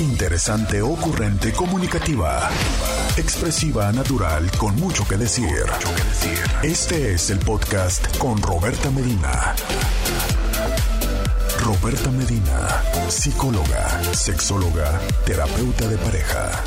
[0.00, 2.48] Interesante, ocurrente, comunicativa.
[3.16, 5.66] Expresiva, natural, con mucho que decir.
[6.62, 9.56] Este es el podcast con Roberta Medina.
[11.64, 16.62] Roberta Medina, psicóloga, sexóloga, terapeuta de pareja.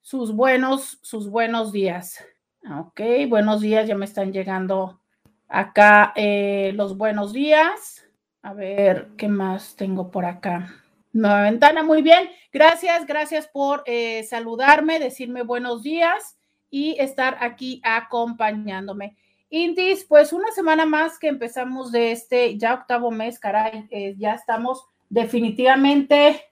[0.00, 2.24] sus buenos, sus buenos días.
[2.78, 5.00] Ok, buenos días, ya me están llegando
[5.48, 8.06] acá eh, los buenos días.
[8.42, 10.79] A ver, ¿qué más tengo por acá?
[11.12, 12.30] Nueva ventana, muy bien.
[12.52, 16.38] Gracias, gracias por eh, saludarme, decirme buenos días
[16.70, 19.16] y estar aquí acompañándome.
[19.48, 24.34] Indis, pues una semana más que empezamos de este ya octavo mes, caray, eh, ya
[24.34, 26.44] estamos definitivamente,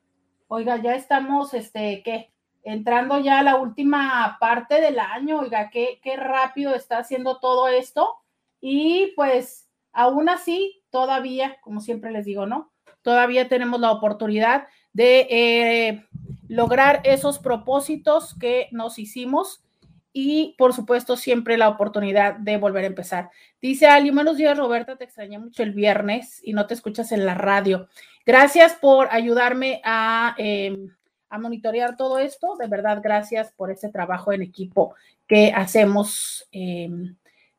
[0.48, 2.32] oiga, ya estamos, este, ¿qué?
[2.64, 7.68] Entrando ya a la última parte del año, oiga, qué, qué rápido está haciendo todo
[7.68, 8.16] esto.
[8.60, 12.72] Y pues aún así, todavía, como siempre les digo, ¿no?
[13.08, 16.04] Todavía tenemos la oportunidad de eh,
[16.46, 19.64] lograr esos propósitos que nos hicimos
[20.12, 23.30] y por supuesto siempre la oportunidad de volver a empezar.
[23.62, 27.24] Dice Ali, buenos días Roberta, te extrañé mucho el viernes y no te escuchas en
[27.24, 27.88] la radio.
[28.26, 30.90] Gracias por ayudarme a, em,
[31.30, 32.56] a monitorear todo esto.
[32.56, 34.94] De verdad, gracias por ese trabajo en equipo
[35.26, 36.46] que hacemos.
[36.52, 37.16] Em,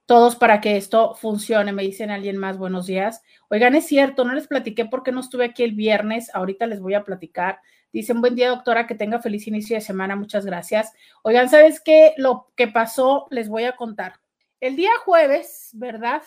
[0.10, 1.72] todos para que esto funcione.
[1.72, 3.22] Me dicen alguien más, buenos días.
[3.48, 6.34] Oigan, es cierto, no les platiqué porque no estuve aquí el viernes.
[6.34, 7.60] Ahorita les voy a platicar.
[7.94, 10.16] Dicen, buen día, doctora, que tenga feliz inicio de semana.
[10.16, 10.94] Muchas gracias.
[11.22, 12.16] Oigan, ¿sabes qué?
[12.18, 14.14] Lo que pasó, les voy a contar.
[14.60, 16.24] El día jueves, ¿verdad?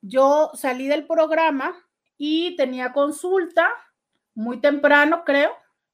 [0.00, 1.74] Yo salí del programa
[2.16, 3.68] y tenía consulta
[4.36, 5.50] muy temprano, creo.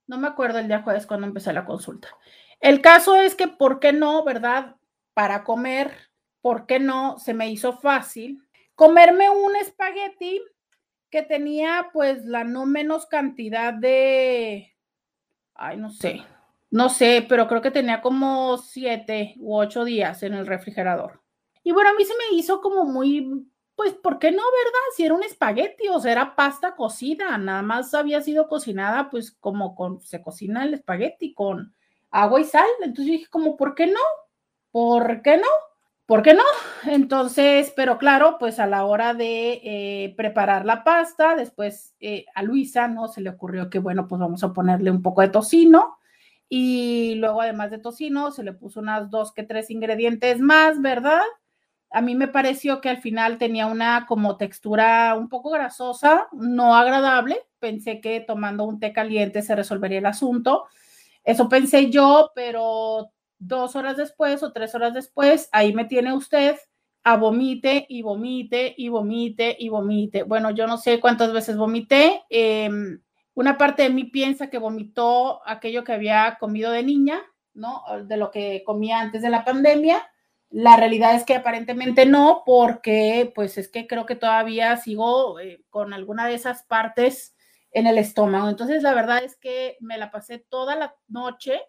[0.07, 2.09] No me acuerdo el día jueves cuando empecé la consulta.
[2.61, 4.77] El caso es que, ¿por qué no, verdad?
[5.15, 6.11] Para comer
[6.47, 7.19] ¿por qué no?
[7.19, 8.41] Se me hizo fácil
[8.77, 10.41] comerme un espagueti
[11.11, 14.73] que tenía pues la no menos cantidad de,
[15.55, 16.23] ay, no sé,
[16.71, 21.21] no sé, pero creo que tenía como siete u ocho días en el refrigerador.
[21.65, 24.81] Y bueno, a mí se me hizo como muy, pues, ¿por qué no, verdad?
[24.95, 29.33] Si era un espagueti, o sea, era pasta cocida, nada más había sido cocinada, pues,
[29.33, 31.75] como con, se cocina el espagueti con
[32.13, 32.69] agua y sal.
[32.85, 33.99] Entonces dije, como, ¿por qué no?
[34.71, 35.49] ¿Por qué no?
[36.07, 36.45] ¿Por qué no?
[36.85, 42.45] Entonces, pero claro, pues a la hora de eh, preparar la pasta, después eh, a
[42.45, 43.09] Luisa, ¿no?
[43.09, 45.99] Se le ocurrió que, bueno, pues vamos a ponerle un poco de tocino
[46.49, 51.23] y luego además de tocino se le puso unas dos que tres ingredientes más, ¿verdad?
[51.91, 56.77] A mí me pareció que al final tenía una como textura un poco grasosa, no
[56.77, 57.41] agradable.
[57.59, 60.67] Pensé que tomando un té caliente se resolvería el asunto.
[61.25, 66.57] Eso pensé yo, pero dos horas después o tres horas después, ahí me tiene usted
[67.07, 70.25] a vomite y vomite y vomite y vomite.
[70.25, 72.25] Bueno, yo no sé cuántas veces vomité.
[72.29, 73.01] Em,
[73.35, 77.23] una parte de mí piensa que vomitó aquello que había comido de niña,
[77.55, 77.85] ¿no?
[78.05, 80.03] De lo que comía antes de la pandemia.
[80.51, 85.63] La realidad es que aparentemente no, porque pues es que creo que todavía sigo eh,
[85.71, 87.37] con alguna de esas partes
[87.71, 88.49] en el estómago.
[88.49, 91.61] Entonces, la verdad es que me la pasé toda la noche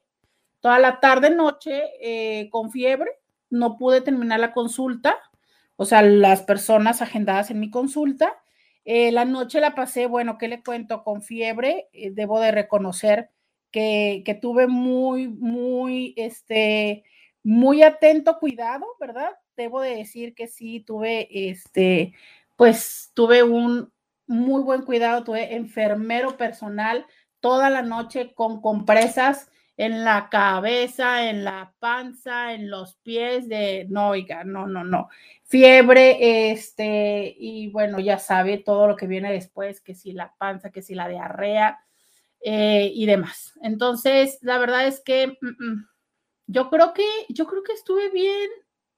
[0.68, 3.10] toda la tarde, noche, eh, con fiebre.
[3.50, 5.18] No pude terminar la consulta
[5.78, 8.36] o sea, las personas agendadas en mi consulta.
[8.84, 11.04] Eh, la noche la pasé, bueno, ¿qué le cuento?
[11.04, 13.30] Con fiebre, eh, debo de reconocer
[13.72, 17.04] que, que, tuve muy, muy, este,
[17.44, 19.30] muy atento cuidado, ¿verdad?
[19.56, 22.14] Debo de decir que sí, tuve, este,
[22.56, 23.94] pues tuve un
[24.26, 27.06] muy buen cuidado, tuve enfermero personal
[27.40, 33.86] toda la noche con compresas en la cabeza, en la panza, en los pies de,
[33.90, 35.10] no, oiga, no, no, no,
[35.44, 40.72] fiebre, este, y bueno, ya sabe todo lo que viene después, que si la panza,
[40.72, 41.80] que si la diarrea
[42.42, 43.54] eh, y demás.
[43.62, 45.38] Entonces, la verdad es que
[46.48, 48.50] yo creo que, yo creo que estuve bien,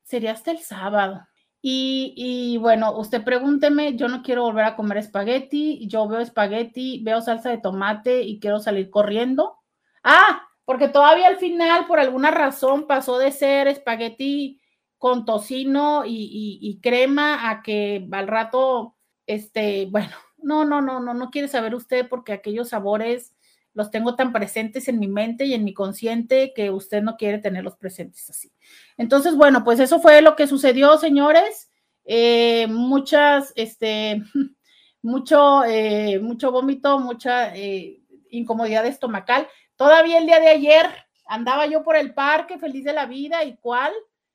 [0.03, 1.27] sería hasta el sábado.
[1.61, 7.01] Y, y, bueno, usted pregúnteme, yo no quiero volver a comer espagueti, yo veo espagueti,
[7.03, 9.57] veo salsa de tomate y quiero salir corriendo.
[10.01, 14.61] Ah, porque todavía al final, por alguna razón, pasó de ser espagueti
[14.99, 18.95] con tocino y, crema a que al rato,
[19.25, 23.33] este, bueno, no, no, no, no, no quiere saber usted porque aquellos sabores
[23.73, 27.39] los tengo tan presentes en mi mente y en mi consciente que usted no quiere
[27.39, 28.51] tenerlos presentes así.
[28.95, 31.71] Entonces, bueno, pues eso fue lo que sucedió, señores.
[32.05, 34.21] Eh, muchas, este,
[35.01, 39.47] mucho, eh, mucho vómito, mucha eh, incomodidad estomacal.
[39.79, 40.85] Todavía el día de ayer
[41.25, 43.93] andaba yo por el parque feliz de la vida y cuál,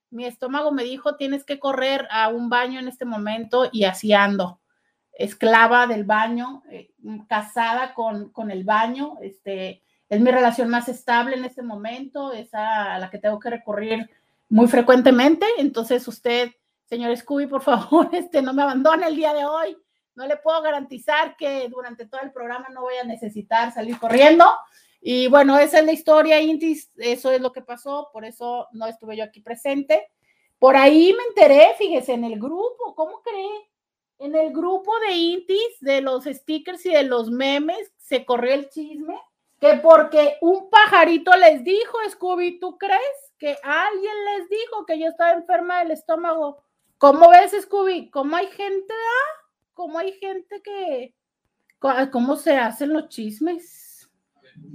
[0.09, 4.15] mi estómago me dijo, tienes que correr a un baño en este momento y así
[4.15, 4.63] ando,
[5.13, 6.93] esclava del baño, eh,
[7.29, 12.55] casada con, con, el baño, este, es mi relación más estable en este momento, es
[12.55, 14.09] a la que tengo que recurrir
[14.49, 16.53] muy frecuentemente, entonces usted,
[16.87, 19.77] señor Scooby, por favor, este, no me abandone el día de hoy,
[20.15, 24.47] no le puedo garantizar que durante todo el programa no voy a necesitar salir corriendo,
[25.07, 28.87] y bueno, esa es la historia, Intis, eso es lo que pasó, por eso no
[28.87, 30.09] estuve yo aquí presente.
[30.59, 33.71] Por ahí me enteré, fíjese, en el grupo, ¿cómo cree?
[34.19, 38.71] En el grupo de Intis, de los stickers y de los memes, se corrió el
[38.71, 39.21] chisme
[39.61, 45.09] que porque un pajarito les dijo, Scooby, ¿tú crees que alguien les dijo que yo
[45.09, 46.65] estaba enferma del estómago?
[46.97, 48.09] ¿Cómo ves, Scooby?
[48.09, 49.49] ¿Cómo hay gente, ah?
[49.75, 51.15] ¿Cómo hay gente que...
[52.11, 53.84] ¿Cómo se hacen los chismes?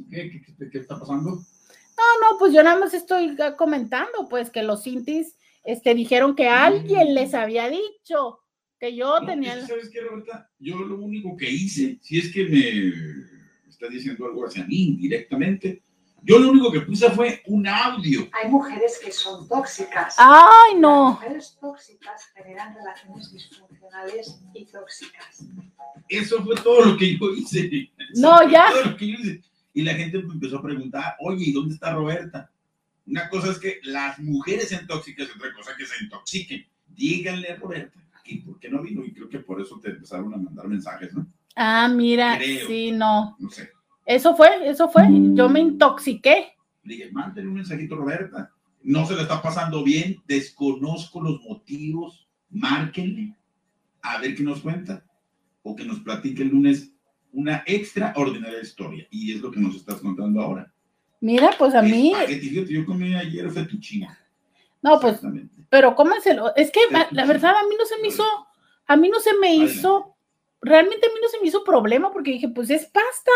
[0.10, 1.32] ¿Qué, está pasando?
[1.32, 6.48] No, no, pues yo nada más estoy comentando, pues que los Cintis este, dijeron que
[6.48, 8.40] alguien les había dicho
[8.80, 9.66] que yo tenía.
[9.68, 10.50] ¿Sabes qué, Roberta?
[10.58, 15.84] Yo lo único que hice, si es que me está diciendo algo hacia mí directamente,
[16.24, 18.28] yo lo único que puse fue un audio.
[18.34, 20.16] Hay mujeres que son tóxicas.
[20.18, 21.12] ¡Ay, no!
[21.12, 25.46] Las mujeres tóxicas generan relaciones disfuncionales y tóxicas.
[26.10, 27.92] Eso fue todo lo que yo hice.
[28.16, 28.70] No, ya.
[28.72, 29.42] Todo lo que yo hice.
[29.74, 32.50] Y la gente empezó a preguntar, oye, ¿y dónde está Roberta?
[33.06, 36.66] Una cosa es que las mujeres sean tóxicas, otra cosa que se intoxiquen.
[36.88, 39.04] Díganle a Roberta, aquí, ¿por qué no vino?
[39.04, 41.26] Y creo que por eso te empezaron a mandar mensajes, ¿no?
[41.56, 43.36] Ah, mira, sí, no.
[43.40, 43.70] No sé.
[44.06, 45.04] Eso fue, eso fue.
[45.34, 46.54] Yo me intoxiqué.
[46.84, 48.52] dije, mándale un mensajito a Roberta.
[48.82, 53.36] No se le está pasando bien, desconozco los motivos, márquenle,
[54.02, 55.04] a ver qué nos cuenta,
[55.64, 56.92] o que nos platique el lunes
[57.32, 59.08] una extraordinaria historia.
[59.12, 60.72] Y es lo que nos estás contando ahora.
[61.22, 62.14] Mira, pues a mí.
[62.68, 64.08] Yo comí ayer fettuccine.
[64.82, 65.20] No, pues,
[65.70, 66.56] pero cómenselo.
[66.56, 66.80] Es que
[67.12, 68.24] la verdad a mí no se me hizo,
[68.88, 70.16] a mí no se me hizo,
[70.62, 73.32] realmente a mí no se me hizo problema porque dije, pues es pasta.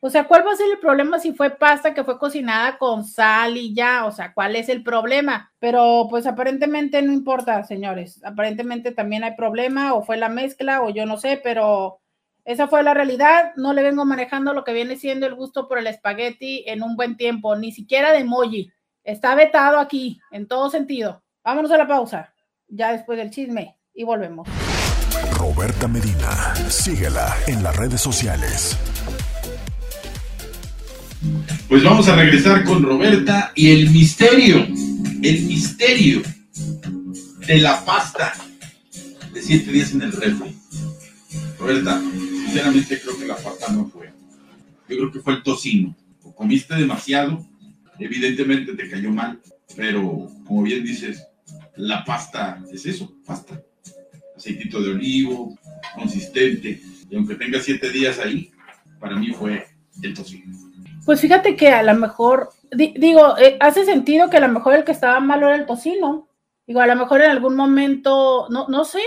[0.00, 3.04] O sea, ¿cuál va a ser el problema si fue pasta que fue cocinada con
[3.04, 4.04] sal y ya?
[4.04, 5.50] O sea, ¿cuál es el problema?
[5.58, 8.22] Pero pues aparentemente no importa, señores.
[8.22, 12.00] Aparentemente también hay problema o fue la mezcla o yo no sé, pero
[12.44, 13.52] esa fue la realidad.
[13.56, 16.94] No le vengo manejando lo que viene siendo el gusto por el espagueti en un
[16.94, 18.70] buen tiempo, ni siquiera de emoji.
[19.02, 21.22] Está vetado aquí, en todo sentido.
[21.42, 22.34] Vámonos a la pausa,
[22.68, 24.48] ya después del chisme, y volvemos.
[25.38, 28.78] Roberta Medina, síguela en las redes sociales.
[31.68, 36.22] Pues vamos a regresar con Roberta y el misterio, el misterio
[37.46, 38.34] de la pasta
[39.32, 40.54] de siete días en el refri.
[41.58, 44.12] Roberta, sinceramente creo que la pasta no fue.
[44.88, 45.94] Yo creo que fue el tocino.
[46.34, 47.44] Comiste demasiado,
[47.98, 49.40] evidentemente te cayó mal,
[49.76, 51.26] pero como bien dices,
[51.76, 53.60] la pasta es eso, pasta.
[54.36, 55.56] Aceitito de olivo,
[55.94, 58.50] consistente, y aunque tenga siete días ahí,
[58.98, 59.66] para mí fue
[60.02, 60.52] el tocino.
[61.04, 64.84] Pues fíjate que a lo mejor, digo, eh, hace sentido que a lo mejor el
[64.84, 66.28] que estaba malo era el tocino.
[66.66, 69.02] Digo, a lo mejor en algún momento, no, no sé,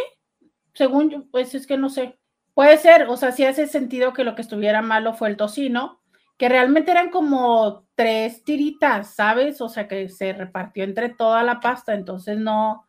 [0.78, 2.20] según yo, pues es que no sé.
[2.54, 6.02] Puede ser, o sea, sí hace sentido que lo que estuviera malo fue el tocino,
[6.38, 9.60] que realmente eran como tres tiritas, ¿sabes?
[9.60, 12.86] O sea, que se repartió entre toda la pasta, entonces no,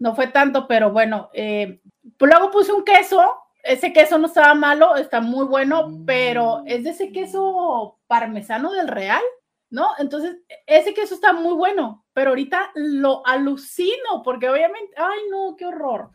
[0.00, 1.80] no fue tanto, pero bueno, eh,
[2.18, 3.24] luego puse un queso,
[3.62, 8.88] ese queso no estaba malo, está muy bueno, pero es de ese queso parmesano del
[8.88, 9.22] Real,
[9.70, 9.90] ¿no?
[9.98, 15.66] Entonces, ese queso está muy bueno, pero ahorita lo alucino, porque obviamente, ay no, qué
[15.66, 16.10] horror.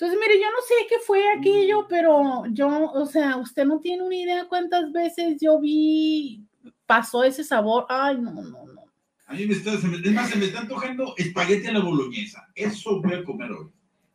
[0.00, 4.02] Entonces, mire, yo no sé qué fue aquello, pero yo, o sea, usted no tiene
[4.02, 6.42] una idea cuántas veces yo vi,
[6.86, 8.84] pasó ese sabor, ay no, no, no.
[9.26, 11.80] A mí me está, se me, es más, se me está antojando espagueti a la
[11.80, 12.48] boloñesa.
[12.54, 13.66] Eso voy a comer hoy.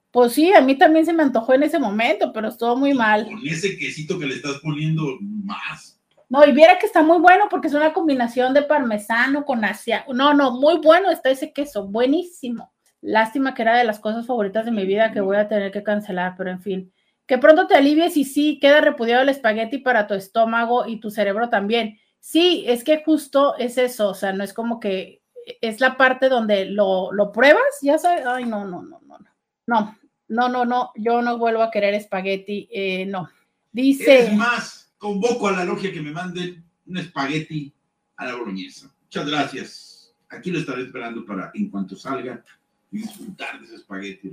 [0.09, 3.25] Pues sí, a mí también se me antojó en ese momento, pero estuvo muy mal.
[3.27, 6.01] Con ese quesito que le estás poniendo más.
[6.29, 10.03] No, y viera que está muy bueno porque es una combinación de parmesano con asia.
[10.11, 12.74] No, no, muy bueno está ese queso, buenísimo.
[13.05, 15.83] Lástima que era de las cosas favoritas de mi vida que voy a tener que
[15.83, 16.91] cancelar, pero en fin.
[17.27, 21.11] Que pronto te alivies y sí, queda repudiado el espagueti para tu estómago y tu
[21.11, 21.99] cerebro también.
[22.19, 25.21] Sí, es que justo es eso, o sea, no es como que
[25.61, 29.19] es la parte donde lo, lo pruebas, ya sabes, ay, no, no, no, no,
[29.67, 29.95] no,
[30.27, 33.29] no, no, no, yo no vuelvo a querer espagueti, eh, no.
[33.71, 34.19] Dice...
[34.19, 37.71] Es más, convoco a la logia que me manden un espagueti
[38.15, 38.91] a la boloñesa.
[39.03, 40.15] Muchas gracias.
[40.29, 42.43] Aquí lo estaré esperando para, en cuanto salga,
[42.91, 44.31] disfrutar de ese espagueti.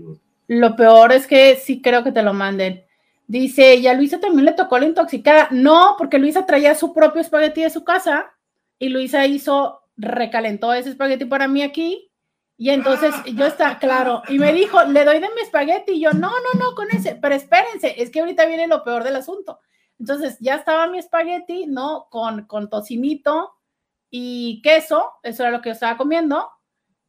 [0.48, 2.84] Lo peor es que sí creo que te lo manden.
[3.26, 5.48] Dice, ¿y a Luisa también le tocó la intoxicada?
[5.50, 8.30] No, porque Luisa traía su propio espagueti de su casa
[8.78, 12.10] y Luisa hizo, recalentó ese espagueti para mí aquí.
[12.58, 15.92] Y entonces yo está, claro, y me dijo, le doy de mi espagueti.
[15.92, 19.04] Y yo, no, no, no, con ese, pero espérense, es que ahorita viene lo peor
[19.04, 19.60] del asunto.
[19.98, 22.08] Entonces ya estaba mi espagueti, ¿no?
[22.10, 23.52] Con, con tocinito
[24.10, 26.50] y queso, eso era lo que yo estaba comiendo.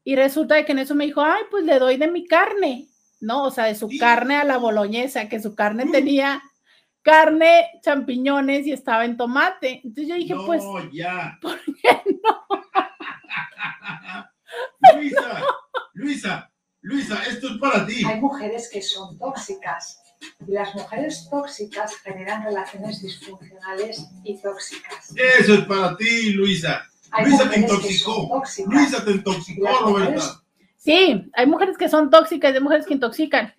[0.03, 2.87] Y resulta de que en eso me dijo, ay, pues le doy de mi carne.
[3.23, 3.43] ¿no?
[3.45, 6.43] O sea, de su carne a la boloñesa, que su carne tenía
[7.01, 9.81] carne, champiñones y estaba en tomate.
[9.83, 11.37] Entonces yo dije, pues, ya.
[11.41, 12.45] ¿por qué no?
[14.95, 15.43] Luisa,
[15.93, 18.03] Luisa, Luisa, esto es para ti.
[18.05, 19.99] Hay mujeres que son tóxicas
[20.45, 25.13] y las mujeres tóxicas generan relaciones disfuncionales y tóxicas.
[25.15, 26.85] Eso es para ti, Luisa.
[27.21, 28.43] Luisa te intoxicó.
[28.67, 30.43] Luisa te intoxicó, Roberta.
[30.77, 33.53] Sí, hay mujeres que son tóxicas y hay mujeres que intoxican.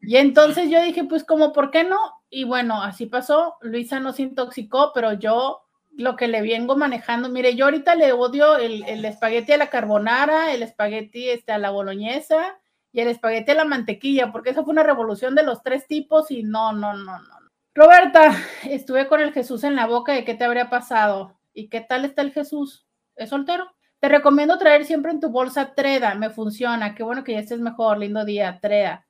[0.00, 1.98] Y entonces yo dije, pues como, ¿por qué no?
[2.30, 3.56] Y bueno, así pasó.
[3.62, 8.12] Luisa no se intoxicó, pero yo lo que le vengo manejando, mire, yo ahorita le
[8.12, 12.56] odio el, el espagueti a la carbonara, el espagueti este, a la boloñesa
[12.92, 16.30] y el espagueti a la mantequilla, porque eso fue una revolución de los tres tipos
[16.30, 17.38] y no, no, no, no.
[17.74, 18.32] Roberta,
[18.64, 21.38] estuve con el Jesús en la boca de qué te habría pasado.
[21.52, 22.87] ¿Y qué tal está el Jesús?
[23.18, 23.68] ¿Es soltero?
[24.00, 26.94] Te recomiendo traer siempre en tu bolsa Treda, me funciona.
[26.94, 29.06] Qué bueno que ya estés mejor, lindo día, Treda.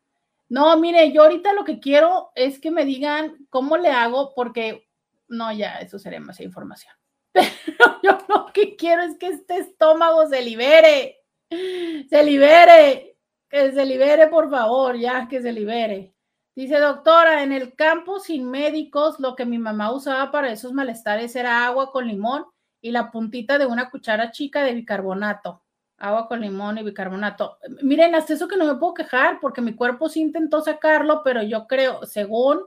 [0.48, 4.88] No, mire, yo ahorita lo que quiero es que me digan cómo le hago, porque
[5.28, 6.94] no, ya, eso sería más información.
[7.32, 11.18] Pero yo lo que quiero es que este estómago se libere,
[11.50, 13.18] se libere,
[13.50, 16.14] que se libere, por favor, ya, que se libere.
[16.54, 21.36] Dice, doctora, en el campo sin médicos, lo que mi mamá usaba para esos malestares
[21.36, 22.46] era agua con limón
[22.80, 25.62] y la puntita de una cuchara chica de bicarbonato.
[25.98, 27.58] Agua con limón y bicarbonato.
[27.82, 31.42] Miren, hasta eso que no me puedo quejar porque mi cuerpo sí intentó sacarlo, pero
[31.42, 32.60] yo creo, según,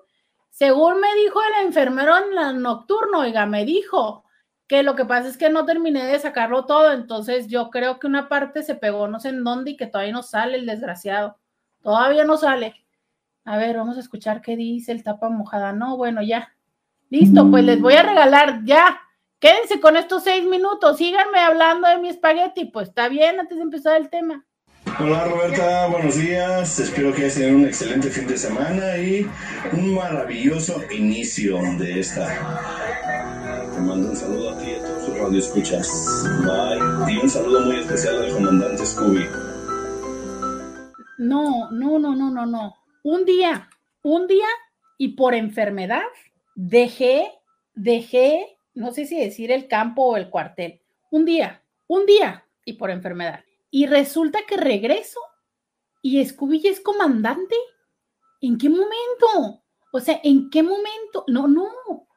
[0.50, 4.26] según me dijo el enfermero en la nocturno, oiga, me dijo
[4.68, 8.08] que lo que pasa es que no terminé de sacarlo todo, entonces yo creo que
[8.08, 11.38] una parte se pegó no sé en dónde y que todavía no sale el desgraciado.
[11.82, 12.76] Todavía no sale.
[13.44, 15.74] A ver, vamos a escuchar qué dice el tapa mojada.
[15.74, 16.54] No, bueno, ya.
[17.10, 19.00] Listo, pues les voy a regalar ya.
[19.42, 23.64] Quédense con estos seis minutos, síganme hablando de mi espagueti, pues está bien antes de
[23.64, 24.46] empezar el tema.
[25.00, 26.80] Hola Roberta, buenos días.
[26.80, 29.28] Espero que hayas tenido un excelente fin de semana y
[29.74, 32.28] un maravilloso inicio de esta.
[33.74, 36.24] Te mando un saludo a ti y a todos tus radioescuchas.
[36.46, 37.12] Bye.
[37.12, 39.26] Y un saludo muy especial al comandante Scooby.
[41.18, 42.76] No, no, no, no, no, no.
[43.02, 43.70] Un día,
[44.04, 44.50] un día
[45.00, 46.04] y por enfermedad
[46.54, 47.28] dejé,
[47.74, 50.82] dejé, no sé si decir el campo o el cuartel.
[51.10, 53.44] Un día, un día y por enfermedad.
[53.70, 55.20] Y resulta que regreso
[56.02, 57.56] y Scooby es comandante.
[58.42, 59.64] ¿En qué momento?
[59.92, 61.26] O sea, ¿en qué momento?
[61.28, 62.08] No, no, no,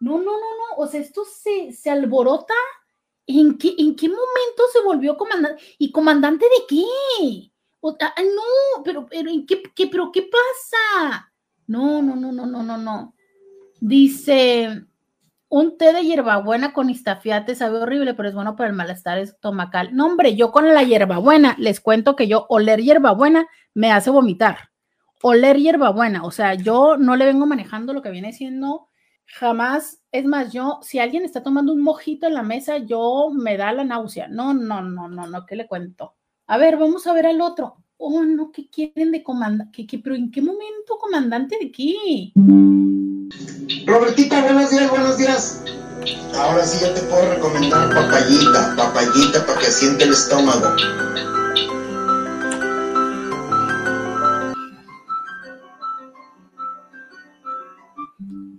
[0.00, 0.76] no, no, no.
[0.76, 2.54] O sea, esto se, se alborota.
[3.26, 5.62] ¿En qué, ¿En qué momento se volvió comandante?
[5.78, 7.50] ¿Y comandante de qué?
[7.80, 11.32] O- ah, no, pero, pero, ¿en qué, qué, pero qué pasa?
[11.66, 13.14] No, no, no, no, no, no, no.
[13.80, 14.84] Dice,
[15.48, 19.94] un té de hierbabuena con istafiate sabe horrible, pero es bueno para el malestar estomacal.
[19.94, 24.70] No, hombre, yo con la hierbabuena, les cuento que yo oler hierbabuena me hace vomitar.
[25.22, 28.88] Oler hierbabuena, o sea, yo no le vengo manejando lo que viene siendo
[29.26, 30.02] jamás.
[30.12, 33.72] Es más, yo, si alguien está tomando un mojito en la mesa, yo me da
[33.72, 34.28] la náusea.
[34.28, 36.16] No, no, no, no, no, ¿qué le cuento?
[36.46, 37.84] A ver, vamos a ver al otro.
[37.98, 39.86] Oh, no, ¿qué quieren de comandante?
[39.86, 42.30] ¿Qué, pero en qué momento comandante de qué?
[43.86, 45.64] Robertita, buenos días, buenos días.
[46.34, 50.76] Ahora sí ya te puedo recomendar papayita, papayita para que siente el estómago.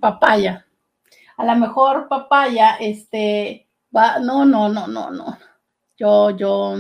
[0.02, 0.66] Papaya.
[1.38, 5.38] A lo mejor papaya, este, va, no, no, no, no, no.
[5.96, 6.76] Yo, yo,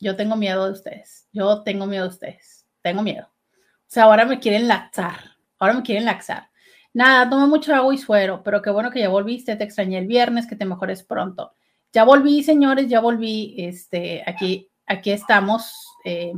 [0.00, 1.28] yo tengo miedo de ustedes.
[1.32, 2.66] Yo tengo miedo de ustedes.
[2.82, 3.26] Tengo miedo.
[3.26, 5.36] O sea, ahora me quieren laxar.
[5.58, 6.48] Ahora me quieren laxar.
[6.92, 9.54] Nada, tomo mucho agua y suero, pero qué bueno que ya volviste.
[9.56, 11.52] Te extrañé el viernes, que te mejores pronto.
[11.92, 13.54] Ya volví, señores, ya volví.
[13.58, 15.72] Este, aquí, aquí estamos.
[16.04, 16.32] Eh,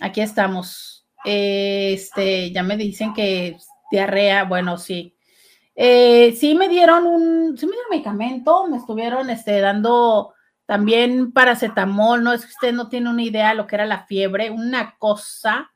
[0.00, 1.06] aquí estamos.
[1.24, 3.56] este, ya me dicen que
[3.90, 4.44] diarrea.
[4.44, 5.14] Bueno, sí.
[5.74, 10.34] Eh, sí me dieron un, sí me dieron medicamento, me estuvieron este, dando
[10.68, 14.04] también paracetamol, no es que usted no tiene una idea de lo que era la
[14.04, 15.72] fiebre, una cosa,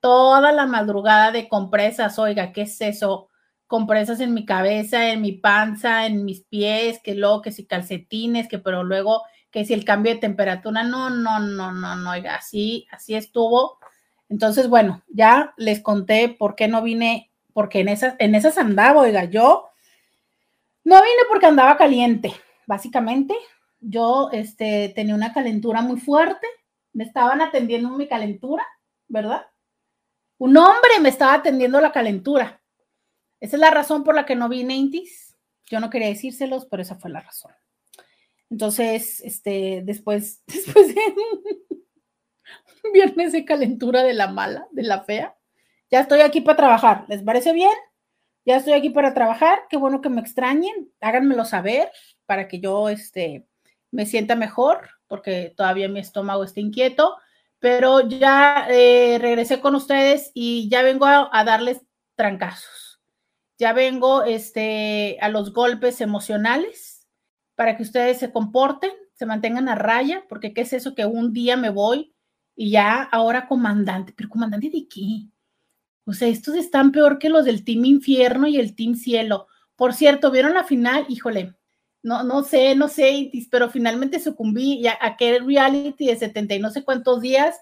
[0.00, 3.30] toda la madrugada de compresas, oiga, ¿qué es eso?
[3.66, 8.46] Compresas en mi cabeza, en mi panza, en mis pies, que luego que si calcetines,
[8.46, 12.34] que pero luego que si el cambio de temperatura, no, no, no, no, no, oiga,
[12.34, 13.78] así, así estuvo.
[14.28, 19.00] Entonces, bueno, ya les conté por qué no vine, porque en esas, en esas andaba,
[19.00, 19.70] oiga, yo
[20.84, 22.34] no vine porque andaba caliente,
[22.66, 23.34] básicamente,
[23.86, 26.46] yo este, tenía una calentura muy fuerte,
[26.92, 28.64] me estaban atendiendo mi calentura,
[29.08, 29.46] ¿verdad?
[30.38, 32.62] Un hombre me estaba atendiendo la calentura.
[33.40, 35.36] Esa es la razón por la que no vine, Intis.
[35.66, 37.52] Yo no quería decírselos, pero esa fue la razón.
[38.50, 41.00] Entonces, este, después, después de
[42.84, 45.36] un viernes de calentura de la mala, de la fea,
[45.90, 47.04] ya estoy aquí para trabajar.
[47.08, 47.72] ¿Les parece bien?
[48.46, 49.60] Ya estoy aquí para trabajar.
[49.68, 50.92] Qué bueno que me extrañen.
[51.00, 51.90] Háganmelo saber
[52.26, 53.46] para que yo, este,
[53.94, 57.16] me sienta mejor, porque todavía mi estómago está inquieto,
[57.60, 61.80] pero ya eh, regresé con ustedes y ya vengo a, darles
[62.16, 63.00] trancazos.
[63.56, 67.06] Ya vengo este, a los golpes emocionales
[67.54, 71.32] para que ustedes se comporten, se mantengan a raya, porque ¿qué es eso que un
[71.32, 72.12] día me voy
[72.56, 74.12] y ya ahora comandante?
[74.16, 75.28] ¿Pero comandante de qué?
[76.04, 79.46] O sea, estos están peor que los del Team Infierno y el Team Cielo.
[79.76, 81.06] Por cierto, ¿vieron la final?
[81.08, 81.54] Híjole,
[82.04, 86.70] no, no sé, no sé, pero finalmente sucumbí a aquel reality de 70 y no
[86.70, 87.58] sé cuántos días.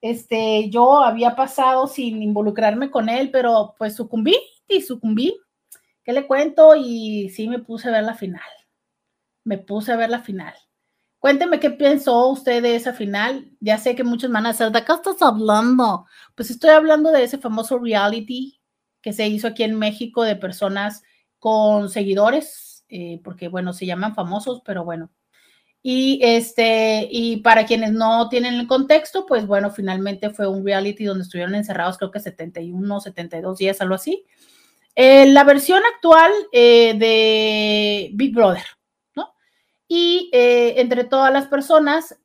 [0.00, 4.36] Este, yo había pasado sin involucrarme con él, pero pues sucumbí
[4.66, 5.38] y sucumbí.
[6.02, 6.74] ¿Qué le cuento?
[6.74, 8.50] Y sí me puse a ver la final.
[9.44, 10.54] Me puse a ver la final.
[11.20, 13.48] Cuénteme qué pensó usted de esa final.
[13.60, 16.04] Ya sé que muchos van a decir, ¿de qué estás hablando?
[16.34, 18.60] Pues estoy hablando de ese famoso reality
[19.00, 21.02] que se hizo aquí en México de personas
[21.38, 25.10] con seguidores eh, porque bueno, se llaman famosos, pero bueno.
[25.82, 31.04] Y este, y para quienes no tienen el contexto, pues bueno, finalmente fue un reality
[31.04, 34.26] donde estuvieron encerrados, creo que 71, 72 días, algo así.
[34.96, 38.64] Eh, la versión actual eh, de Big Brother,
[39.14, 39.32] ¿no?
[39.86, 42.18] Y entre todas las personas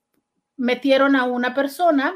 [0.57, 2.15] metieron a una persona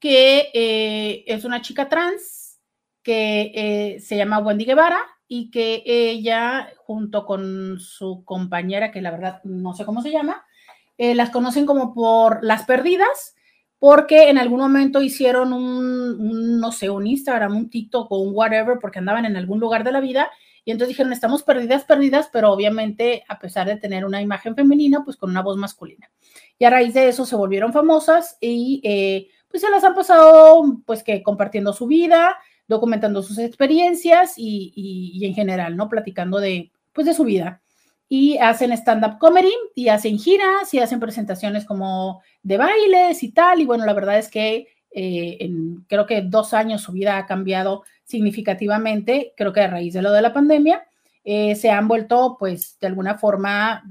[0.00, 2.60] que es una chica trans,
[3.02, 9.40] que se llama Wendy Guevara, y que ella, junto con su compañera, que la verdad
[9.44, 10.44] no sé cómo se llama,
[10.98, 13.34] eh, las conocen como por las perdidas,
[13.78, 18.76] porque en algún momento hicieron un, no sé, un Instagram, un TikTok o un whatever,
[18.78, 20.30] porque andaban en algún lugar de la vida,
[20.66, 25.02] y entonces dijeron, estamos perdidas, perdidas, pero obviamente a pesar de tener una imagen femenina,
[25.02, 26.10] pues con una voz masculina.
[26.58, 30.62] Y a raíz de eso se volvieron famosas y eh, pues se las han pasado,
[30.84, 32.36] pues que compartiendo su vida,
[32.68, 35.88] documentando sus experiencias y, en general, ¿no?
[35.88, 37.60] Platicando de, pues, de su vida.
[38.08, 43.60] Y hacen stand-up comedy y hacen giras y hacen presentaciones como de bailes y tal.
[43.60, 47.26] Y bueno, la verdad es que eh, en creo que dos años su vida ha
[47.26, 50.86] cambiado significativamente, creo que a raíz de lo de la pandemia,
[51.24, 53.82] eh, se han vuelto, pues, de alguna forma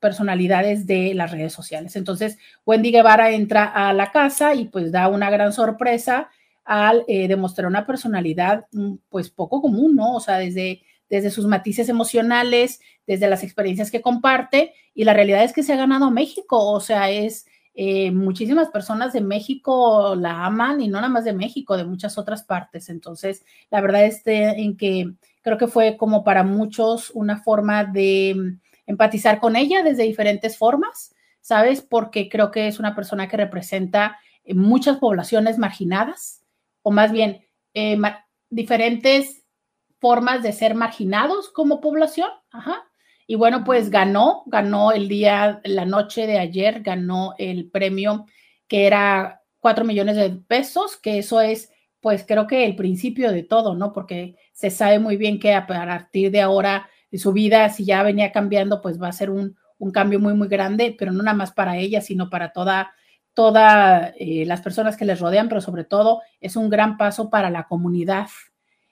[0.00, 1.96] personalidades de las redes sociales.
[1.96, 6.30] Entonces, Wendy Guevara entra a la casa y pues da una gran sorpresa
[6.68, 10.14] al eh, demostrar una personalidad mm, pues poco común, ¿no?
[10.14, 15.42] O sea, desde, desde sus matices emocionales, desde las experiencias que comparte y la realidad
[15.44, 20.44] es que se ha ganado México, o sea, es eh, muchísimas personas de México la
[20.44, 22.90] aman y no nada más de México, de muchas otras partes.
[22.90, 28.34] Entonces, la verdad es en que creo que fue como para muchos una forma de
[28.36, 31.80] mm, empatizar con ella desde diferentes formas, ¿sabes?
[31.80, 36.37] Porque creo que es una persona que representa eh, muchas poblaciones marginadas,
[36.88, 37.98] o más bien eh,
[38.48, 39.44] diferentes
[40.00, 42.30] formas de ser marginados como población.
[42.50, 42.82] Ajá.
[43.26, 48.24] Y bueno, pues ganó, ganó el día, la noche de ayer, ganó el premio
[48.68, 51.70] que era 4 millones de pesos, que eso es,
[52.00, 53.92] pues creo que el principio de todo, ¿no?
[53.92, 58.32] Porque se sabe muy bien que a partir de ahora su vida, si ya venía
[58.32, 61.52] cambiando, pues va a ser un, un cambio muy, muy grande, pero no nada más
[61.52, 62.92] para ella, sino para toda,
[63.38, 67.50] todas eh, las personas que les rodean, pero sobre todo es un gran paso para
[67.50, 68.26] la comunidad.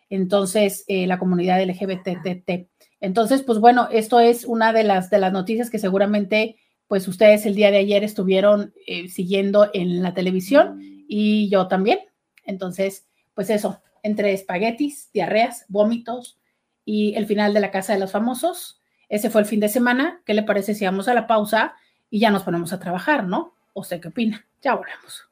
[0.09, 2.69] Entonces, eh, la comunidad LGBTT.
[3.01, 7.45] Entonces, pues bueno, esto es una de las, de las noticias que seguramente, pues ustedes
[7.45, 10.79] el día de ayer estuvieron eh, siguiendo en la televisión
[11.09, 11.99] y yo también.
[12.45, 16.39] Entonces, pues eso, entre espaguetis, diarreas, vómitos
[16.85, 20.23] y el final de la casa de los famosos, ese fue el fin de semana.
[20.25, 21.75] ¿Qué le parece si vamos a la pausa
[22.11, 23.56] y ya nos ponemos a trabajar, no?
[23.79, 24.43] ¿O sé qué opina?
[24.63, 25.29] Ya volvemos.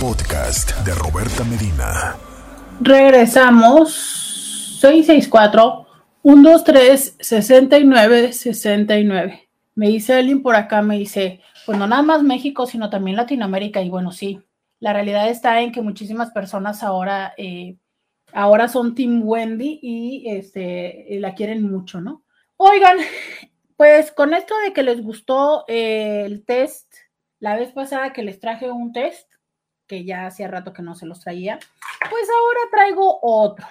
[0.00, 2.16] Podcast de Roberta Medina.
[2.80, 4.80] Regresamos.
[4.80, 5.86] 664
[6.24, 9.48] 123 69 69.
[9.76, 13.80] Me dice alguien por acá, me dice, pues no nada más México, sino también Latinoamérica.
[13.82, 14.42] Y bueno, sí,
[14.80, 17.76] la realidad está en que muchísimas personas ahora, eh,
[18.32, 22.24] ahora son Team Wendy y este, la quieren mucho, ¿no?
[22.56, 22.96] Oigan,
[23.76, 26.83] pues con esto de que les gustó eh, el test,
[27.44, 29.30] la vez pasada que les traje un test,
[29.86, 31.58] que ya hacía rato que no se los traía,
[32.08, 33.66] pues ahora traigo otro.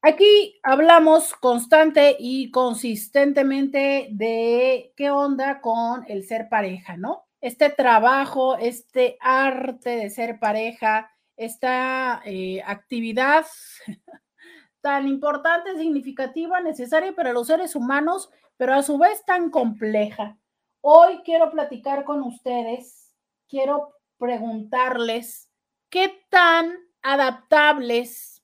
[0.00, 7.26] Aquí hablamos constante y consistentemente de qué onda con el ser pareja, ¿no?
[7.40, 13.44] Este trabajo, este arte de ser pareja, esta eh, actividad
[14.80, 20.38] tan importante, significativa, necesaria para los seres humanos, pero a su vez tan compleja.
[20.80, 23.05] Hoy quiero platicar con ustedes,
[23.48, 25.50] quiero preguntarles
[25.90, 28.42] qué tan adaptables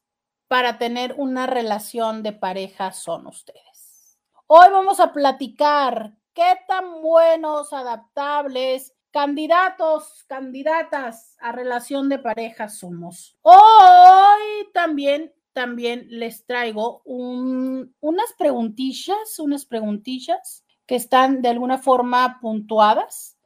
[0.49, 4.19] para tener una relación de pareja son ustedes.
[4.47, 13.37] Hoy vamos a platicar qué tan buenos, adaptables, candidatos, candidatas a relación de pareja somos.
[13.43, 23.37] Hoy también también les traigo unas preguntillas, unas preguntillas que están de alguna forma puntuadas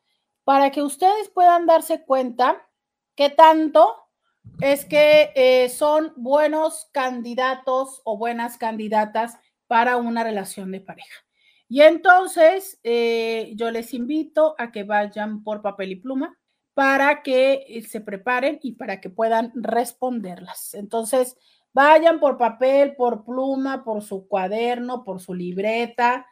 [0.46, 2.68] para que ustedes puedan darse cuenta
[3.16, 3.92] qué tanto
[4.60, 11.24] es que eh, son buenos candidatos o buenas candidatas para una relación de pareja.
[11.68, 16.38] Y entonces eh, yo les invito a que vayan por papel y pluma
[16.74, 20.74] para que se preparen y para que puedan responderlas.
[20.74, 21.36] Entonces,
[21.76, 26.26] Vayan por papel, por pluma, por su cuaderno, por su libreta,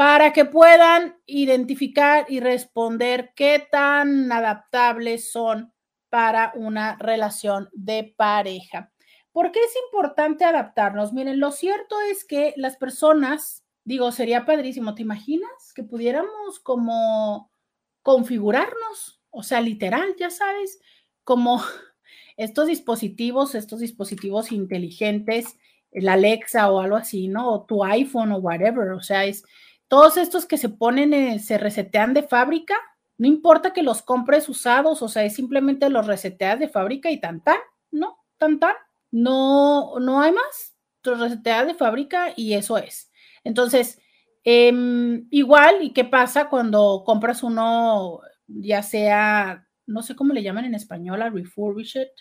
[0.00, 5.74] para que puedan identificar y responder qué tan adaptables son
[6.08, 8.90] para una relación de pareja.
[9.30, 11.12] ¿Por qué es importante adaptarnos?
[11.12, 17.52] Miren, lo cierto es que las personas, digo, sería padrísimo, ¿te imaginas que pudiéramos como
[18.00, 19.20] configurarnos?
[19.28, 20.80] O sea, literal, ya sabes,
[21.24, 21.62] como
[22.38, 25.58] estos dispositivos, estos dispositivos inteligentes,
[25.92, 27.52] la Alexa o algo así, ¿no?
[27.52, 29.44] O tu iPhone o whatever, o sea, es
[29.90, 32.76] todos estos que se ponen, se resetean de fábrica,
[33.18, 37.20] no importa que los compres usados, o sea, es simplemente los reseteas de fábrica y
[37.20, 37.58] tan tan,
[37.90, 38.16] ¿no?
[38.38, 38.74] Tan tan,
[39.10, 43.10] no, no hay más, los reseteas de fábrica y eso es.
[43.42, 44.00] Entonces,
[44.44, 50.66] em, igual, ¿y qué pasa cuando compras uno, ya sea, no sé cómo le llaman
[50.66, 52.12] en español, a refurbished,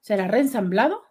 [0.00, 1.02] será reensamblado,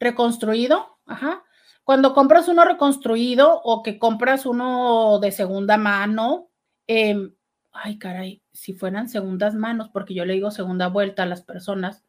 [0.00, 1.44] reconstruido, ajá.
[1.84, 6.48] Cuando compras uno reconstruido o que compras uno de segunda mano,
[6.86, 7.34] em,
[7.72, 12.02] ay caray, si fueran segundas manos, porque yo le digo segunda vuelta a las personas,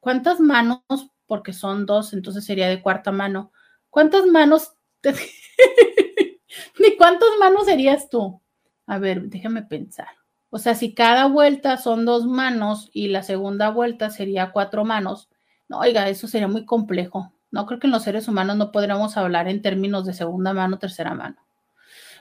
[0.00, 0.82] ¿cuántas manos?
[1.26, 3.52] Porque son dos, entonces sería de cuarta mano.
[3.90, 4.72] ¿Cuántas manos?
[6.78, 8.40] ¿Ni cuántas manos serías tú?
[8.86, 10.08] A ver, déjame pensar.
[10.50, 15.28] O sea, si cada vuelta son dos manos y la segunda vuelta sería cuatro manos,
[15.68, 17.32] no, oiga, eso sería muy complejo.
[17.50, 20.78] No creo que en los seres humanos no podríamos hablar en términos de segunda mano,
[20.78, 21.36] tercera mano.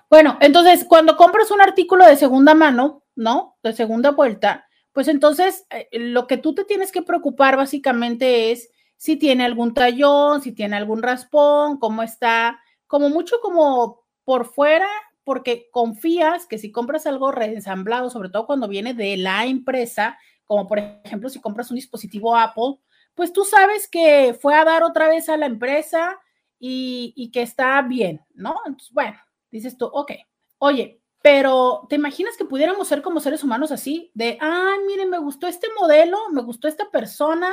[0.09, 3.57] Bueno, entonces, cuando compras un artículo de segunda mano, ¿no?
[3.61, 8.71] De segunda vuelta, pues entonces eh, lo que tú te tienes que preocupar básicamente es
[8.95, 14.87] si tiene algún tallón, si tiene algún raspón, cómo está, como mucho como por fuera,
[15.23, 20.67] porque confías que si compras algo reensamblado, sobre todo cuando viene de la empresa, como
[20.67, 22.77] por ejemplo si compras un dispositivo Apple,
[23.17, 26.19] pues tú sabes que fue a dar otra vez a la empresa
[26.60, 28.58] y, que está bien, ¿no?
[28.63, 29.17] Entonces, bueno,
[29.49, 30.12] dices tú, ok,
[30.60, 34.12] oye, pero ¿te imaginas que pudiéramos ser como seres humanos así?
[34.13, 37.49] De, ay, miren, me gustó este modelo, me gustó esta persona,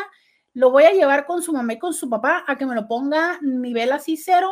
[0.53, 2.87] lo voy a llevar con su mamá y con su papá a que me lo
[2.87, 4.51] ponga nivel así cero,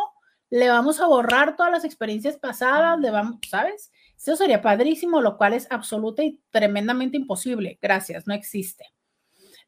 [0.48, 3.92] le vamos a borrar todas las experiencias pasadas, le vamos, ¿sabes?
[4.16, 7.79] Eso sería padrísimo, lo cual es absoluta y tremendamente imposible.
[7.83, 8.87] Gracias, no existe.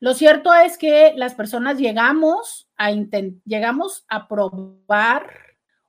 [0.04, 5.30] Lo cierto es que las personas llegamos a, llegamos a probar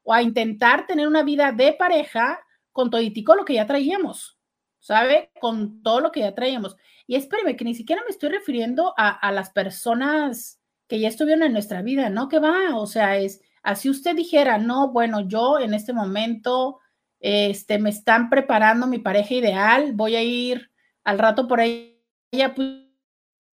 [0.04, 2.40] o a intentar tener una vida de pareja
[2.72, 4.40] con toditico lo que ya traíamos,
[4.80, 5.32] ¿sabe?
[5.42, 6.78] Con todo lo que ya traíamos.
[7.06, 11.52] Y espéreme, que ni siquiera me estoy refiriendo a, las personas que ya estuvieron en
[11.52, 12.30] nuestra vida, ¿no?
[12.30, 16.80] Que va, o sea, es así usted dijera, no, bueno, yo en este momento,
[17.20, 20.72] este, me están preparando mi pareja ideal, voy a ir
[21.04, 22.86] al rato por ella, pues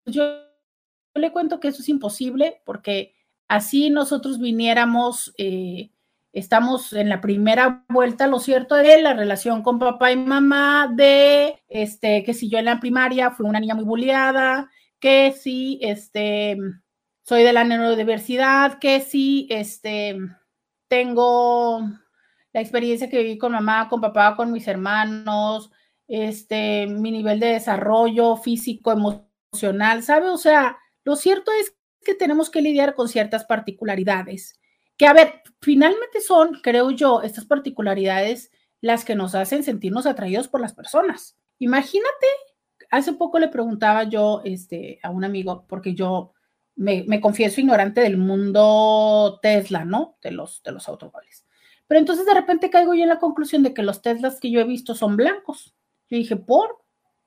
[0.06, 0.49] yo
[1.16, 3.16] le cuento que eso es imposible porque
[3.48, 5.92] así nosotros viniéramos, eh,
[6.34, 11.62] estamos en la primera vuelta, lo cierto es la relación con papá y mamá, de
[11.68, 14.70] este, que si yo en la primaria fui una niña muy bulliada,
[15.00, 16.58] que si este,
[17.24, 20.18] soy de la neurodiversidad, que si este,
[20.88, 21.82] tengo
[22.54, 25.72] la experiencia que viví con mamá, con papá, con mis hermanos,
[26.08, 30.30] este, mi nivel de desarrollo físico, emocional, ¿sabe?
[30.30, 30.78] O sea,
[31.10, 34.60] lo cierto es que tenemos que lidiar con ciertas particularidades,
[34.96, 40.48] que a ver, finalmente son, creo yo, estas particularidades las que nos hacen sentirnos atraídos
[40.48, 41.36] por las personas.
[41.58, 42.28] Imagínate,
[42.92, 46.34] hace poco le preguntaba yo este, a un amigo, porque yo
[46.76, 50.16] me, me confieso ignorante del mundo Tesla, ¿no?
[50.22, 51.44] De los, de los automóviles.
[51.88, 54.60] Pero entonces de repente caigo yo en la conclusión de que los Teslas que yo
[54.60, 55.76] he visto son blancos.
[56.08, 56.78] Yo dije, ¿por?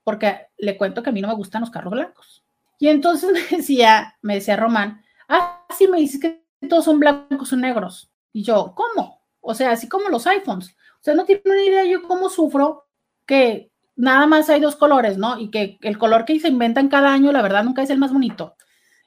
[0.05, 2.45] Porque le cuento que a mí no me gustan los carros blancos.
[2.83, 7.53] Y entonces me decía, me decía Román, ah, sí, me dices que todos son blancos
[7.53, 8.11] o negros.
[8.33, 9.21] Y yo, ¿cómo?
[9.39, 10.71] O sea, así como los iPhones.
[10.71, 12.89] O sea, no tiene ni idea yo cómo sufro
[13.25, 15.39] que nada más hay dos colores, ¿no?
[15.39, 18.11] Y que el color que se inventan cada año, la verdad, nunca es el más
[18.11, 18.57] bonito.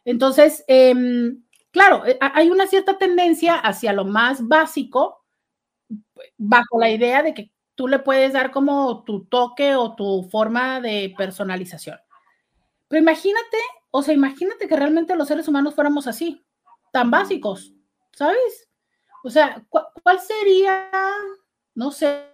[0.06, 5.22] Entonces, em, claro, eh, hay una cierta tendencia hacia lo más básico,
[6.38, 10.80] bajo la idea de que tú le puedes dar como tu toque o tu forma
[10.80, 11.98] de personalización.
[12.88, 13.58] Pero imagínate,
[13.90, 16.44] o sea, imagínate que realmente los seres humanos fuéramos así,
[16.92, 17.74] tan básicos,
[18.12, 18.68] ¿sabes?
[19.24, 20.90] O sea, ¿cuál sería,
[21.74, 22.26] no sé,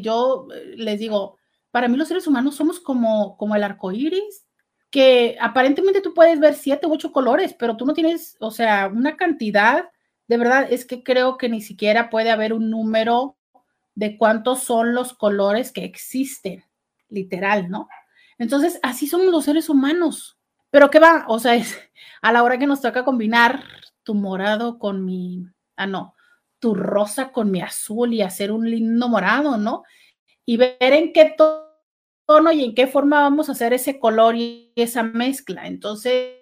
[0.00, 1.36] yo eh, les digo,
[1.70, 4.46] para mí los seres humanos somos como, como el arco iris,
[4.90, 8.88] que aparentemente tú puedes ver siete u ocho colores, pero tú no tienes, o sea,
[8.88, 9.90] una cantidad,
[10.26, 13.36] de verdad, es que creo que ni siquiera puede haber un número
[13.94, 16.64] de cuántos son los colores que existen,
[17.08, 17.88] literal, ¿no?
[18.40, 20.38] Entonces, así somos los seres humanos.
[20.70, 21.26] Pero ¿qué va?
[21.28, 21.78] O sea, es
[22.22, 23.62] a la hora que nos toca combinar
[24.02, 25.44] tu morado con mi,
[25.76, 26.14] ah, no,
[26.58, 29.84] tu rosa con mi azul y hacer un lindo morado, ¿no?
[30.46, 34.72] Y ver en qué tono y en qué forma vamos a hacer ese color y
[34.74, 35.66] esa mezcla.
[35.66, 36.38] Entonces,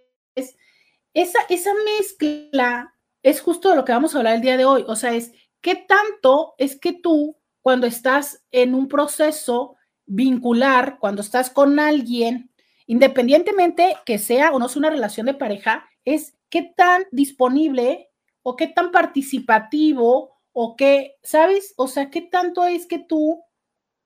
[1.14, 4.84] esa, esa mezcla es justo lo que vamos a hablar el día de hoy.
[4.86, 9.77] O sea, es qué tanto es que tú cuando estás en un proceso
[10.08, 12.50] vincular, cuando estás con alguien,
[12.86, 18.10] independientemente que sea o no sea una relación de pareja, es qué tan disponible
[18.42, 21.74] o qué tan participativo o qué, ¿sabes?
[21.76, 23.44] O sea, qué tanto es que tú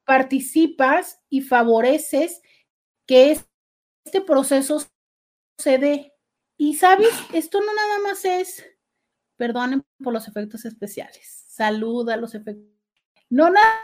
[0.04, 2.42] participas y favoreces
[3.06, 3.38] que
[4.04, 4.84] este proceso
[5.58, 6.12] se dé.
[6.56, 8.64] Y sabes, esto no nada más es,
[9.36, 12.72] perdonen por los efectos especiales, saluda los efectos
[13.32, 13.74] no nada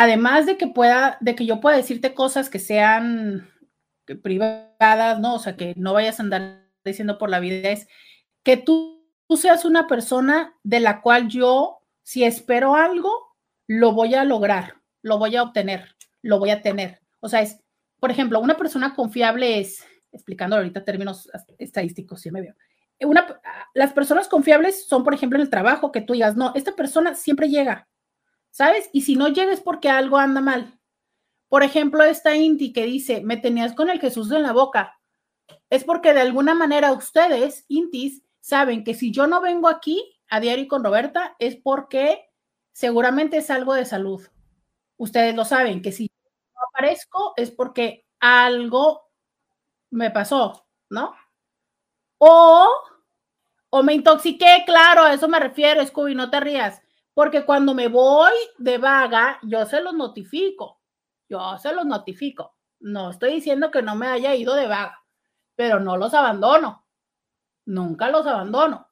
[0.00, 3.50] Además de que pueda, de que yo pueda decirte cosas que sean
[4.22, 5.34] privadas, ¿no?
[5.34, 7.88] O sea, que no vayas a andar diciendo por la vida, es
[8.44, 13.34] que tú, tú seas una persona de la cual yo, si espero algo,
[13.66, 17.00] lo voy a lograr, lo voy a obtener, lo voy a tener.
[17.18, 17.58] O sea, es,
[17.98, 22.54] por ejemplo, una persona confiable es, explicando ahorita términos estadísticos, si me veo.
[23.74, 27.16] Las personas confiables son, por ejemplo, en el trabajo, que tú digas, no, esta persona
[27.16, 27.88] siempre llega,
[28.50, 28.90] ¿sabes?
[28.92, 30.78] Y si no llega es porque algo anda mal.
[31.48, 35.00] Por ejemplo, esta Inti que dice, me tenías con el Jesús en la boca.
[35.70, 40.40] Es porque de alguna manera ustedes, Intis, saben que si yo no vengo aquí a
[40.40, 42.30] diario con Roberta es porque
[42.72, 44.26] seguramente es algo de salud.
[44.96, 46.10] Ustedes lo saben, que si
[46.54, 49.10] no aparezco es porque algo
[49.90, 51.14] me pasó, ¿no?
[52.18, 52.68] O,
[53.70, 56.82] o me intoxiqué, claro, a eso me refiero, Scooby, no te rías,
[57.18, 60.78] porque cuando me voy de vaga, yo se los notifico
[61.28, 62.54] yo se los notifico.
[62.80, 65.02] No estoy diciendo que no me haya ido de vaga,
[65.54, 66.86] pero no los abandono.
[67.64, 68.88] Nunca los abandono.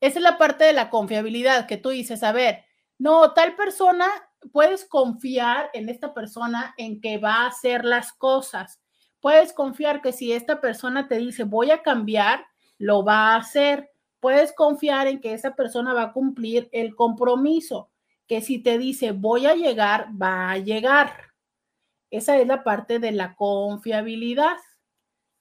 [0.00, 2.64] Esa es la parte de la confiabilidad que tú dices, a ver,
[2.98, 4.08] no, tal persona,
[4.52, 8.80] puedes confiar en esta persona en que va a hacer las cosas.
[9.20, 12.46] Puedes confiar que si esta persona te dice voy a cambiar,
[12.78, 13.90] lo va a hacer.
[14.20, 17.90] Puedes confiar en que esa persona va a cumplir el compromiso,
[18.26, 21.32] que si te dice voy a llegar, va a llegar.
[22.10, 24.56] Esa es la parte de la confiabilidad,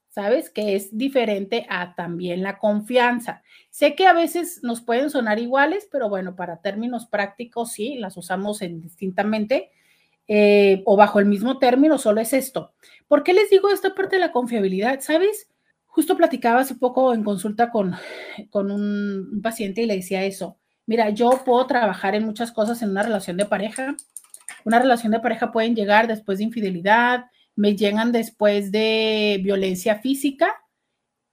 [0.09, 0.49] ¿sabes?
[0.49, 3.43] Que es diferente a también la confianza.
[3.69, 8.17] Sé que a veces nos pueden sonar iguales, pero bueno, para términos prácticos sí, las
[8.17, 9.71] usamos distintamente
[10.27, 12.73] eh, o bajo el mismo término, solo es esto.
[13.07, 14.99] ¿Por qué les digo esta parte de la confiabilidad?
[15.01, 15.49] ¿Sabes?
[15.99, 17.93] Justo platicaba hace poco en consulta con,
[18.51, 20.57] con un paciente y le decía eso.
[20.85, 23.97] Mira, yo puedo trabajar en muchas cosas en una relación de pareja,
[24.63, 27.25] una relación de pareja pueden llegar después de infidelidad,
[27.57, 30.55] me llegan después de violencia física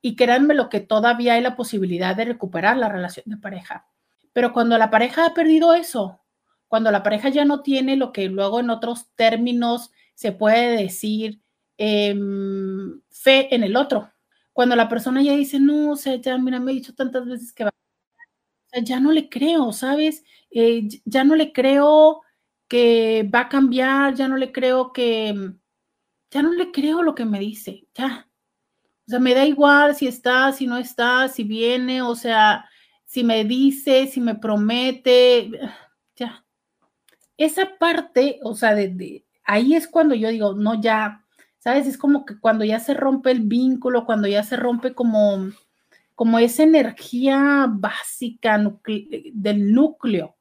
[0.02, 3.86] y créanme lo que todavía hay la posibilidad de recuperar la relación de pareja.
[4.32, 6.24] Pero cuando la pareja ha perdido eso,
[6.66, 11.40] cuando la pareja ya no tiene lo que luego en otros términos se puede decir
[11.78, 14.10] em, fe en el otro,
[14.56, 17.52] cuando la persona ya dice, no, o sea, ya, mira, me he dicho tantas veces
[17.52, 20.24] que va, o sea, ya no le creo, ¿sabes?
[20.50, 22.22] Eh, ya no le creo
[22.66, 25.52] que va a cambiar, ya no le creo que,
[26.30, 28.30] ya no le creo lo que me dice, ya.
[29.06, 32.64] O sea, me da igual si está, si no está, si viene, o sea,
[33.04, 35.50] si me dice, si me promete,
[36.16, 36.46] ya.
[37.36, 41.25] Esa parte, o sea, de, ahí es cuando yo digo, no, ya,
[41.66, 41.88] ¿sabes?
[41.88, 45.50] Es como que cuando ya se rompe el vínculo, cuando ya se rompe como,
[46.14, 50.36] como esa energía básica del núcleo,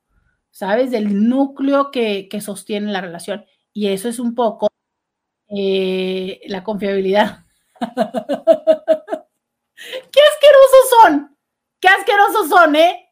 [0.52, 0.92] ¿sabes?
[0.92, 3.44] Del núcleo que, sostiene la relación.
[3.74, 4.68] Y eso es un poco
[5.48, 7.44] eh, la confiabilidad.
[7.80, 7.90] ¡Qué
[10.30, 11.38] asquerosos son!
[11.80, 13.12] ¡Qué asquerosos son, eh!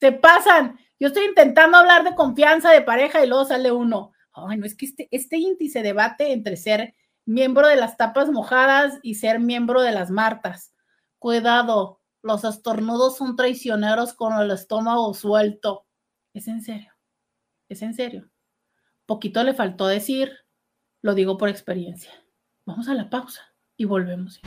[0.00, 0.78] Se pasan.
[0.98, 4.13] Yo estoy intentando hablar de confianza de pareja y luego sale uno.
[4.34, 6.94] Ay, no, es que este, este índice debate entre ser
[7.24, 10.74] miembro de las tapas mojadas y ser miembro de las martas.
[11.18, 15.86] Cuidado, los estornudos son traicioneros con el estómago suelto.
[16.34, 16.92] Es en serio,
[17.68, 18.30] es en serio.
[19.06, 20.32] Poquito le faltó decir,
[21.00, 22.12] lo digo por experiencia.
[22.66, 24.40] Vamos a la pausa y volvemos.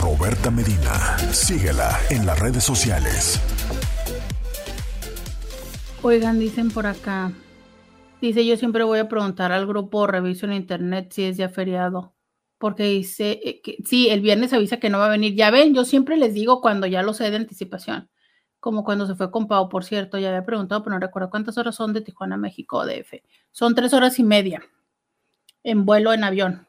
[0.00, 3.40] Roberta Medina, síguela en las redes sociales.
[6.02, 7.32] Oigan, dicen por acá,
[8.20, 12.14] dice yo siempre voy a preguntar al grupo reviso en internet si es ya feriado,
[12.58, 15.34] porque dice eh, que sí, el viernes avisa que no va a venir.
[15.34, 18.08] Ya ven, yo siempre les digo cuando ya lo sé de anticipación
[18.60, 21.58] como cuando se fue con Pau, por cierto, ya había preguntado, pero no recuerdo cuántas
[21.58, 23.22] horas son de Tijuana México DF.
[23.52, 24.62] Son tres horas y media
[25.62, 26.66] en vuelo en avión.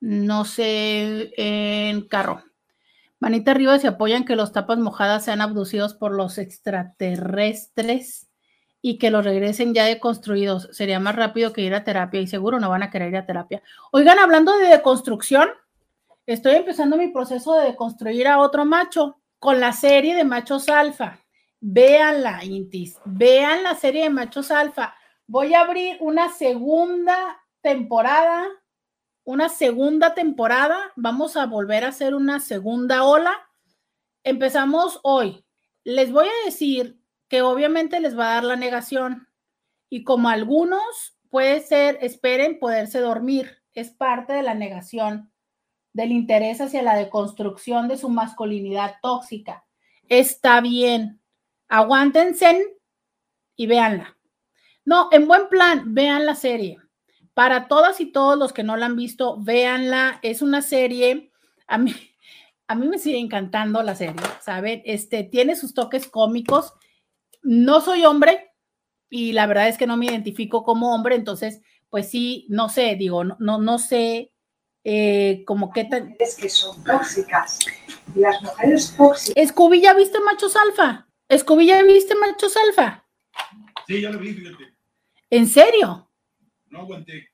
[0.00, 2.42] No sé, en carro.
[3.20, 8.27] Manita arriba se apoyan que los tapas mojadas sean abducidos por los extraterrestres
[8.80, 10.68] y que los regresen ya deconstruidos.
[10.72, 13.26] Sería más rápido que ir a terapia y seguro no van a querer ir a
[13.26, 13.62] terapia.
[13.90, 15.48] Oigan, hablando de deconstrucción,
[16.26, 21.20] estoy empezando mi proceso de deconstruir a otro macho con la serie de machos alfa.
[21.60, 22.98] Véanla, Intis.
[23.04, 24.94] Vean la serie de machos alfa.
[25.26, 28.46] Voy a abrir una segunda temporada,
[29.24, 33.32] una segunda temporada, vamos a volver a hacer una segunda ola.
[34.24, 35.44] Empezamos hoy.
[35.84, 36.97] Les voy a decir
[37.28, 39.28] que obviamente les va a dar la negación
[39.88, 45.30] y como algunos puede ser, esperen poderse dormir, es parte de la negación
[45.92, 49.64] del interés hacia la deconstrucción de su masculinidad tóxica.
[50.08, 51.20] Está bien,
[51.68, 52.76] aguántense
[53.56, 54.16] y véanla.
[54.84, 56.78] No, en buen plan, vean la serie.
[57.34, 60.18] Para todas y todos los que no la han visto, véanla.
[60.22, 61.30] Es una serie,
[61.66, 61.94] a mí,
[62.68, 64.82] a mí me sigue encantando la serie, ¿saben?
[64.84, 66.72] Este, tiene sus toques cómicos.
[67.42, 68.52] No soy hombre
[69.10, 72.96] y la verdad es que no me identifico como hombre, entonces, pues sí, no sé,
[72.96, 74.32] digo, no, no, no sé
[74.84, 76.14] eh, como qué tan...
[76.18, 77.66] Es que son tóxicas.
[78.14, 79.48] Y las mujeres tóxicas...
[79.48, 81.08] Scooby, ¿ya viste machos alfa?
[81.36, 83.06] Scooby, ¿ya viste machos alfa?
[83.86, 84.74] Sí, ya lo vi, fíjate.
[85.30, 86.10] ¿En serio?
[86.70, 87.28] No aguanté.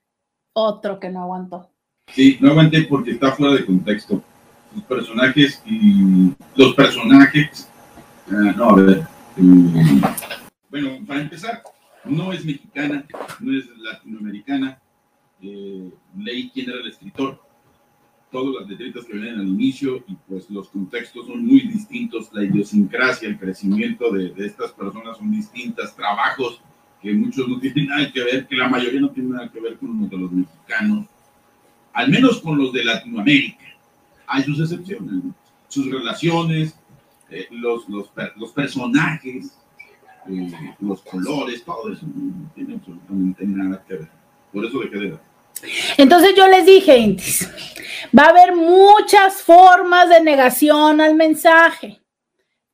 [0.52, 1.70] Otro que no aguantó.
[2.08, 4.22] Sí, no aguanté porque está fuera de contexto.
[4.74, 7.68] Los personajes y los personajes.
[8.28, 9.13] ah, no, a ver.
[10.70, 11.62] Bueno, para empezar,
[12.04, 13.04] no es mexicana,
[13.40, 14.78] no es latinoamericana.
[15.42, 17.42] Eh, leí quién era el escritor.
[18.30, 22.30] Todas las letritas que vienen al inicio y pues los contextos son muy distintos.
[22.32, 25.94] La idiosincrasia, el crecimiento de, estas personas son distintas.
[25.94, 26.60] Trabajos
[27.00, 29.76] que muchos no tienen nada que ver, que la mayoría no tienen nada que ver
[29.76, 31.06] con los de los mexicanos.
[31.92, 33.64] Al menos con los de Latinoamérica.
[34.26, 35.22] Hay sus excepciones,
[35.68, 36.76] sus relaciones,
[37.34, 39.56] eh, los, los, per- los personajes,
[40.28, 44.08] eh, los colores, todo eso no tiene nada que ver.
[44.52, 45.18] Por eso dejé de.
[45.96, 47.48] Entonces yo les dije, Intis,
[48.16, 52.00] va a haber muchas formas de negación al mensaje.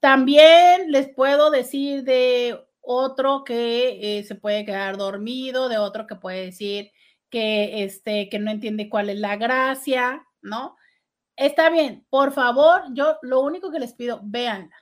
[0.01, 6.17] También les puedo decir de otro que eh, se puede quedar dormido, de otro que
[6.17, 6.91] puede decir
[7.29, 10.77] que, este, que no entiende cuál es la gracia, ¿no?
[11.41, 14.77] Está bien, por favor, yo lo único que les pido, véanla.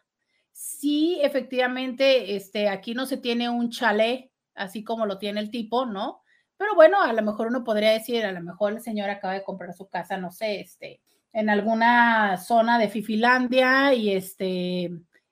[0.50, 5.86] Sí, efectivamente, este, aquí no se tiene un chalet, así como lo tiene el tipo,
[5.86, 6.20] ¿no?
[6.56, 9.44] Pero bueno, a lo mejor uno podría decir, a lo mejor el señor acaba de
[9.44, 11.00] comprar su casa, no sé, este,
[11.32, 14.90] en alguna zona de Fifilandia y este,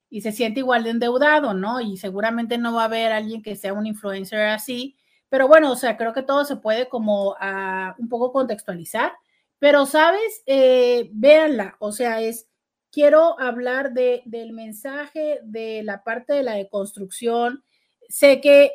[0.09, 1.81] y se siente igual de endeudado, ¿no?
[1.81, 4.97] Y seguramente no va a haber alguien que sea un influencer así,
[5.29, 9.13] pero bueno, o sea, creo que todo se puede como ah, un poco contextualizar,
[9.59, 12.49] pero sabes, eh, véanla, o sea, es,
[12.91, 17.65] quiero hablar de, del mensaje, de la parte de la deconstrucción,
[18.09, 18.73] sé que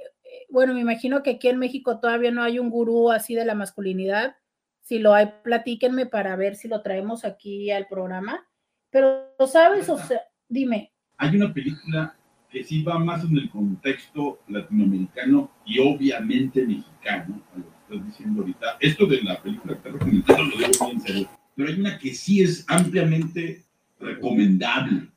[0.49, 3.55] bueno, me imagino que aquí en México todavía no hay un gurú así de la
[3.55, 4.35] masculinidad.
[4.81, 8.45] Si lo hay, platíquenme para ver si lo traemos aquí al programa.
[8.89, 9.89] Pero, ¿sabes?
[9.89, 10.91] O sea, dime.
[11.17, 12.15] Hay una película
[12.49, 17.80] que sí va más en el contexto latinoamericano y obviamente mexicano, a
[18.19, 18.77] ahorita.
[18.79, 21.29] Esto de la película que estás recomendando lo digo muy en serio.
[21.55, 23.63] Pero hay una que sí es ampliamente
[23.99, 25.07] recomendable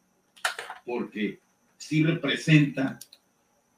[0.84, 1.38] porque
[1.76, 2.99] sí representa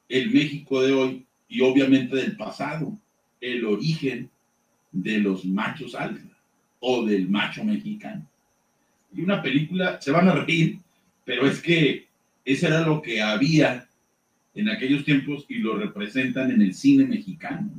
[0.09, 2.99] el México de hoy y obviamente del pasado,
[3.41, 4.31] el origen
[4.93, 6.37] de los machos alfa
[6.81, 8.27] o del macho mexicano.
[9.15, 10.79] Y una película, se van a reír,
[11.25, 12.07] pero es que
[12.45, 13.89] eso era lo que había
[14.55, 17.71] en aquellos tiempos y lo representan en el cine mexicano.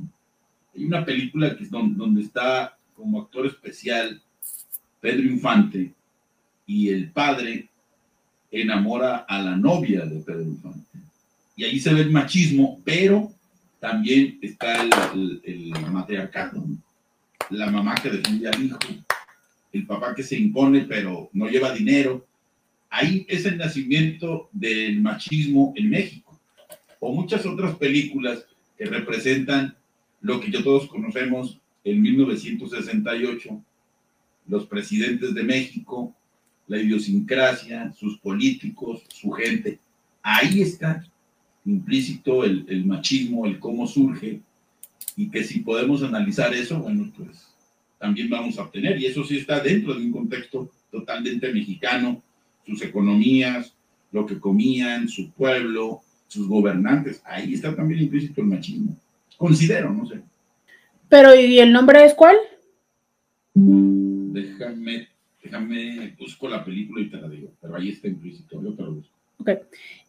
[0.78, 4.22] Hay una película que es donde, donde está como actor especial
[5.00, 5.92] Pedro Infante
[6.68, 7.68] y el padre
[8.52, 10.86] enamora a la novia de Pedro Infante.
[11.56, 13.32] Y ahí se ve el machismo, pero
[13.80, 16.64] también está el, el- el matriarcado.
[17.50, 18.78] La mamá que defiende al hijo,
[19.72, 22.24] el papá que se impone, pero no lleva dinero.
[22.88, 26.38] Ahí es el nacimiento del machismo en México.
[27.00, 28.44] O muchas otras películas
[28.76, 29.74] que representan
[30.20, 33.62] lo que ya todos conocemos en 1968,
[34.46, 36.14] los presidentes de México,
[36.66, 39.78] la idiosincrasia, sus políticos, su gente.
[40.22, 41.04] Ahí está
[41.64, 44.40] implícito el, el machismo, el cómo surge,
[45.16, 47.48] y que si podemos analizar eso, bueno, pues
[47.98, 52.22] también vamos a obtener, y eso sí está dentro de un contexto totalmente mexicano,
[52.64, 53.74] sus economías,
[54.12, 58.96] lo que comían, su pueblo, sus gobernantes, ahí está también implícito el machismo.
[59.38, 60.20] Considero, no sé.
[61.08, 62.36] Pero, ¿y el nombre es cuál?
[63.54, 65.08] Déjame,
[65.42, 68.94] déjame, busco la película y te la digo, pero ahí está implícito, yo te lo
[68.94, 69.16] busco.
[69.40, 69.50] Ok.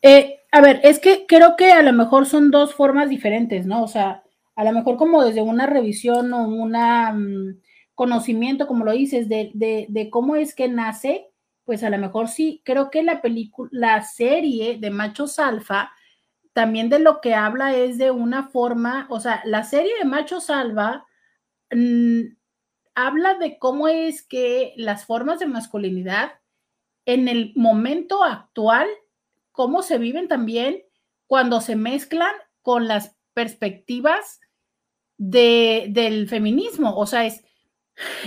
[0.01, 3.83] Eh, a ver, es que creo que a lo mejor son dos formas diferentes, ¿no?
[3.83, 4.23] O sea,
[4.55, 7.61] a lo mejor como desde una revisión o un
[7.93, 11.27] conocimiento, como lo dices, de, de, de, cómo es que nace,
[11.65, 15.91] pues a lo mejor sí, creo que la película, la serie de Machos Alfa,
[16.59, 20.49] también de lo que habla es de una forma, o sea, la serie de Machos
[20.49, 21.05] Alfa,
[21.71, 22.23] mmm,
[22.95, 26.33] habla de cómo es que las formas de masculinidad
[27.05, 28.89] en el momento actual,
[29.53, 30.83] cómo se viven también
[31.27, 34.41] cuando se mezclan con las perspectivas
[35.17, 36.93] de, del feminismo.
[36.97, 37.41] O sea, es,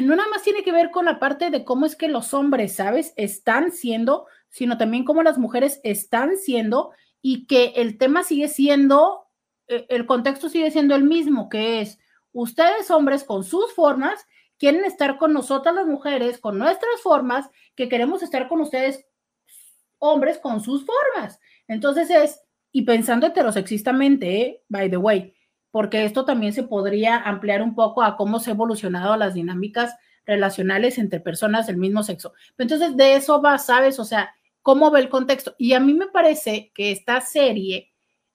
[0.01, 2.77] no nada más tiene que ver con la parte de cómo es que los hombres,
[2.77, 3.13] ¿sabes?
[3.17, 6.93] Están siendo, sino también cómo las mujeres están siendo
[7.23, 9.29] y que el tema sigue siendo,
[9.69, 11.99] eh, el contexto sigue siendo el mismo, que es
[12.33, 14.27] ustedes hombres con sus formas
[14.63, 19.05] quieren estar con nosotras las mujeres, con nuestras formas, que queremos estar con ustedes
[19.99, 21.41] hombres con sus formas.
[21.67, 24.63] Entonces es, y pensando heterosexistamente, ¿eh?
[24.69, 25.35] by the way,
[25.73, 29.97] porque esto también se podría ampliar un poco a cómo se ha evolucionado las dinámicas
[30.27, 32.33] relacionales entre personas del mismo sexo.
[32.57, 33.99] Entonces, de eso va, ¿sabes?
[33.99, 34.33] O sea,
[34.63, 35.55] cómo ve el contexto.
[35.59, 37.93] Y a mí me parece que esta serie,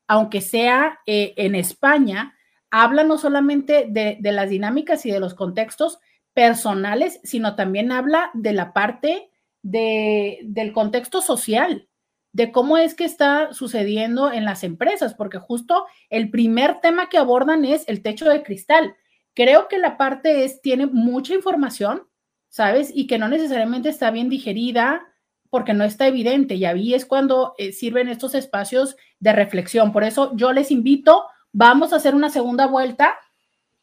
[0.07, 2.35] aunque sea eh, en España,
[2.69, 5.99] habla no solamente de, de, las dinámicas y de los contextos,
[6.37, 9.31] personales, sino también habla de la parte
[9.63, 11.89] de, del contexto social,
[12.31, 17.17] de cómo es que está sucediendo en las empresas, porque justo el primer tema que
[17.17, 18.95] abordan es el techo de cristal.
[19.33, 22.03] Creo que la parte es, tiene mucha información,
[22.49, 22.91] ¿sabes?
[22.93, 25.07] Y que no necesariamente está bien digerida
[25.49, 26.55] porque no está evidente.
[26.55, 29.91] Y ahí es cuando eh, sirven estos espacios de reflexión.
[29.91, 33.15] Por eso yo les invito, vamos a hacer una segunda vuelta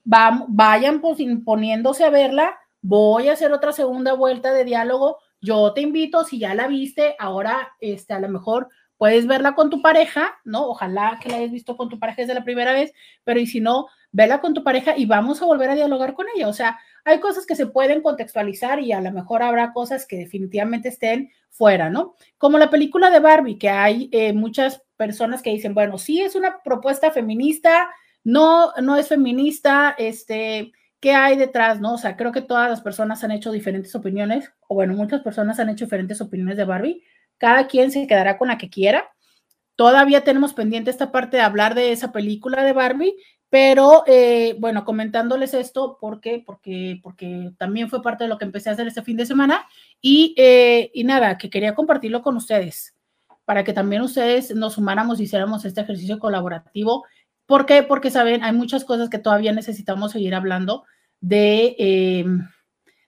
[0.04, 5.80] vayan pues, poniéndose a verla, voy a hacer otra segunda vuelta de diálogo, yo te
[5.80, 10.34] invito, si ya la viste, ahora este, a lo mejor puedes verla con tu pareja,
[10.44, 10.66] ¿no?
[10.68, 12.92] Ojalá que la hayas visto con tu pareja desde la primera vez,
[13.24, 16.26] pero y si no, vela con tu pareja y vamos a volver a dialogar con
[16.34, 16.46] ella.
[16.46, 20.16] O sea, hay cosas que se pueden contextualizar y a lo mejor habrá cosas que
[20.16, 22.14] definitivamente estén fuera, ¿no?
[22.38, 26.36] Como la película de Barbie, que hay eh, muchas personas que dicen, bueno, sí es
[26.36, 27.90] una propuesta feminista,
[28.22, 31.80] no, no es feminista, este, ¿qué hay detrás?
[31.80, 35.22] No, o sea, creo que todas las personas han hecho diferentes opiniones, o bueno, muchas
[35.22, 37.02] personas han hecho diferentes opiniones de Barbie.
[37.36, 39.10] Cada quien se quedará con la que quiera.
[39.76, 43.16] Todavía tenemos pendiente esta parte de hablar de esa película de Barbie,
[43.54, 46.42] pero eh, bueno, comentándoles esto, ¿por qué?
[46.44, 49.64] Porque, porque también fue parte de lo que empecé a hacer este fin de semana
[50.00, 52.96] y, eh, y nada, que quería compartirlo con ustedes
[53.44, 57.04] para que también ustedes nos sumáramos y hiciéramos este ejercicio colaborativo
[57.46, 57.84] ¿Por qué?
[57.84, 60.82] Porque, saben, hay muchas cosas que todavía necesitamos seguir hablando
[61.20, 62.24] de, eh,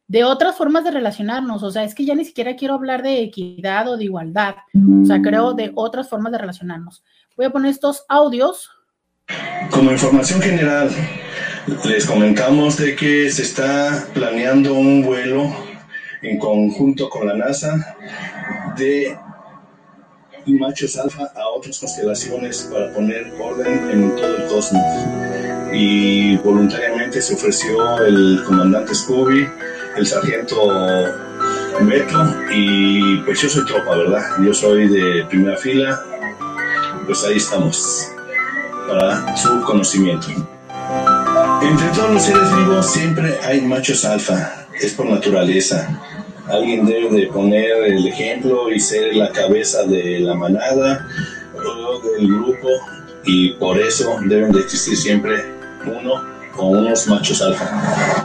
[0.07, 1.65] de otras formas de relacionarnos.
[1.65, 4.55] O sea, es que ya ni siquiera quiero hablar de equidad o de igualdad.
[5.03, 7.03] O sea, creo de otras formas de relacionarnos.
[7.37, 8.71] Voy a poner estos audios.
[9.71, 10.91] Como información general,
[11.85, 15.55] les comentamos de que se está planeando un vuelo
[16.23, 17.97] en conjunto con la NASA
[18.77, 19.17] de
[20.47, 24.83] machos alfa a otras constelaciones para poner orden en todo el cosmos.
[25.73, 29.47] Y voluntariamente se ofreció el comandante Scooby,
[29.97, 30.73] el sargento
[31.83, 34.23] Beto y pues yo soy tropa, ¿verdad?
[34.43, 36.01] Yo soy de primera fila,
[37.07, 38.16] pues ahí estamos
[38.87, 40.29] para su conocimiento.
[41.63, 45.89] Entre todos los seres vivos siempre hay machos alfa, es por naturaleza
[46.49, 51.07] alguien debe de poner el ejemplo y ser la cabeza de la manada
[51.55, 52.69] o del grupo
[53.25, 55.45] y por eso deben de existir siempre
[55.85, 56.23] uno
[56.57, 58.25] o unos machos alfa.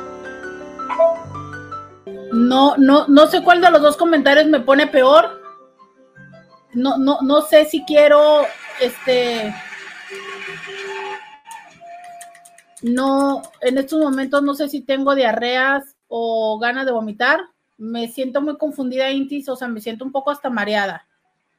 [2.32, 5.42] No, no, no sé cuál de los dos comentarios me pone peor.
[6.74, 8.46] No, no, no sé si quiero,
[8.80, 9.54] este,
[12.82, 17.42] no, en estos momentos no sé si tengo diarreas o ganas de vomitar
[17.82, 21.08] me siento muy confundida, Intis, o sea, me siento un poco hasta mareada.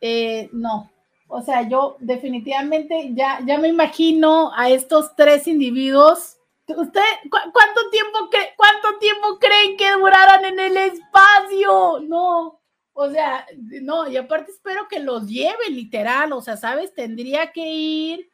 [0.00, 0.88] Eh, no,
[1.26, 6.36] o sea, yo definitivamente ya, ya me imagino a estos tres individuos.
[6.68, 11.98] ¿Usted cuánto tiempo cuánto tiempo creen que duraran en el espacio?
[12.02, 12.60] No,
[12.92, 16.94] o sea, no, y aparte espero que los lleve literal, o sea, ¿sabes?
[16.94, 18.30] Tendría que ir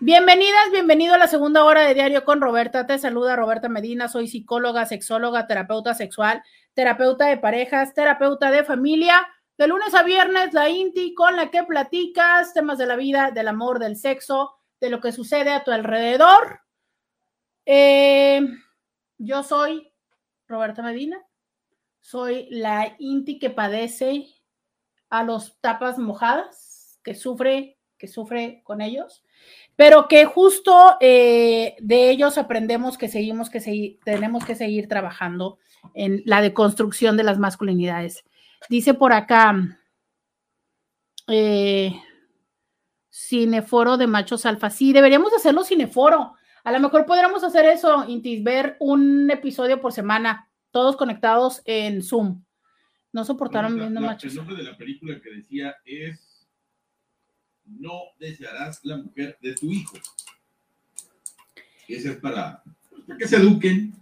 [0.00, 2.86] Bienvenidas, bienvenido a la segunda hora de Diario con Roberta.
[2.86, 4.08] Te saluda Roberta Medina.
[4.08, 6.42] Soy psicóloga, sexóloga, terapeuta sexual,
[6.74, 9.26] terapeuta de parejas, terapeuta de familia.
[9.58, 13.48] De lunes a viernes, la INTI con la que platicas temas de la vida, del
[13.48, 16.60] amor, del sexo, de lo que sucede a tu alrededor.
[17.66, 18.40] Eh,
[19.18, 19.92] yo soy
[20.46, 21.20] Roberta Medina.
[22.00, 24.26] Soy la INTI que padece
[25.10, 26.71] a los tapas mojadas
[27.02, 29.24] que sufre, que sufre con ellos,
[29.76, 35.58] pero que justo eh, de ellos aprendemos que seguimos que seguir, tenemos que seguir trabajando
[35.94, 38.24] en la deconstrucción de las masculinidades.
[38.68, 39.78] Dice por acá,
[41.28, 41.92] eh,
[43.10, 44.70] cineforo de machos alfa.
[44.70, 46.34] Sí, deberíamos hacerlo cineforo.
[46.64, 52.02] A lo mejor podríamos hacer eso, Intis, ver un episodio por semana, todos conectados en
[52.02, 52.44] Zoom.
[53.12, 54.30] No soportaron viendo machos.
[54.32, 56.31] El nombre de la película que decía es
[57.66, 59.96] no desearás la mujer de tu hijo.
[61.88, 62.62] Ese es para,
[63.06, 63.94] para que se eduquen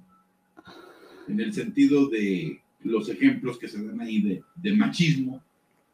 [1.29, 5.43] en el sentido de los ejemplos que se dan ahí de, de machismo,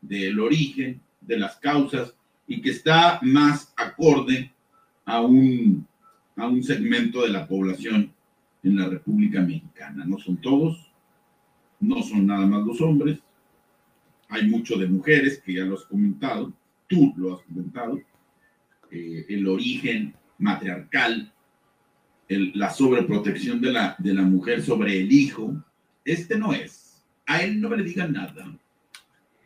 [0.01, 2.15] del origen, de las causas,
[2.47, 4.53] y que está más acorde
[5.05, 5.87] a un,
[6.37, 8.13] a un segmento de la población
[8.63, 10.05] en la República Mexicana.
[10.05, 10.91] No son todos,
[11.81, 13.19] no son nada más los hombres,
[14.29, 16.53] hay mucho de mujeres, que ya lo has comentado,
[16.89, 18.01] tú lo has comentado,
[18.91, 21.33] eh, el origen matriarcal,
[22.29, 25.55] la sobreprotección de la, de la mujer sobre el hijo,
[26.05, 27.05] este no es.
[27.27, 28.59] A él no le digan nada,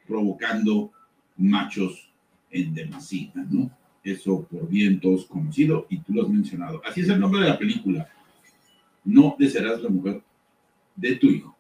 [0.07, 0.93] provocando
[1.37, 2.11] machos
[2.51, 3.71] en demasía, ¿no?
[4.03, 6.81] Eso por bien todos conocido y tú lo has mencionado.
[6.87, 8.09] Así es el nombre de la película.
[9.05, 10.23] No desearás la mujer
[10.97, 11.57] de tu hijo.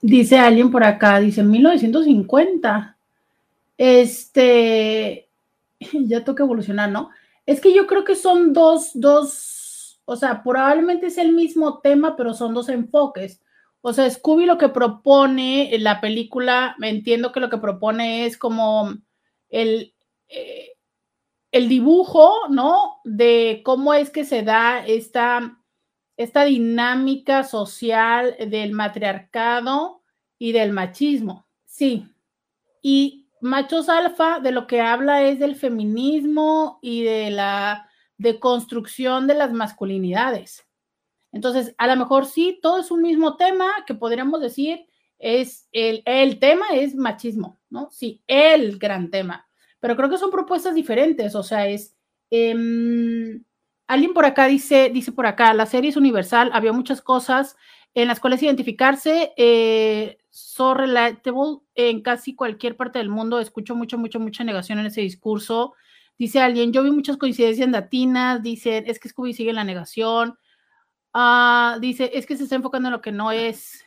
[0.00, 2.97] Dice alguien por acá, dice 1950.
[3.78, 5.30] Este,
[5.80, 7.10] ya toca evolucionar, ¿no?
[7.46, 12.14] Es que yo creo que son dos, dos, o sea, probablemente es el mismo tema,
[12.16, 13.40] pero son dos enfoques.
[13.80, 18.26] O sea, Scooby lo que propone en la película, me entiendo que lo que propone
[18.26, 18.92] es como
[19.48, 19.94] el,
[20.28, 20.72] eh,
[21.52, 23.00] el dibujo, ¿no?
[23.04, 25.62] De cómo es que se da esta,
[26.16, 30.02] esta dinámica social del matriarcado
[30.38, 31.46] y del machismo.
[31.64, 32.06] Sí.
[32.82, 39.34] Y Machos Alfa de lo que habla es del feminismo y de la deconstrucción de
[39.34, 40.66] las masculinidades.
[41.32, 44.86] Entonces, a lo mejor sí, todo es un mismo tema que podríamos decir
[45.18, 47.90] es el, el tema es machismo, ¿no?
[47.90, 49.48] Sí, el gran tema.
[49.80, 51.96] Pero creo que son propuestas diferentes, o sea, es...
[52.30, 53.42] Em,
[53.86, 57.56] alguien por acá dice, dice por acá, la serie es universal, había muchas cosas
[57.94, 59.32] en las cuales identificarse.
[59.36, 63.40] Eh, so relatable en casi cualquier parte del mundo.
[63.40, 65.74] Escucho mucho, mucho, mucha negación en ese discurso.
[66.18, 70.38] Dice alguien, yo vi muchas coincidencias latinas, dice, es que Scooby sigue en la negación.
[71.14, 73.84] Uh, dice, es que se está enfocando en lo que no es.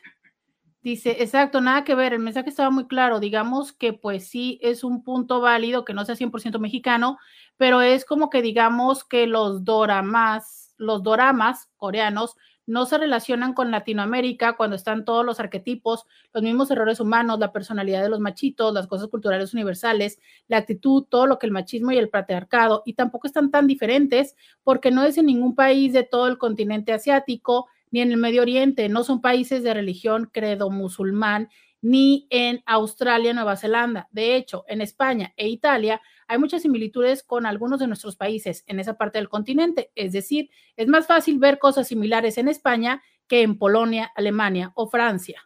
[0.81, 4.83] Dice, exacto, nada que ver, el mensaje estaba muy claro, digamos que pues sí es
[4.83, 7.19] un punto válido que no sea 100% mexicano,
[7.55, 12.35] pero es como que digamos que los doramas, los doramas coreanos
[12.65, 17.51] no se relacionan con Latinoamérica cuando están todos los arquetipos, los mismos errores humanos, la
[17.51, 21.91] personalidad de los machitos, las cosas culturales universales, la actitud, todo lo que el machismo
[21.91, 26.03] y el patriarcado, y tampoco están tan diferentes porque no es en ningún país de
[26.03, 30.69] todo el continente asiático ni en el Medio Oriente, no son países de religión credo
[30.69, 31.49] musulmán
[31.81, 34.07] ni en Australia, Nueva Zelanda.
[34.11, 36.01] De hecho, en España e Italia
[36.31, 39.91] hay muchas similitudes con algunos de nuestros países en esa parte del continente.
[39.95, 44.87] Es decir, es más fácil ver cosas similares en España que en Polonia, Alemania o
[44.87, 45.41] Francia.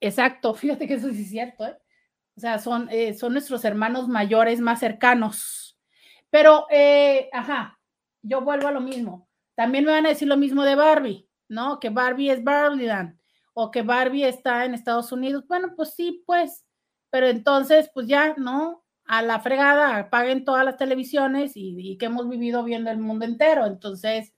[0.00, 1.66] Exacto, fíjate que eso sí es cierto.
[1.66, 1.76] ¿eh?
[2.36, 5.76] O sea, son, eh, son nuestros hermanos mayores más cercanos.
[6.30, 7.80] Pero, eh, ajá,
[8.22, 9.28] yo vuelvo a lo mismo.
[9.56, 11.80] También me van a decir lo mismo de Barbie, ¿no?
[11.80, 13.18] Que Barbie es Barbieland
[13.54, 15.48] o que Barbie está en Estados Unidos.
[15.48, 16.64] Bueno, pues sí, pues,
[17.10, 18.84] pero entonces, pues ya, ¿no?
[19.08, 23.66] A la fregada, apaguen todas las televisiones y, que hemos vivido viendo el mundo entero.
[23.66, 24.34] Entonces,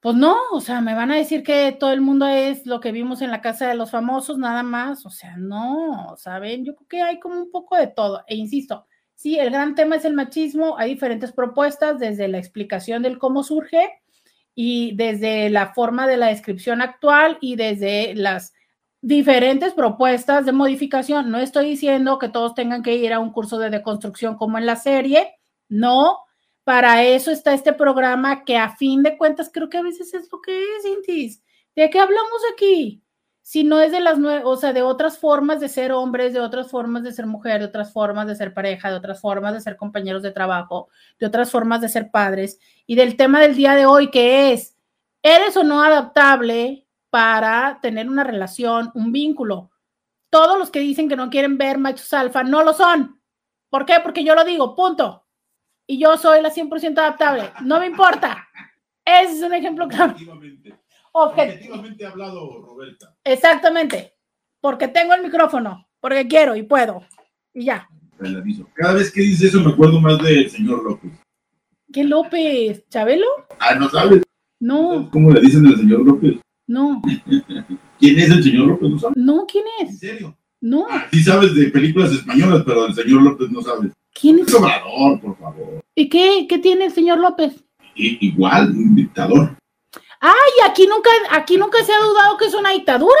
[0.00, 2.92] pues no, o sea, me van a decir que todo el mundo es lo que
[2.92, 5.06] vimos en la casa de los famosos, nada más.
[5.06, 6.64] O sea, no, ¿saben?
[6.64, 8.24] Yo creo que hay como un poco de todo.
[8.26, 8.86] E insisto,
[9.18, 10.78] Sí, el gran tema es el machismo.
[10.78, 14.00] Hay diferentes propuestas desde la explicación del cómo surge
[14.54, 18.52] y desde la forma de la descripción actual y desde las
[19.00, 21.30] diferentes propuestas de modificación.
[21.30, 24.66] No estoy diciendo que todos tengan que ir a un curso de deconstrucción como en
[24.66, 25.34] la serie,
[25.68, 26.18] no.
[26.64, 30.28] Para eso está este programa que a fin de cuentas creo que a veces es
[30.30, 31.42] lo que es, Intis.
[31.74, 33.02] ¿De qué hablamos aquí?
[33.40, 36.40] Si no es de las nuevas, o sea, de otras formas de ser hombres, de
[36.40, 39.62] otras formas de ser mujer, de otras formas de ser pareja, de otras formas de
[39.62, 40.88] ser compañeros de trabajo,
[41.18, 44.76] de otras formas de ser padres, y del tema del día de hoy que es,
[45.22, 49.70] ¿eres o no adaptable para tener una relación, un vínculo.
[50.30, 53.20] Todos los que dicen que no quieren ver machos alfa no lo son.
[53.70, 53.94] ¿Por qué?
[54.02, 55.24] Porque yo lo digo, punto.
[55.86, 57.50] Y yo soy la 100% adaptable.
[57.62, 58.46] No me importa.
[59.04, 60.12] Ese es un ejemplo claro.
[60.12, 60.78] Objetivamente.
[61.12, 63.16] Objetivamente hablado, Roberta.
[63.24, 64.14] Exactamente.
[64.60, 67.02] Porque tengo el micrófono, porque quiero y puedo.
[67.54, 67.88] Y ya.
[68.74, 71.12] Cada vez que dices eso me acuerdo más del señor López.
[71.92, 72.86] ¿Qué López?
[72.88, 73.26] ¿Chabelo?
[73.60, 74.22] Ah, ¿no sabes?
[74.60, 75.08] No.
[75.10, 76.38] ¿Cómo le dicen al señor López?
[76.68, 77.02] No.
[77.98, 78.90] ¿Quién es el señor López?
[78.90, 79.16] ¿No sabes?
[79.16, 79.90] No, ¿quién es?
[79.90, 80.38] ¿En serio?
[80.60, 80.86] No.
[80.88, 83.92] Ah, sí sabes de películas españolas, pero del señor López no sabes.
[84.12, 84.52] ¿Quién es?
[84.54, 85.84] Un Obrador, por favor.
[85.94, 87.64] ¿Y qué, qué tiene el señor López?
[87.96, 89.56] I- igual, un dictador.
[90.20, 93.14] Ay, aquí nunca, aquí nunca se ha dudado que es una dictadura.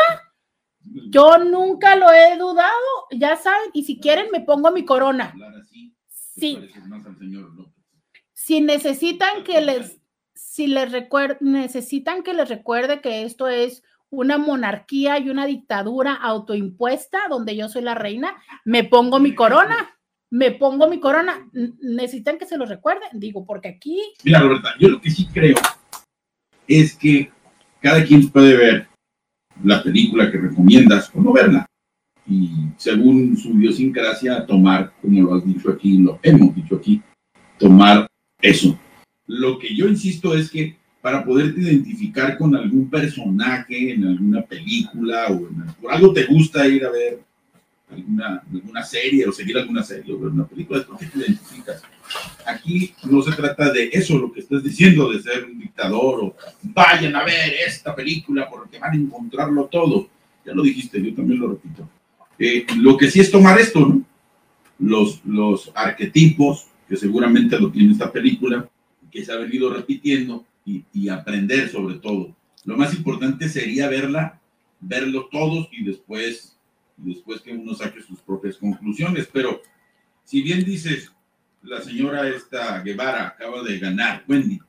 [1.10, 2.72] Yo nunca lo he dudado,
[3.12, 5.32] ya saben, y si quieren me pongo mi corona.
[5.60, 7.72] Así, Sí, pareces más al señor López.
[8.32, 9.97] si necesitan que les,
[10.58, 10.90] si les
[11.40, 17.68] necesitan que les recuerde que esto es una monarquía y una dictadura autoimpuesta donde yo
[17.68, 18.34] soy la reina,
[18.64, 19.96] me pongo mi corona,
[20.30, 21.48] me pongo mi corona.
[21.80, 25.54] Necesitan que se lo recuerden, digo, porque aquí, Mira, Roberta, yo lo que sí creo
[26.66, 27.30] es que
[27.80, 28.88] cada quien puede ver
[29.62, 31.66] la película que recomiendas o no verla.
[32.26, 37.00] Y según su idiosincrasia, tomar, como lo has dicho aquí, lo hemos dicho aquí,
[37.58, 38.08] tomar
[38.42, 38.76] eso.
[39.28, 45.26] Lo que yo insisto es que para poderte identificar con algún personaje en alguna película
[45.28, 47.20] o en, por algo te gusta ir a ver
[47.90, 51.82] alguna, alguna serie o seguir alguna serie o ver una película, es porque te identificas.
[52.46, 56.36] Aquí no se trata de eso, lo que estás diciendo, de ser un dictador o
[56.62, 60.08] vayan a ver esta película porque van a encontrarlo todo.
[60.44, 61.88] Ya lo dijiste, yo también lo repito.
[62.38, 64.02] Eh, lo que sí es tomar esto, ¿no?
[64.78, 68.68] Los, los arquetipos, que seguramente lo tiene esta película,
[69.10, 72.36] que se ha venido repitiendo y, aprender sobre todo.
[72.64, 74.38] Lo más importante sería verla,
[74.80, 76.56] verlo todos y después,
[76.98, 79.28] después que uno saque sus propias conclusiones.
[79.32, 79.62] Pero
[80.24, 81.10] si bien dices,
[81.62, 84.60] la señora esta Guevara acaba de ganar, Wendy,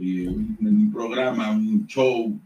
[0.00, 2.36] eh, un, un programa, un show,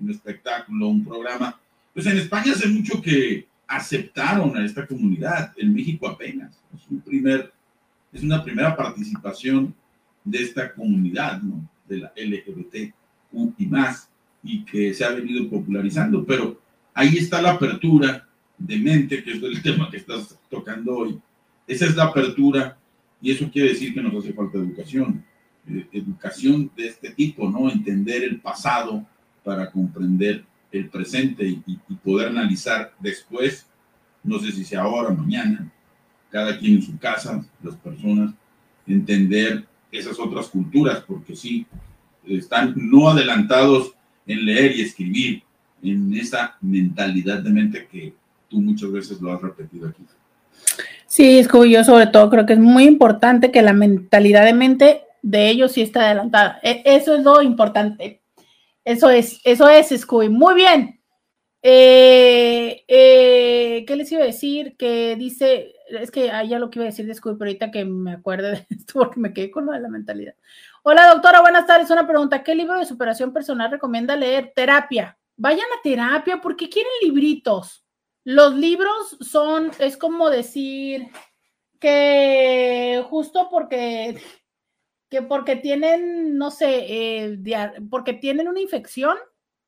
[0.00, 1.58] un espectáculo, un programa.
[1.92, 6.62] Pues en España hace mucho que aceptaron a esta comunidad, en México apenas.
[6.74, 7.52] Es, un primer,
[8.12, 9.74] es una primera participación
[10.24, 11.68] de esta comunidad, ¿no?
[11.88, 12.94] de la LGBT
[13.58, 14.08] y más,
[14.42, 16.60] y que se ha venido popularizando, pero
[16.94, 21.18] ahí está la apertura de mente, que es el tema que estás tocando hoy.
[21.66, 22.76] Esa es la apertura
[23.20, 25.24] y eso quiere decir que nos hace falta educación,
[25.68, 27.70] eh, educación de este tipo, ¿no?
[27.70, 29.06] Entender el pasado
[29.44, 33.66] para comprender el presente y, y, poder analizar después,
[34.24, 35.70] no sé si sea ahora mañana,
[36.30, 38.32] cada quien en su casa, las personas,
[38.86, 41.66] entender esas otras culturas, porque sí,
[42.26, 43.92] están no adelantados
[44.26, 45.42] en leer y escribir,
[45.82, 48.14] en esa mentalidad de mente que
[48.48, 50.02] tú muchas veces lo has repetido aquí.
[51.06, 55.02] Sí, como yo sobre todo creo que es muy importante que la mentalidad de mente
[55.20, 56.58] de ellos sí está adelantada.
[56.62, 58.22] E eso es lo importante.
[58.84, 60.28] Eso es, eso es, Scooby.
[60.28, 61.01] Muy bien.
[61.64, 64.76] Eh, eh, ¿Qué les iba a decir?
[64.76, 67.70] Que dice, es que ah, ya lo que iba a decir de Scooby, pero ahorita
[67.70, 70.34] que me acuerde de esto porque me quedé con lo de la mentalidad.
[70.82, 71.90] Hola, doctora, buenas tardes.
[71.90, 72.42] Una pregunta.
[72.42, 74.52] ¿Qué libro de superación personal recomienda leer?
[74.54, 75.16] Terapia.
[75.36, 77.86] Vayan a terapia porque quieren libritos.
[78.24, 81.08] Los libros son, es como decir
[81.78, 84.20] que justo porque,
[85.08, 87.38] que porque tienen, no sé, eh,
[87.90, 89.16] porque tienen una infección,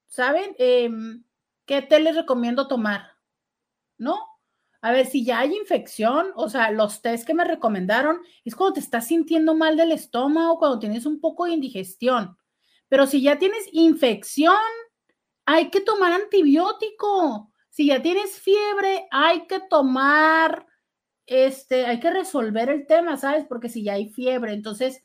[0.06, 0.54] ¿saben?
[1.66, 3.12] ¿Qué té les recomiendo tomar?
[3.98, 4.18] ¿No?
[4.84, 8.74] A ver, si ya hay infección, o sea, los test que me recomendaron es cuando
[8.74, 12.36] te estás sintiendo mal del estómago, cuando tienes un poco de indigestión.
[12.88, 14.54] Pero si ya tienes infección,
[15.46, 17.50] hay que tomar antibiótico.
[17.70, 20.66] Si ya tienes fiebre, hay que tomar,
[21.24, 23.46] este, hay que resolver el tema, ¿sabes?
[23.48, 25.02] Porque si ya hay fiebre, entonces,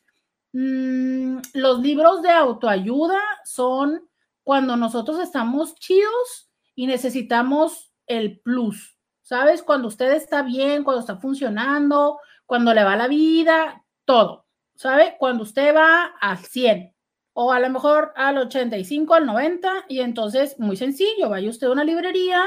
[0.52, 4.10] mmm, los libros de autoayuda son
[4.44, 6.49] cuando nosotros estamos chidos
[6.80, 9.64] y necesitamos el plus, ¿sabes?
[9.64, 15.18] Cuando usted está bien, cuando está funcionando, cuando le va la vida, todo, ¿sabe?
[15.20, 16.96] Cuando usted va al 100
[17.34, 21.72] o a lo mejor al 85, al 90 y entonces muy sencillo, vaya usted a
[21.72, 22.46] una librería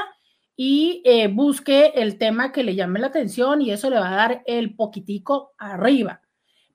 [0.55, 4.15] y eh, busque el tema que le llame la atención y eso le va a
[4.15, 6.23] dar el poquitico arriba.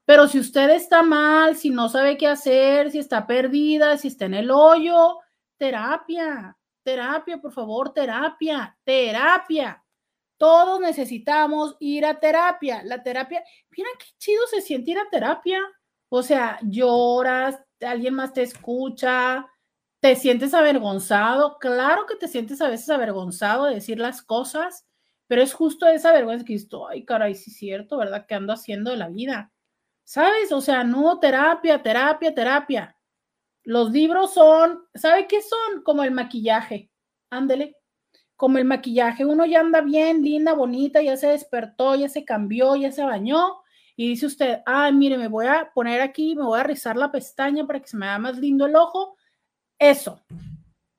[0.04, 4.26] Pero si usted está mal, si no sabe qué hacer, si está perdida, si está
[4.26, 5.18] en el hoyo,
[5.56, 6.57] terapia,
[6.88, 9.84] terapia, por favor, terapia, terapia.
[10.38, 12.82] Todos necesitamos ir a terapia.
[12.82, 13.42] La terapia,
[13.76, 15.60] mira qué chido se siente ir a terapia.
[16.08, 19.46] O sea, lloras, alguien más te escucha,
[20.00, 21.58] te sientes avergonzado.
[21.58, 24.86] Claro que te sientes a veces avergonzado de decir las cosas,
[25.26, 28.24] pero es justo esa vergüenza que dices, ay, caray, sí es cierto, ¿verdad?
[28.26, 29.52] ¿Qué ando haciendo de la vida?
[30.04, 30.52] ¿Sabes?
[30.52, 32.96] O sea, no, terapia, terapia, terapia.
[33.68, 35.82] Los libros son, ¿sabe qué son?
[35.82, 36.90] Como el maquillaje.
[37.28, 37.76] Ándele.
[38.34, 39.26] Como el maquillaje.
[39.26, 43.60] Uno ya anda bien, linda, bonita, ya se despertó, ya se cambió, ya se bañó.
[43.94, 47.12] Y dice usted, ay, mire, me voy a poner aquí, me voy a rizar la
[47.12, 49.18] pestaña para que se me vea más lindo el ojo.
[49.78, 50.22] Eso.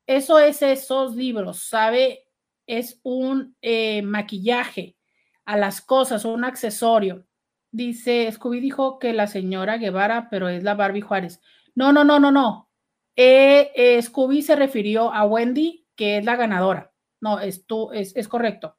[0.06, 2.28] Eso es esos libros, ¿sabe?
[2.68, 4.96] Es un eh, maquillaje
[5.44, 7.26] a las cosas, un accesorio.
[7.72, 11.40] Dice, Scooby dijo que la señora Guevara, pero es la Barbie Juárez.
[11.80, 12.68] No, no, no, no, no.
[13.16, 16.92] Eh, eh, Scooby se refirió a Wendy, que es la ganadora.
[17.22, 18.76] No, es, tú, es, es correcto.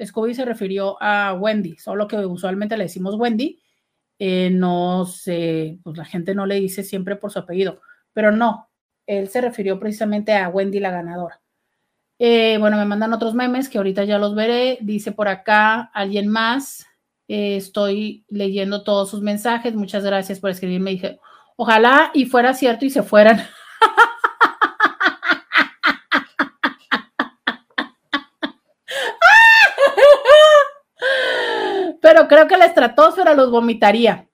[0.00, 3.60] Scooby se refirió a Wendy, solo que usualmente le decimos Wendy.
[4.20, 7.80] Eh, no sé, pues la gente no le dice siempre por su apellido,
[8.12, 8.70] pero no,
[9.04, 11.40] él se refirió precisamente a Wendy, la ganadora.
[12.20, 14.78] bueno, me mandan otros memes que ahorita ya los veré.
[14.80, 16.86] Dice por acá alguien más.
[17.26, 19.74] estoy leyendo todos sus mensajes.
[19.74, 20.92] Muchas gracias por escribirme.
[20.92, 21.18] Dije,
[21.60, 23.44] Ojalá y fuera cierto y se fueran.
[32.00, 34.28] Pero creo que la estratosfera los vomitaría.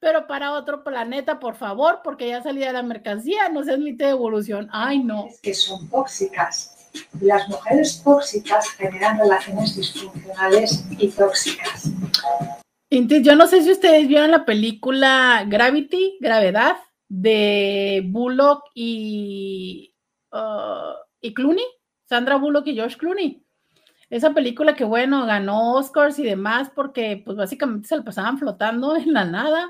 [0.00, 4.70] Pero para otro planeta, por favor, porque ya salía la mercancía, no se admite evolución.
[4.72, 5.26] Ay, no.
[5.26, 6.73] Es que son tóxicas
[7.20, 11.90] las mujeres tóxicas generan relaciones disfuncionales y tóxicas.
[12.90, 16.76] Yo no sé si ustedes vieron la película Gravity, Gravedad,
[17.08, 19.94] de Bullock y,
[20.32, 21.64] uh, y Clooney,
[22.04, 23.44] Sandra Bullock y George Clooney.
[24.10, 28.96] Esa película que, bueno, ganó Oscars y demás porque, pues, básicamente se la pasaban flotando
[28.96, 29.68] en la nada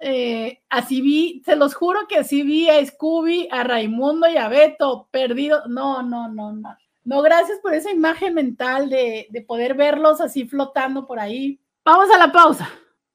[0.00, 4.48] eh, así vi, se los juro que así vi a Scooby, a Raimundo y a
[4.48, 5.66] Beto perdido.
[5.68, 6.76] No, no, no, no.
[7.04, 11.58] No, gracias por esa imagen mental de, de poder verlos así flotando por ahí.
[11.84, 12.68] Vamos a la pausa.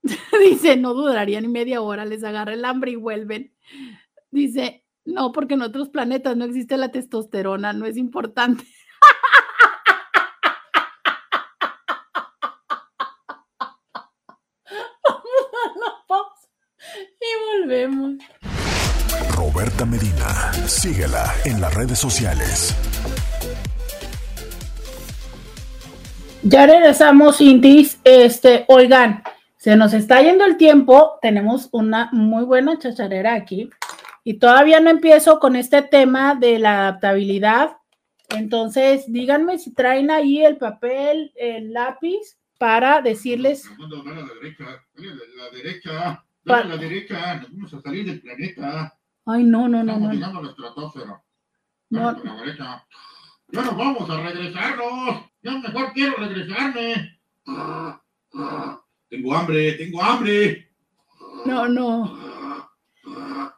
[0.40, 3.54] Dice, no dudaría ni media hora, les agarra el hambre y vuelven.
[4.32, 8.64] Dice, no, porque en otros planetas no existe la testosterona, no es importante.
[17.64, 18.16] Volvemos.
[19.36, 22.76] Roberta Medina, síguela en las redes sociales.
[26.44, 28.00] Ya regresamos, Intis.
[28.04, 29.24] Este, oigan,
[29.58, 31.20] se nos está yendo el tiempo.
[31.22, 33.70] Tenemos una muy buena chacharera aquí.
[34.26, 37.78] Y todavía no empiezo con este tema de la adaptabilidad.
[38.30, 43.70] Entonces, díganme si traen ahí el papel, el lápiz, para decirles.
[43.78, 49.00] La derecha, Dale la derecha, nos vamos a salir del planeta.
[49.26, 49.94] Ay, no, no, no.
[49.94, 51.24] Estamos llegando a la estratosfera.
[51.90, 52.12] No.
[52.12, 52.86] La derecha.
[53.48, 55.26] Ya nos vamos a regresarnos.
[55.42, 57.20] Ya mejor quiero regresarme.
[59.10, 60.70] Tengo hambre, tengo hambre.
[61.46, 62.18] No, no.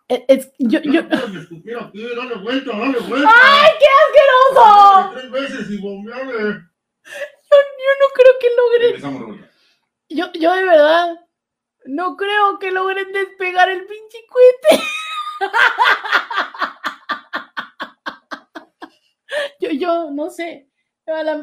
[0.08, 1.02] Es, yo, yo...
[1.04, 3.30] Dale vuelta, dale vuelta.
[3.34, 5.12] ¡Ay, qué asqueroso!
[5.16, 6.34] Tres veces y bombearle.
[6.34, 8.88] Yo, yo no creo que logre.
[10.10, 11.25] Yo, yo de verdad
[11.86, 14.84] no creo que logren despegar el pinche cohete.
[19.60, 20.70] yo, yo, no sé.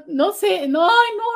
[0.08, 0.88] No sé, no, no,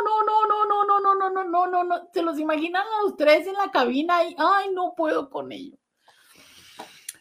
[0.05, 3.17] no, no, no, no, no, no, no, no, no, no, se los imaginan a los
[3.17, 5.79] tres en la cabina ay, no puedo con ellos.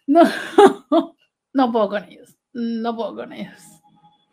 [0.07, 0.23] No,
[1.53, 3.61] no puedo con ellos, no puedo con ellos.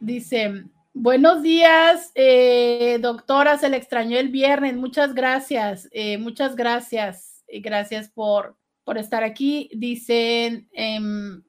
[0.01, 7.32] Dice, buenos días, eh, doctora, se le extrañó el viernes, muchas gracias, eh, muchas gracias
[7.61, 9.71] gracias por, por estar aquí.
[9.75, 11.43] Dicen, em,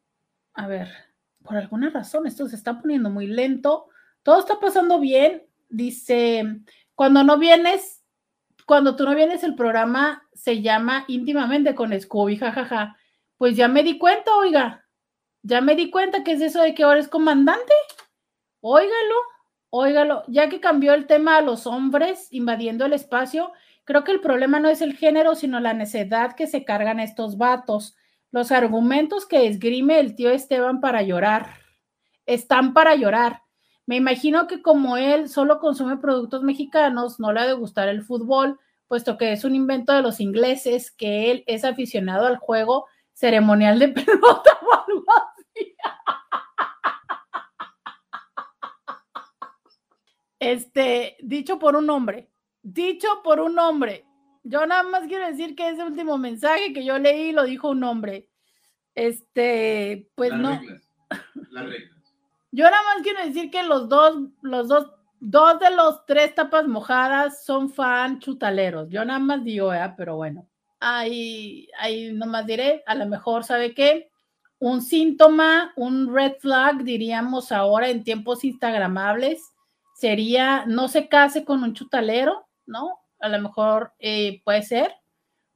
[0.54, 0.90] a ver,
[1.44, 3.88] por alguna razón esto se está poniendo muy lento.
[4.24, 5.44] Todo está pasando bien.
[5.70, 6.62] Dice,
[6.96, 8.04] cuando no vienes,
[8.66, 12.98] cuando tú no vienes, el programa se llama íntimamente con Scooby, jajaja.
[13.38, 14.88] Pues ya me di cuenta, oiga,
[15.42, 17.74] ya me di cuenta que es eso de que ahora es comandante.
[18.62, 19.16] Óigalo,
[19.70, 23.52] óigalo, ya que cambió el tema a los hombres invadiendo el espacio,
[23.84, 27.38] creo que el problema no es el género, sino la necedad que se cargan estos
[27.38, 27.96] vatos.
[28.32, 31.58] Los argumentos que esgrime el tío Esteban para llorar
[32.26, 33.44] están para llorar.
[33.86, 38.04] Me imagino que como él solo consume productos mexicanos, no le ha de gustar el
[38.04, 42.86] fútbol, puesto que es un invento de los ingleses, que él es aficionado al juego
[43.12, 45.76] ceremonial de pelota o así.
[50.40, 52.33] Este, dicho por un hombre,
[52.64, 54.06] dicho por un hombre.
[54.44, 57.84] Yo nada más quiero decir que ese último mensaje que yo leí lo dijo un
[57.84, 58.30] hombre.
[58.96, 60.50] Este, pues Las no.
[60.60, 60.82] reglas,
[61.52, 61.94] las reglas.
[62.52, 66.68] Yo nada más quiero decir que los dos, los dos, dos de los tres tapas
[66.68, 68.90] mojadas son fan chutaleros.
[68.90, 69.94] Yo nada más digo, ¿eh?
[69.98, 70.48] pero bueno,
[70.80, 74.12] ahí, ahí nomás diré, a lo mejor, ¿sabe qué?
[74.60, 79.42] Un síntoma, un red flag, diríamos ahora en tiempos instagramables,
[79.96, 83.00] sería no se case con un chutalero, ¿no?
[83.20, 84.94] A lo mejor eh, puede ser,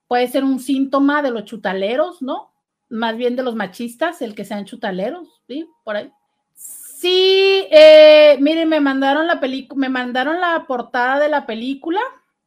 [0.08, 2.53] puede ser un síntoma de los chutaleros, ¿no?
[2.89, 5.68] Más bien de los machistas, el que sean chutaleros, ¿sí?
[5.84, 6.12] Por ahí.
[6.53, 11.99] Sí, eh, miren, me mandaron la película, me mandaron la portada de la película.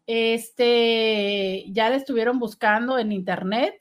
[0.06, 3.74] Este, ya la estuvieron buscando en internet.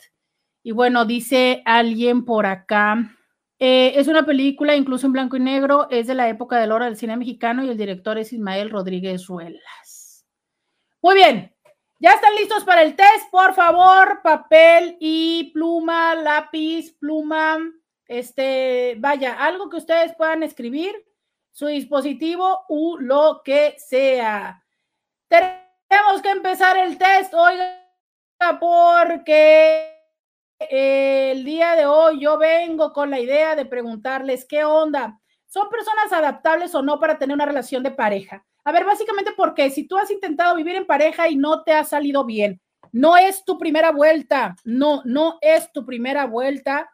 [0.61, 3.15] Y bueno, dice alguien por acá.
[3.59, 6.85] eh, es una película incluso en blanco y negro, es de la época del oro
[6.85, 9.98] del cine mexicano y el director es Ismael Rodríguez Ruelas.
[11.01, 11.55] Muy bien,
[11.97, 17.57] ya están listos para el test, por favor, papel y pluma, lápiz, pluma,
[18.05, 20.93] este, vaya, algo que ustedes puedan escribir,
[21.51, 24.61] su dispositivo u lo que sea.
[25.29, 27.79] Tenemos que empezar el test, oiga,
[28.59, 29.93] porque
[30.59, 35.17] el día de hoy yo vengo con la idea de preguntarles qué onda.
[35.47, 38.45] ¿Son personas adaptables o no para tener una relación de pareja?
[38.63, 41.83] A ver, básicamente porque si tú has intentado vivir en pareja y no te ha
[41.83, 46.89] salido bien, no es tu primera vuelta, no, no es tu primera vuelta,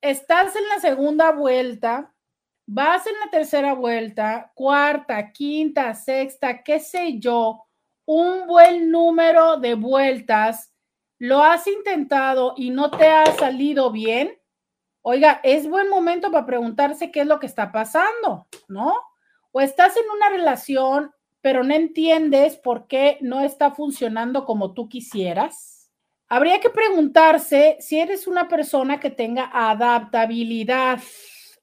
[0.00, 2.12] estás en la segunda vuelta,
[2.66, 7.64] vas en la tercera vuelta, cuarta, quinta, sexta, qué sé yo,
[8.06, 10.72] un buen número de vueltas,
[11.18, 14.38] lo has intentado y no te ha salido bien,
[15.02, 18.94] oiga, es buen momento para preguntarse qué es lo que está pasando, ¿no?
[19.52, 24.88] O estás en una relación, pero no entiendes por qué no está funcionando como tú
[24.88, 25.90] quisieras.
[26.28, 31.00] Habría que preguntarse si eres una persona que tenga adaptabilidad,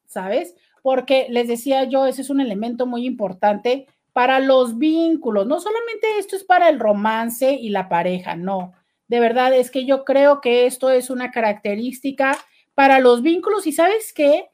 [0.06, 0.56] ¿sabes?
[0.84, 5.48] Porque les decía yo, ese es un elemento muy importante para los vínculos.
[5.48, 8.74] No solamente esto es para el romance y la pareja, no.
[9.08, 12.38] De verdad es que yo creo que esto es una característica
[12.76, 14.50] para los vínculos y sabes qué,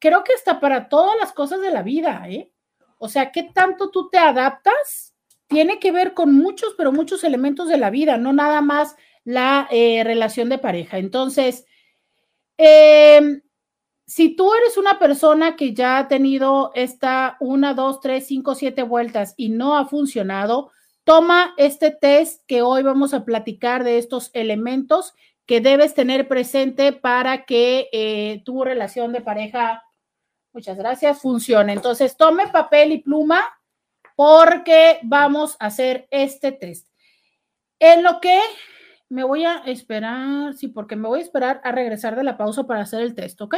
[0.00, 2.50] creo que hasta para todas las cosas de la vida, ¿eh?
[3.04, 5.14] O sea, ¿qué tanto tú te adaptas?
[5.46, 9.68] Tiene que ver con muchos, pero muchos elementos de la vida, no nada más la
[9.70, 10.96] eh, relación de pareja.
[10.96, 11.66] Entonces,
[12.56, 13.42] eh,
[14.06, 18.82] si tú eres una persona que ya ha tenido esta una, dos, tres, cinco, siete
[18.82, 20.70] vueltas y no ha funcionado,
[21.04, 25.12] toma este test que hoy vamos a platicar de estos elementos
[25.44, 29.83] que debes tener presente para que eh, tu relación de pareja,
[30.54, 31.72] muchas gracias, funcione.
[31.72, 33.42] Entonces, tome papel y pluma
[34.16, 36.88] porque vamos a hacer este test.
[37.80, 38.40] En lo que
[39.08, 42.64] me voy a esperar, sí, porque me voy a esperar a regresar de la pausa
[42.64, 43.56] para hacer el test, ¿ok?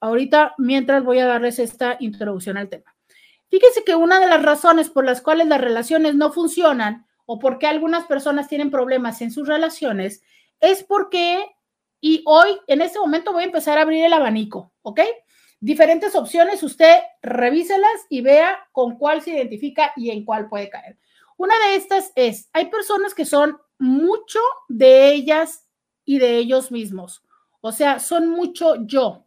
[0.00, 2.94] Ahorita, mientras voy a darles esta introducción al tema.
[3.50, 7.58] Fíjense que una de las razones por las cuales las relaciones no funcionan o por
[7.58, 10.22] qué algunas personas tienen problemas en sus relaciones
[10.60, 11.44] es porque,
[12.00, 15.00] y hoy en este momento voy a empezar a abrir el abanico, ¿ok?
[15.60, 20.98] Diferentes opciones, usted revíselas y vea con cuál se identifica y en cuál puede caer.
[21.36, 24.38] Una de estas es, hay personas que son mucho
[24.68, 25.66] de ellas
[26.04, 27.22] y de ellos mismos,
[27.60, 29.26] o sea, son mucho yo,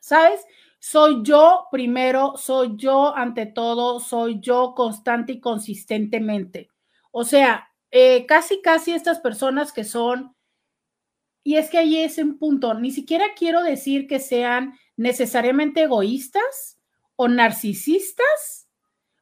[0.00, 0.44] ¿sabes?
[0.80, 6.70] Soy yo primero, soy yo ante todo, soy yo constante y consistentemente.
[7.10, 10.34] O sea, eh, casi, casi estas personas que son,
[11.42, 16.76] y es que ahí es un punto, ni siquiera quiero decir que sean necesariamente egoístas
[17.16, 18.68] o narcisistas,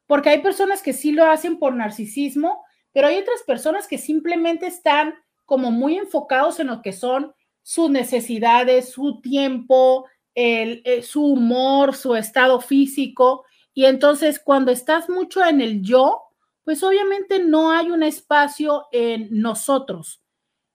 [0.07, 4.65] porque hay personas que sí lo hacen por narcisismo, pero hay otras personas que simplemente
[4.65, 5.13] están
[5.45, 11.95] como muy enfocados en lo que son sus necesidades, su tiempo, el, el, su humor,
[11.95, 13.45] su estado físico.
[13.73, 16.23] Y entonces cuando estás mucho en el yo,
[16.63, 20.23] pues obviamente no hay un espacio en nosotros.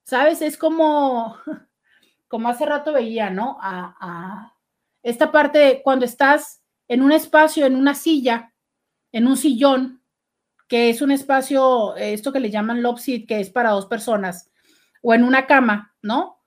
[0.04, 0.42] ¿Sabes?
[0.42, 1.36] Es como,
[2.28, 3.58] como hace rato veía, ¿no?
[3.60, 4.51] A
[5.02, 8.52] esta parte cuando estás en un espacio, en una silla,
[9.12, 10.02] en un sillón,
[10.68, 14.50] que es un espacio, esto que le llaman love seat, que es para dos personas,
[15.02, 16.38] o en una cama, ¿no?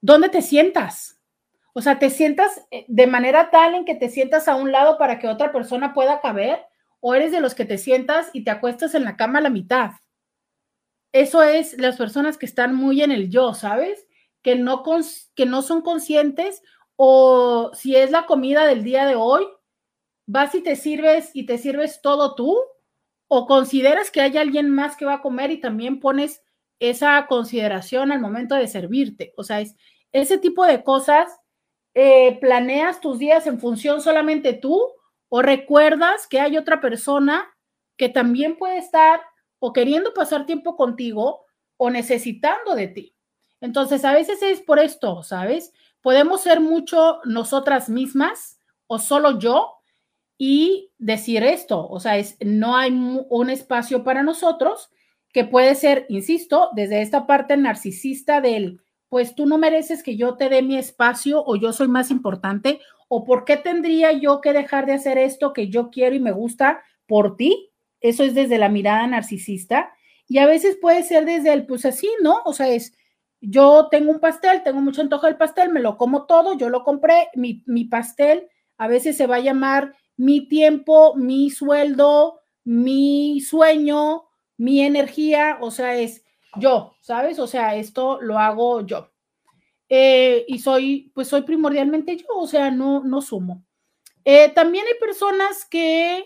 [0.00, 1.20] ¿Dónde te sientas?
[1.72, 4.98] O sea, te sientas eh, de manera tal en que te sientas a un lado
[4.98, 6.60] para que otra persona pueda caber,
[7.00, 9.50] o eres de los que te sientas y te acuestas en la cama a la
[9.50, 9.92] mitad.
[11.12, 14.06] Eso es las personas que están muy en el yo, ¿sabes?
[14.42, 14.82] Que no,
[15.34, 16.62] que no son conscientes
[17.02, 19.48] o si es la comida del día de hoy,
[20.26, 22.58] vas y te sirves y te sirves todo tú
[23.26, 26.42] o consideras que hay alguien más que va a comer y también pones
[26.78, 29.32] esa consideración al momento de servirte.
[29.38, 29.76] O sea, es
[30.12, 31.40] ese tipo de cosas
[31.94, 34.78] eh, planeas tus días en función solamente tú
[35.30, 37.48] o recuerdas que hay otra persona
[37.96, 39.22] que también puede estar
[39.58, 41.46] o queriendo pasar tiempo contigo
[41.78, 43.16] o necesitando de ti.
[43.62, 45.72] Entonces, a veces es por esto, ¿sabes?
[46.02, 49.74] Podemos ser mucho nosotras mismas o solo yo
[50.38, 54.90] y decir esto, o sea, es, no hay un espacio para nosotros
[55.32, 58.80] que puede ser, insisto, desde esta parte narcisista del
[59.10, 62.80] pues tú no mereces que yo te dé mi espacio o yo soy más importante
[63.08, 66.30] o por qué tendría yo que dejar de hacer esto que yo quiero y me
[66.30, 67.70] gusta por ti.
[68.00, 69.92] Eso es desde la mirada narcisista
[70.28, 72.40] y a veces puede ser desde el pues así, ¿no?
[72.44, 72.94] O sea, es
[73.40, 76.84] yo tengo un pastel, tengo mucho antojo del pastel, me lo como todo, yo lo
[76.84, 83.40] compré, mi, mi pastel a veces se va a llamar mi tiempo, mi sueldo, mi
[83.40, 84.24] sueño,
[84.56, 86.24] mi energía, o sea, es
[86.56, 87.38] yo, ¿sabes?
[87.38, 89.10] O sea, esto lo hago yo.
[89.88, 93.64] Eh, y soy, pues soy primordialmente yo, o sea, no, no sumo.
[94.24, 96.24] Eh, también hay personas que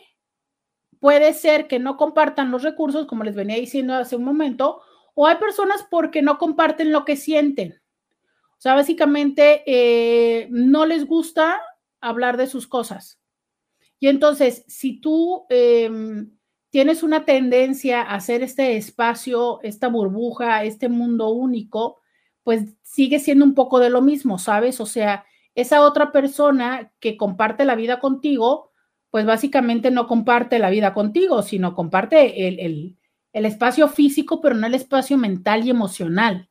[1.01, 4.81] puede ser que no compartan los recursos, como les venía diciendo hace un momento,
[5.15, 7.81] o hay personas porque no comparten lo que sienten.
[8.53, 11.61] O sea, básicamente eh, no les gusta
[12.01, 13.21] hablar de sus cosas.
[13.99, 16.31] Y entonces, si tú em,
[16.71, 22.01] tienes una tendencia a hacer este espacio, esta burbuja, este mundo único,
[22.43, 24.81] pues sigue siendo un poco de lo mismo, ¿sabes?
[24.81, 28.73] O sea, esa otra persona que comparte la vida contigo,
[29.11, 32.99] pues básicamente no comparte la vida contigo, sino comparte el,
[33.47, 36.49] espacio físico, pero no el espacio mental y emocional.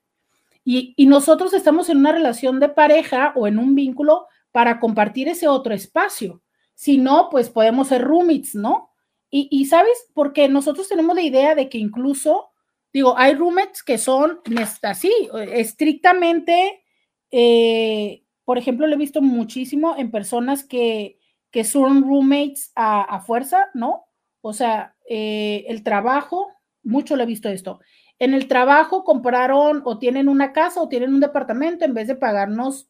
[0.65, 5.27] Y, y nosotros estamos en una relación de pareja o en un vínculo para compartir
[5.27, 6.41] ese otro espacio.
[6.75, 8.93] Si no, pues podemos ser roommates, ¿no?
[9.35, 12.51] Y, sabes, porque nosotros tenemos la idea de que incluso,
[12.93, 14.41] digo, hay roommates que son
[14.83, 15.11] así,
[15.53, 16.83] estrictamente,
[17.31, 21.17] eh, por ejemplo, lo he visto muchísimo en personas que,
[21.49, 24.05] que son roommates a, fuerza, ¿no?
[24.41, 26.52] O sea, eh, el trabajo,
[26.83, 27.79] mucho lo he visto esto.
[28.19, 32.15] En el trabajo compraron o tienen una casa o tienen un departamento en vez de
[32.15, 32.87] pagarnos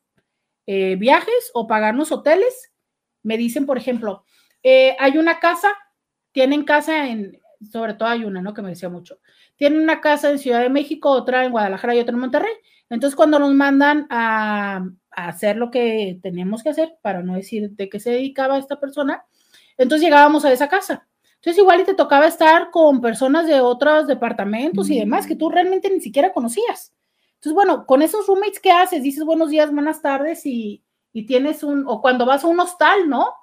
[0.66, 2.72] eh, viajes o pagarnos hoteles.
[3.22, 4.26] Me dicen, por ejemplo,
[4.64, 5.70] hay una casa
[6.34, 7.40] tienen casa en,
[7.72, 8.54] sobre todo hay una, ¿no?
[8.54, 9.20] Que me decía mucho.
[9.56, 12.54] Tienen una casa en Ciudad de México, otra en Guadalajara y otra en Monterrey.
[12.90, 17.88] Entonces, cuando nos mandan a, hacer lo que tenemos que hacer, para no decir de
[17.88, 19.24] qué se dedicaba esta persona,
[19.78, 21.08] entonces llegábamos a esa casa.
[21.44, 25.50] Entonces, igual y te tocaba estar con personas de otros departamentos y demás que tú
[25.50, 26.94] realmente ni siquiera conocías.
[27.36, 29.04] Entonces, bueno, con esos roommates, ¿qué haces?
[29.04, 33.10] Dices buenos días, buenas tardes y, y tienes un, o cuando vas a un hostal,
[33.10, 33.34] ¿no?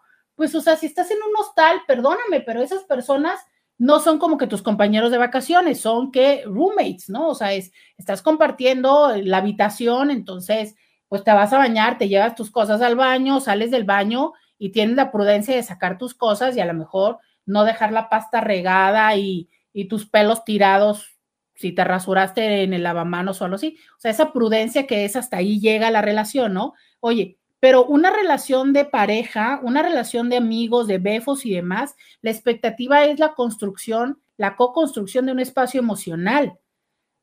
[0.40, 3.38] pues, o sea, si estás en un hostal, perdóname, pero esas personas
[3.76, 7.28] no son como que tus compañeros de vacaciones, son que roommates, ¿no?
[7.28, 10.76] O sea, es, estás compartiendo la habitación, entonces,
[11.08, 14.70] pues te vas a bañar, te llevas tus cosas al baño, sales del baño y
[14.72, 17.18] tienes la prudencia de sacar tus cosas y a lo mejor
[17.50, 21.20] no dejar la pasta regada y, y tus pelos tirados
[21.54, 23.76] si te rasuraste en el lavamanos o algo así.
[23.96, 26.72] O sea, esa prudencia que es hasta ahí llega la relación, ¿no?
[27.00, 32.30] Oye, pero una relación de pareja, una relación de amigos, de befos y demás, la
[32.30, 36.58] expectativa es la construcción, la co-construcción de un espacio emocional,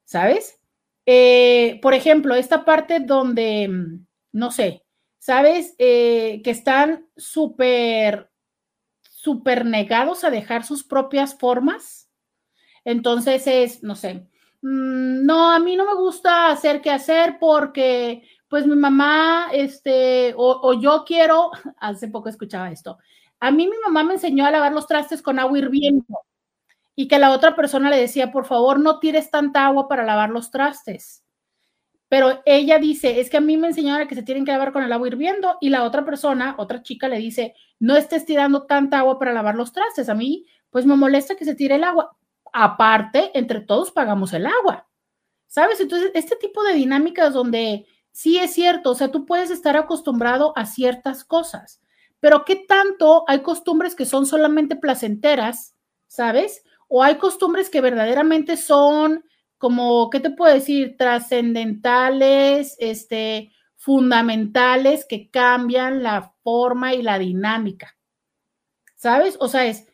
[0.06, 0.60] ¿sabes?
[1.08, 4.84] Eh, por ejemplo, esta parte donde, mm, no sé,
[5.18, 5.74] ¿sabes?
[5.80, 8.30] Eh, que están súper,
[9.28, 12.10] súper negados a dejar sus propias formas.
[12.86, 14.30] Entonces es, no sé,
[14.62, 20.34] mm, no, a mí no me gusta hacer qué hacer porque pues mi mamá, este,
[20.38, 21.52] o, yo quiero,
[21.82, 23.00] hace poco escuchaba esto,
[23.42, 26.22] a mí mi mamá me enseñó a lavar los trastes con agua hirviendo
[26.96, 30.30] y que la otra persona le decía, por favor, no tires tanta agua para lavar
[30.30, 31.22] los trastes.
[32.10, 34.84] Pero ella dice, es que a mí me enseñaron que se tienen que lavar con
[34.84, 39.00] el agua hirviendo y la otra persona, otra chica le dice, no estés tirando tanta
[39.00, 40.08] agua para lavar los trastes.
[40.08, 42.16] A mí, pues me molesta que se tire el agua.
[42.54, 44.88] Aparte, entre todos pagamos el agua.
[45.48, 45.80] ¿Sabes?
[45.80, 50.54] Entonces, este tipo de dinámicas donde sí es cierto, o sea, tú puedes estar acostumbrado
[50.56, 51.82] a ciertas cosas,
[52.20, 55.76] pero ¿qué tanto hay costumbres que son solamente placenteras,
[56.08, 56.64] ¿sabes?
[56.88, 59.24] O hay costumbres que verdaderamente son
[59.58, 60.96] como, ¿qué te puedo decir?
[60.98, 67.98] Trascendentales, este, fundamentales que cambian la forma y la dinámica.
[68.96, 69.38] ¿Sabes?
[69.40, 69.88] O sea, es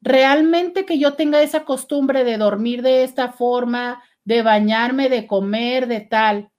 [0.00, 5.86] realmente que yo tenga esa costumbre de dormir de esta forma, de bañarme, de comer,
[5.86, 6.50] de tal,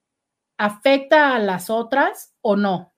[0.58, 2.94] ¿afecta a las otras o no?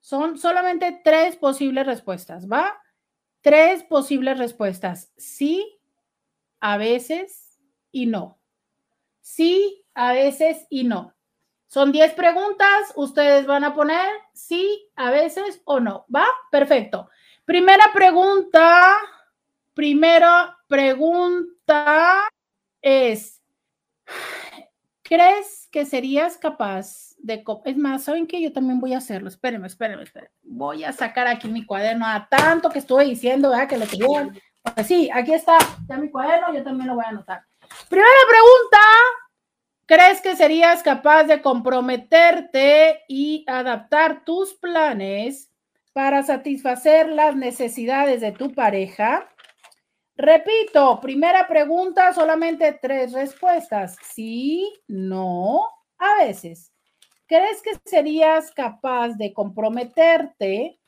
[0.00, 2.82] Son solamente tres posibles respuestas, ¿va?
[3.42, 5.12] Tres posibles respuestas.
[5.16, 5.78] Sí,
[6.58, 7.47] a veces
[7.92, 8.38] y no.
[9.20, 11.14] Sí, a veces y no.
[11.66, 16.06] Son 10 preguntas, ustedes van a poner sí, a veces o no.
[16.14, 16.24] ¿Va?
[16.50, 17.10] Perfecto.
[17.44, 18.96] Primera pregunta,
[19.74, 22.28] primera pregunta
[22.80, 23.42] es,
[25.02, 27.44] ¿crees que serías capaz de...
[27.64, 29.28] Es más, ¿saben que Yo también voy a hacerlo.
[29.28, 30.34] Espérenme, espérenme, espérenme.
[30.42, 33.68] Voy a sacar aquí mi cuaderno a tanto que estuve diciendo, ¿verdad?
[33.68, 33.86] Que lo.
[34.74, 35.58] Pues sí, aquí está
[35.88, 37.47] ya mi cuaderno, yo también lo voy a anotar.
[37.88, 38.78] Primera pregunta,
[39.86, 45.50] ¿crees que serías capaz de comprometerte y adaptar tus planes
[45.94, 49.26] para satisfacer las necesidades de tu pareja?
[50.16, 53.96] Repito, primera pregunta, solamente tres respuestas.
[54.02, 55.66] Sí, no,
[55.96, 56.72] a veces.
[57.26, 60.78] ¿Crees que serías capaz de comprometerte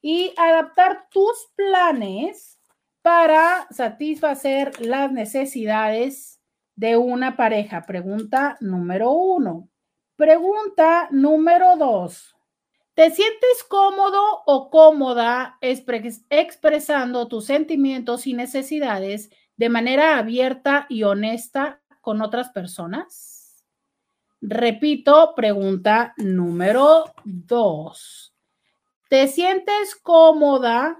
[0.00, 2.58] y adaptar tus planes
[3.02, 6.35] para satisfacer las necesidades
[6.76, 7.82] de una pareja?
[7.82, 9.68] Pregunta número uno.
[10.14, 12.36] Pregunta número dos.
[12.94, 21.82] ¿Te sientes cómodo o cómoda expresando tus sentimientos y necesidades de manera abierta y honesta
[22.00, 23.64] con otras personas?
[24.40, 28.34] Repito, pregunta número dos.
[29.08, 30.98] ¿Te sientes cómoda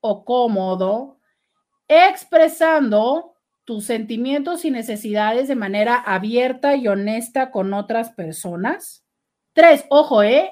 [0.00, 1.18] o cómodo
[1.86, 3.31] expresando
[3.64, 9.04] tus sentimientos y necesidades de manera abierta y honesta con otras personas.
[9.52, 10.50] Tres, ojo, ¿eh?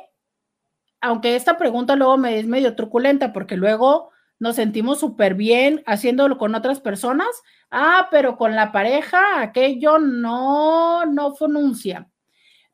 [1.01, 6.39] Aunque esta pregunta luego me es medio truculenta porque luego nos sentimos súper bien haciéndolo
[6.39, 7.29] con otras personas.
[7.71, 12.11] Ah, pero con la pareja aquello no, no pronuncia.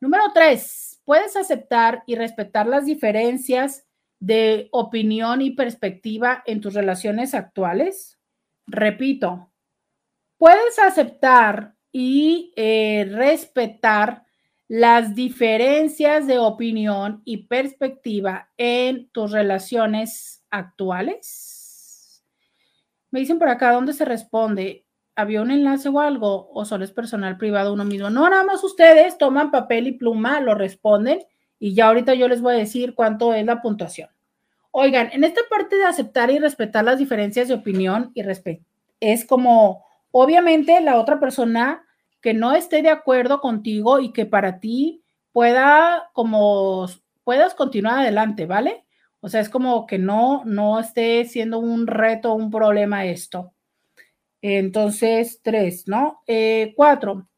[0.00, 3.86] Número tres, puedes aceptar y respetar las diferencias
[4.20, 8.18] de opinión y perspectiva en tus relaciones actuales.
[8.66, 9.50] Repito,
[10.38, 14.24] puedes aceptar y eh, respetar
[14.68, 22.24] las diferencias de opinión y perspectiva en tus relaciones actuales?
[23.10, 24.84] Me dicen por acá, ¿dónde se responde?
[25.14, 26.50] ¿Había un enlace o algo?
[26.52, 28.10] ¿O solo es personal privado uno mismo?
[28.10, 31.20] No, nada más ustedes toman papel y pluma, lo responden
[31.58, 34.10] y ya ahorita yo les voy a decir cuánto es la puntuación.
[34.70, 38.22] Oigan, en esta parte de aceptar y respetar las diferencias de opinión y
[39.00, 39.85] es como
[40.18, 41.86] Obviamente la otra persona
[42.22, 46.86] que no esté de acuerdo contigo y que para ti pueda como
[47.22, 48.86] puedas continuar adelante, ¿vale?
[49.20, 53.52] O sea, es como que no, no esté siendo un reto, un problema esto.
[54.40, 56.22] Entonces, tres, ¿no?
[56.26, 57.28] Eh, cuatro,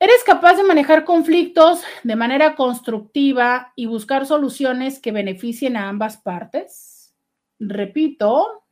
[0.00, 6.16] ¿eres capaz de manejar conflictos de manera constructiva y buscar soluciones que beneficien a ambas
[6.16, 7.14] partes?
[7.58, 8.64] Repito,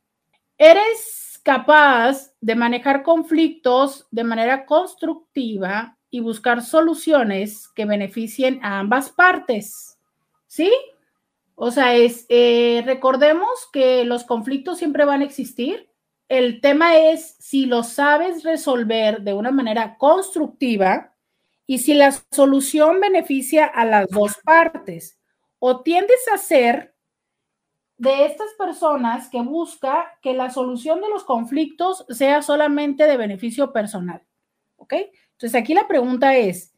[0.57, 9.09] ¿eres capaz de manejar conflictos de manera constructiva y buscar soluciones que beneficien a ambas
[9.09, 9.97] partes?
[10.47, 10.71] ¿Sí?
[11.55, 15.91] O sea, es, eh, recordemos que los conflictos siempre van a existir
[16.31, 21.13] el tema es si lo sabes resolver de una manera constructiva
[21.67, 25.19] y si la solución beneficia a las dos partes
[25.59, 26.90] o tiendes a ser
[28.01, 33.71] de estas personas que busca que la solución de los conflictos sea solamente de beneficio
[33.71, 34.23] personal.
[34.77, 34.93] ¿Ok?
[35.33, 36.73] Entonces aquí la pregunta es,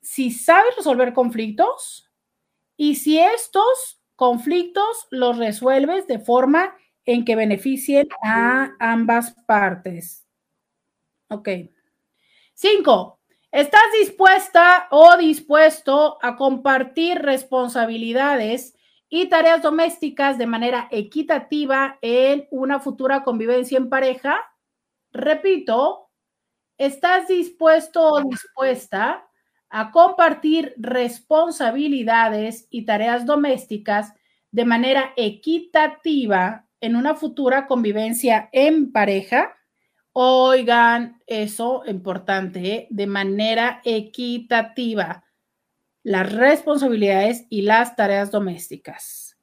[0.00, 2.10] si sabes resolver conflictos
[2.76, 6.74] y si estos conflictos los resuelves de forma
[7.04, 10.26] en que beneficien a ambas partes.
[11.28, 11.50] Ok.
[12.52, 13.20] Cinco,
[13.52, 18.74] ¿estás dispuesta o dispuesto a compartir responsabilidades
[19.14, 24.40] y tareas domésticas de manera equitativa en una futura convivencia en pareja?
[25.12, 26.08] Repito,
[26.78, 29.28] ¿estás dispuesto o dispuesta
[29.68, 34.14] a compartir responsabilidades y tareas domésticas
[34.50, 39.54] de manera equitativa en una futura convivencia en pareja,
[40.12, 42.86] oigan, eso importante, ¿eh?
[42.88, 45.22] de manera equitativa,
[46.02, 49.38] las responsabilidades y las tareas domésticas.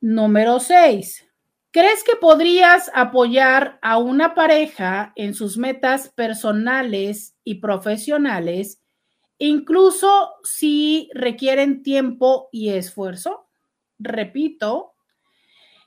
[0.00, 1.24] Número seis,
[1.70, 8.80] ¿crees que podrías apoyar a una pareja en sus metas personales y profesionales,
[9.38, 13.48] incluso si requieren tiempo y esfuerzo?
[13.98, 14.92] Repito,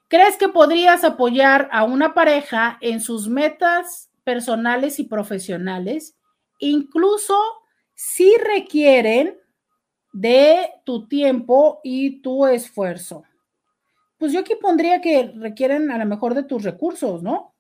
[0.08, 6.16] ¿Crees que podrías apoyar a una pareja en sus metas personales y profesionales,
[6.60, 7.36] incluso
[7.96, 9.40] si requieren
[10.16, 13.24] de tu tiempo y tu esfuerzo?
[14.18, 17.54] Pues yo aquí pondría que requieren a lo mejor de tus recursos, ¿no?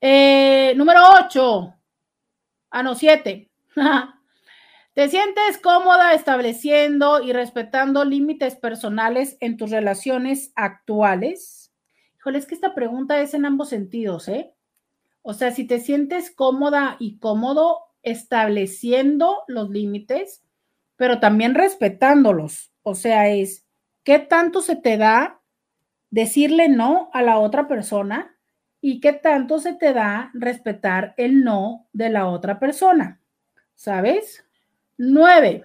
[0.00, 1.74] Eh, número 8.
[2.70, 3.50] Ah, no, 7.
[4.94, 11.72] ¿Te sientes cómoda estableciendo y respetando límites personales en tus relaciones actuales?
[12.18, 14.54] Híjole, es que esta pregunta es en ambos sentidos, ¿eh?
[15.22, 20.44] O sea, si te sientes cómoda y cómodo estableciendo los límites,
[20.98, 22.72] pero también respetándolos.
[22.82, 23.64] O sea, es,
[24.02, 25.40] ¿qué tanto se te da
[26.10, 28.36] decirle no a la otra persona
[28.80, 33.22] y qué tanto se te da respetar el no de la otra persona?
[33.74, 34.44] ¿Sabes?
[34.96, 35.64] Nueve.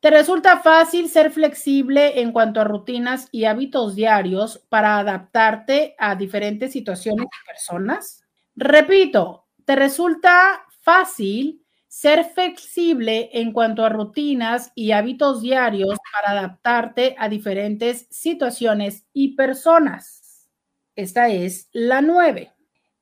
[0.00, 6.14] ¿Te resulta fácil ser flexible en cuanto a rutinas y hábitos diarios para adaptarte a
[6.14, 8.22] diferentes situaciones y personas?
[8.54, 11.64] Repito, ¿te resulta fácil
[11.98, 19.34] ser flexible en cuanto a rutinas y hábitos diarios para adaptarte a diferentes situaciones y
[19.34, 20.48] personas?
[20.94, 22.52] Esta es la nueve.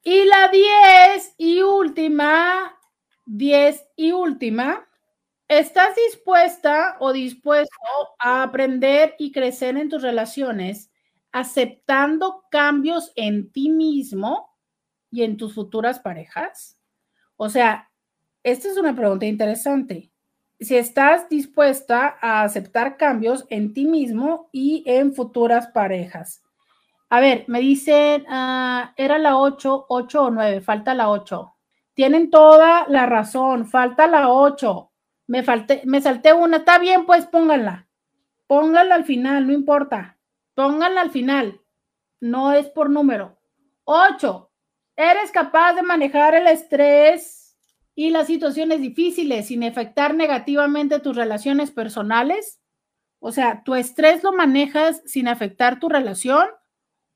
[0.03, 2.75] Y la diez y última,
[3.27, 4.89] diez y última,
[5.47, 7.77] ¿Estás dispuesta o dispuesto
[8.19, 10.91] a aprender y crecer en tus relaciones
[11.31, 14.59] aceptando cambios en ti mismo
[15.09, 16.81] y en tus futuras parejas?
[17.37, 17.89] O sea,
[18.47, 20.13] esta es una pregunta interesante.
[20.61, 26.45] Si estás dispuesta a aceptar cambios en ti mismo y en futuras parejas.
[27.09, 31.55] A ver, me dicen, ah, era la 8, 8 o 9, falta la 8.
[31.93, 34.93] Tienen toda la razón, falta la 8.
[35.27, 36.59] Me falté, me salté una.
[36.59, 37.89] Está bien, pues pónganla.
[38.47, 40.19] Pónganla al final, no importa.
[40.55, 41.61] Pónganla al final.
[42.21, 43.41] No es por número.
[43.83, 44.53] Ocho.
[44.95, 47.36] Eres capaz de manejar el estrés
[47.97, 52.61] y las situaciones difíciles sin afectar negativamente tus relaciones personales.
[53.19, 56.47] O sea, tu estrés lo manejas sin afectar tu relación.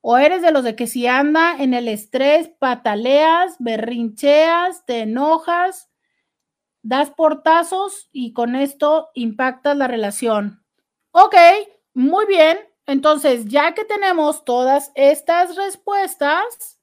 [0.00, 5.90] ¿O eres de los de que si anda en el estrés, pataleas, berrincheas, te enojas
[6.82, 10.64] das portazos y con esto impactas la relación.
[11.12, 11.36] Ok,
[11.94, 12.58] muy bien.
[12.86, 16.80] Entonces, ya que tenemos todas estas respuestas,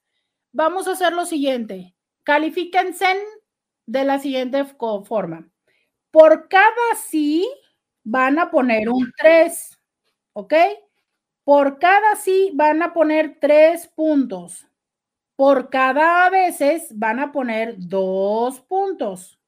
[0.51, 1.95] vamos a hacer lo siguiente.
[2.23, 3.05] Califíquense
[3.88, 5.49] de la siguiente forma.
[6.11, 7.49] Por cada sí
[8.03, 9.80] van a poner un 3,
[10.34, 10.53] ¿ok?
[11.43, 14.68] Por cada sí van a poner tres puntos.
[15.38, 19.39] Por cada a veces van a poner dos puntos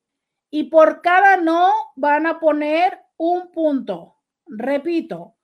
[0.49, 4.15] y por cada no van a poner un punto.
[4.45, 5.35] Repito,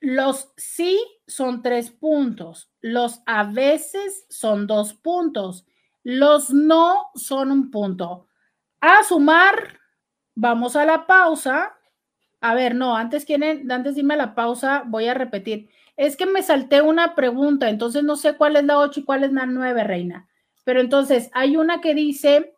[0.00, 5.64] los sí son tres puntos, los a veces son dos puntos,
[6.06, 8.28] los no son un punto.
[8.80, 9.80] A sumar,
[10.36, 11.72] vamos a la pausa.
[12.40, 15.68] A ver, no, antes quieren, antes de irme a la pausa, voy a repetir.
[15.96, 19.24] Es que me salté una pregunta, entonces no sé cuál es la 8 y cuál
[19.24, 20.28] es la 9, reina.
[20.62, 22.54] Pero entonces hay una que dice,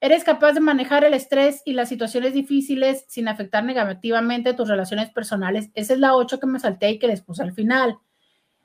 [0.00, 5.10] ¿eres capaz de manejar el estrés y las situaciones difíciles sin afectar negativamente tus relaciones
[5.10, 5.68] personales?
[5.74, 7.98] Esa es la 8 que me salté y que les puse al final.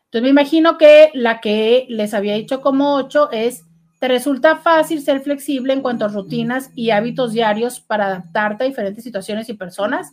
[0.06, 3.66] Entonces me imagino que la que les había dicho como 8 es,
[4.04, 8.68] ¿te resulta fácil ser flexible en cuanto a rutinas y hábitos diarios para adaptarte a
[8.68, 10.12] diferentes situaciones y personas?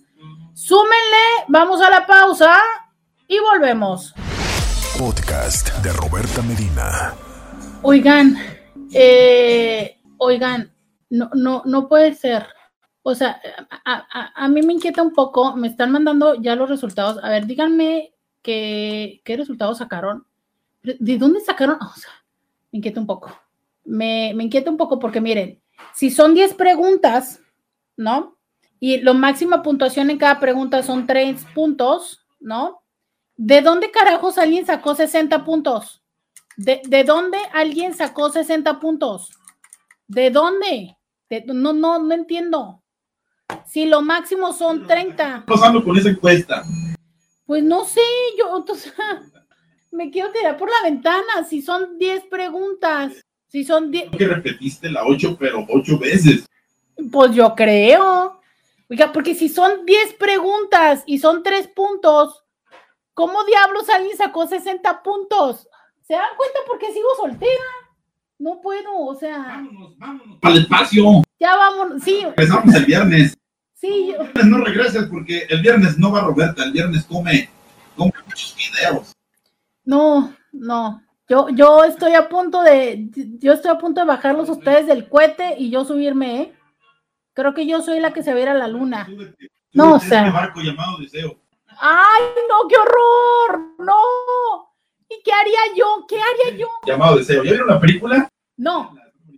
[0.54, 2.54] Súmenle, vamos a la pausa
[3.26, 4.14] y volvemos.
[4.96, 7.14] Podcast de Roberta Medina.
[7.82, 8.36] Oigan,
[8.92, 10.72] eh, oigan,
[11.08, 12.46] no, no, no puede ser.
[13.02, 13.40] O sea,
[13.84, 17.18] a, a, a, mí me inquieta un poco, me están mandando ya los resultados.
[17.24, 20.28] A ver, díganme qué, qué resultados sacaron.
[20.80, 21.76] ¿De dónde sacaron?
[21.82, 22.12] O sea,
[22.70, 23.36] me inquieta un poco.
[23.84, 25.60] Me, me inquieta un poco porque miren,
[25.94, 27.40] si son 10 preguntas,
[27.96, 28.38] ¿no?
[28.78, 32.82] Y la máxima puntuación en cada pregunta son 3 puntos, ¿no?
[33.36, 36.02] ¿De dónde carajos alguien sacó 60 puntos?
[36.56, 39.30] ¿De, de dónde alguien sacó 60 puntos?
[40.06, 40.96] ¿De dónde?
[41.28, 42.82] De, no, no, no entiendo.
[43.66, 45.44] Si lo máximo son 30.
[45.46, 46.62] ¿Qué pasando con esa encuesta?
[47.46, 48.00] Pues no sé,
[48.38, 49.22] yo, sea,
[49.90, 51.44] me quiero tirar por la ventana.
[51.48, 54.10] Si son 10 preguntas, si son 10.
[54.16, 56.48] Que repetiste la 8, pero 8 veces.
[57.10, 58.40] Pues yo creo.
[58.88, 62.44] Oiga, porque si son 10 preguntas y son 3 puntos,
[63.20, 65.68] ¿Cómo diablos alguien sacó 60 puntos?
[66.06, 67.64] ¿Se dan cuenta porque sigo soltera?
[68.38, 69.36] No puedo, o sea.
[69.36, 70.38] Vámonos, vámonos.
[70.40, 71.22] Al espacio.
[71.38, 72.20] Ya vamos, sí.
[72.22, 73.36] Empezamos el viernes.
[73.74, 74.14] Sí.
[74.18, 77.50] El viernes no regreses porque el viernes no va Roberta, el viernes come,
[77.94, 79.12] come muchos videos.
[79.84, 81.02] No, no.
[81.30, 83.08] Yo, yo estoy a punto de,
[83.38, 86.52] yo estoy a punto de bajarlos ustedes del cohete y yo subirme, ¿eh?
[87.34, 89.06] Creo que yo soy la que se va a ir a la luna.
[89.06, 90.26] Súbete, súbete No, o sea.
[90.26, 91.38] Este barco llamado Deseo.
[91.80, 93.60] ¡Ay, no, qué horror!
[93.78, 94.74] ¡No!
[95.08, 96.04] ¿Y qué haría yo?
[96.08, 96.68] ¿Qué haría yo?
[96.84, 97.44] Llamado Deseo.
[97.44, 98.28] ¿Ya vieron la película?
[98.56, 98.92] No,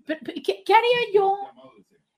[0.06, 1.36] ¿qué, qué haría yo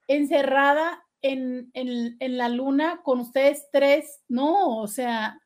[0.06, 4.22] encerrada en, en, en la luna con ustedes tres?
[4.28, 5.36] No, o sea,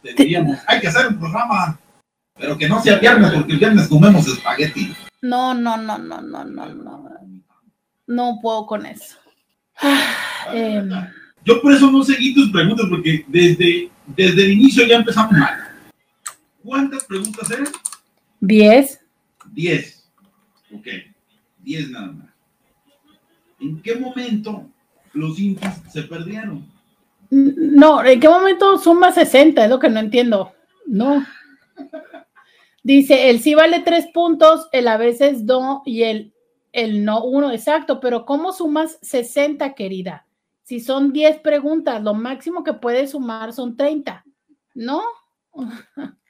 [0.00, 1.78] Te diríamos, hay que hacer un programa,
[2.38, 4.94] pero que no sea viernes porque el viernes comemos espagueti.
[5.22, 7.06] no, no, no, no, no, no, no.
[8.06, 9.16] No puedo con eso.
[9.78, 10.88] Ah, em,
[11.44, 15.54] Yo por eso no seguí tus preguntas porque desde, desde el inicio ya empezamos mal.
[16.62, 17.66] ¿Cuántas preguntas eran?
[18.40, 19.00] Diez.
[19.52, 20.08] Diez.
[20.72, 20.86] Ok,
[21.58, 22.28] diez nada más.
[23.60, 24.68] ¿En qué momento
[25.12, 26.64] los intis se perdieron?
[27.30, 29.64] No, ¿en qué momento suma 60?
[29.64, 30.52] Es lo que no entiendo.
[30.86, 31.26] No.
[32.86, 36.32] Dice, el sí vale tres puntos, el a veces no y el,
[36.70, 40.24] el no uno, exacto, pero ¿cómo sumas 60, querida?
[40.62, 44.24] Si son 10 preguntas, lo máximo que puedes sumar son 30,
[44.74, 45.02] ¿no?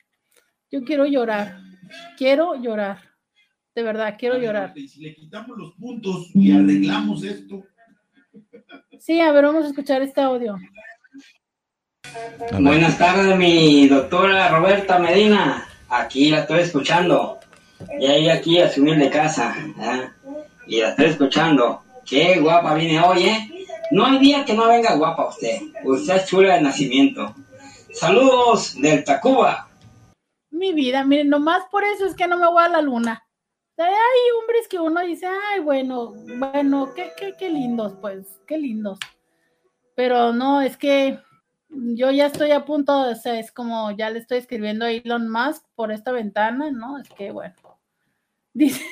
[0.71, 1.59] Yo quiero llorar,
[2.17, 3.01] quiero llorar,
[3.75, 4.73] de verdad, quiero llorar.
[4.77, 7.65] Y si le quitamos los puntos y arreglamos esto,
[8.99, 10.57] Sí, a ver, vamos a escuchar este audio.
[12.59, 15.69] Buenas tardes, mi doctora Roberta Medina.
[15.89, 17.39] Aquí la estoy escuchando.
[18.01, 19.55] Y ahí aquí a su humilde casa.
[20.67, 21.83] Y la estoy escuchando.
[22.05, 23.69] Qué guapa viene hoy, ¿eh?
[23.91, 25.61] No hay día que no venga guapa usted.
[25.85, 27.35] Usted es chula de nacimiento.
[27.93, 29.69] Saludos del Tacuba.
[30.51, 33.23] Mi vida, miren, nomás por eso es que no me voy a la luna.
[33.79, 38.99] Hay hombres que uno dice, ay, bueno, bueno, qué, qué, qué lindos, pues, qué lindos.
[39.95, 41.19] Pero no, es que
[41.69, 45.29] yo ya estoy a punto, o sea, es como ya le estoy escribiendo a Elon
[45.29, 46.99] Musk por esta ventana, ¿no?
[46.99, 47.55] Es que, bueno,
[48.55, 48.85] dice,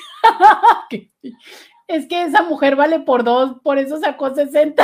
[1.88, 4.82] es que esa mujer vale por dos, por eso sacó 60.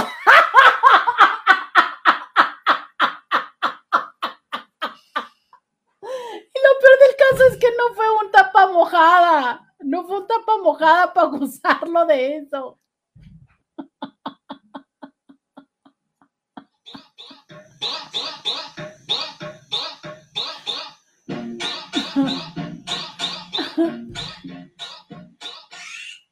[6.52, 9.74] Y lo peor del caso es que no fue un tapa mojada.
[9.80, 12.78] No fue un tapa mojada para acusarlo de eso.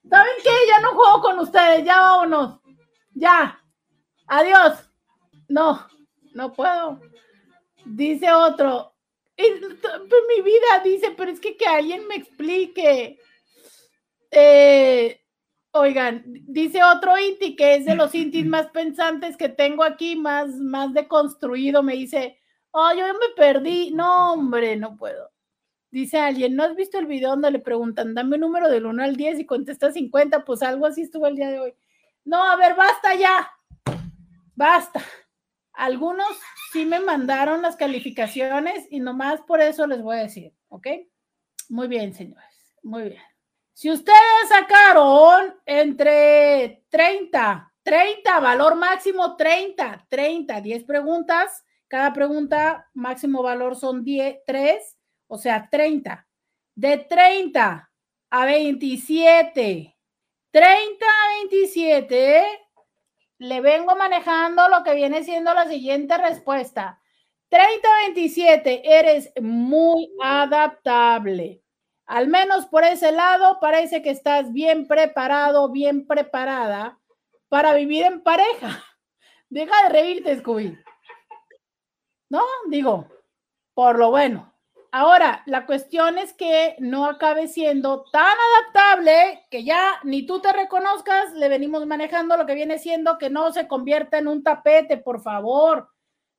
[0.09, 0.51] ¿Saben qué?
[0.69, 1.85] Ya no juego con ustedes.
[1.85, 2.61] Ya vámonos.
[3.15, 3.63] Ya.
[4.27, 4.91] Adiós.
[5.49, 5.87] No,
[6.35, 7.01] no puedo.
[7.85, 8.95] Dice otro.
[9.37, 13.19] Pues, mi vida dice, pero es que que alguien me explique.
[14.31, 15.21] Eh,
[15.79, 20.51] oigan, dice otro Inti que es de los Intis más pensantes que tengo aquí, más,
[20.57, 21.83] más deconstruido.
[21.83, 22.39] Me dice,
[22.71, 23.91] oh, yo me perdí.
[23.93, 25.31] No, hombre, no puedo.
[25.91, 29.03] Dice alguien, ¿no has visto el video donde le preguntan, dame un número del 1
[29.03, 30.45] al 10 y contesta 50?
[30.45, 31.75] Pues algo así estuvo el día de hoy.
[32.25, 33.51] No, a ver, basta ya.
[34.55, 35.03] Basta.
[35.73, 36.29] Algunos
[36.73, 40.89] sí me mandaron las calificaciones y nomás por eso les voy a decir, ¿ok?
[41.71, 42.45] Muy bien, señores.
[42.83, 43.23] Muy bien.
[43.79, 53.41] Si ustedes sacaron entre 30, 30, valor máximo 30, 30, 10 preguntas, cada pregunta máximo
[53.41, 54.99] valor son 10, 3
[55.29, 56.27] o sea, 30.
[56.75, 57.93] De 30
[58.31, 59.97] a 27,
[60.51, 62.45] 30 a 27,
[63.39, 67.01] le vengo manejando lo que viene siendo la siguiente respuesta.
[67.49, 71.63] 30 a 27, eres muy adaptable.
[72.09, 76.99] Al menos por ese lado, parece que estás bien preparado, bien preparada
[77.51, 78.83] para vivir en pareja.
[79.51, 80.79] Deja de reírte, Scooby.
[82.31, 83.07] No, digo,
[83.75, 84.55] por lo bueno.
[84.91, 90.51] Ahora, la cuestión es que no acabe siendo tan adaptable que ya ni tú te
[90.51, 94.97] reconozcas, le venimos manejando lo que viene siendo que no se convierta en un tapete,
[94.97, 95.91] por favor.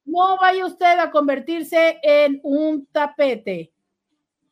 [0.04, 3.72] No vaya usted a convertirse en un tapete.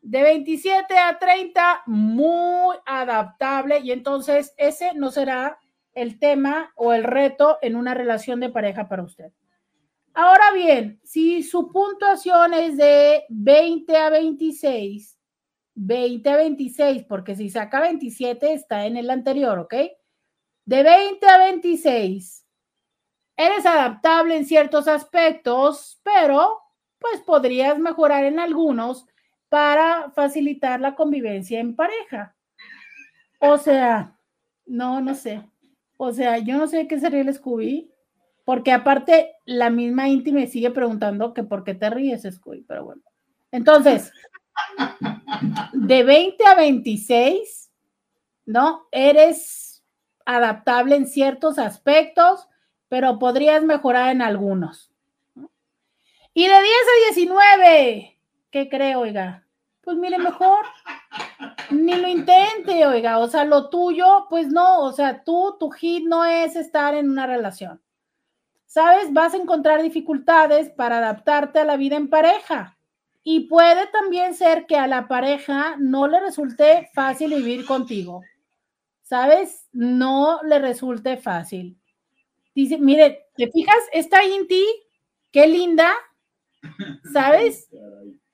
[0.01, 5.59] De 27 a 30, muy adaptable y entonces ese no será
[5.93, 9.31] el tema o el reto en una relación de pareja para usted.
[10.13, 15.19] Ahora bien, si su puntuación es de 20 a 26,
[15.75, 19.73] 20 a 26, porque si saca 27 está en el anterior, ¿ok?
[20.65, 22.45] De 20 a 26,
[23.35, 26.61] eres adaptable en ciertos aspectos, pero
[26.99, 29.05] pues podrías mejorar en algunos
[29.49, 32.35] para facilitar la convivencia en pareja.
[33.39, 34.17] O sea,
[34.65, 35.41] no, no sé.
[35.97, 37.91] O sea, yo no sé qué sería el Scooby
[38.47, 42.85] porque aparte, la misma Inti me sigue preguntando que por qué te ríes, Scooby, pero
[42.85, 43.01] bueno.
[43.51, 44.13] Entonces,
[45.73, 47.69] de 20 a 26,
[48.45, 48.87] ¿no?
[48.93, 49.83] Eres
[50.25, 52.47] adaptable en ciertos aspectos,
[52.87, 54.93] pero podrías mejorar en algunos.
[56.33, 58.16] Y de 10 a 19,
[58.51, 59.45] ¿qué cree, oiga?
[59.81, 60.65] Pues mire, mejor
[61.71, 63.19] ni lo intente, oiga.
[63.19, 67.09] O sea, lo tuyo, pues no, o sea, tú, tu hit no es estar en
[67.09, 67.81] una relación.
[68.67, 69.11] ¿sabes?
[69.11, 72.77] Vas a encontrar dificultades para adaptarte a la vida en pareja.
[73.23, 78.21] Y puede también ser que a la pareja no le resulte fácil vivir contigo.
[79.01, 79.67] ¿Sabes?
[79.71, 81.77] No le resulte fácil.
[82.53, 83.79] Dice, mire, ¿te fijas?
[83.91, 84.63] Esta Inti,
[85.31, 85.91] qué linda.
[87.11, 87.69] ¿Sabes?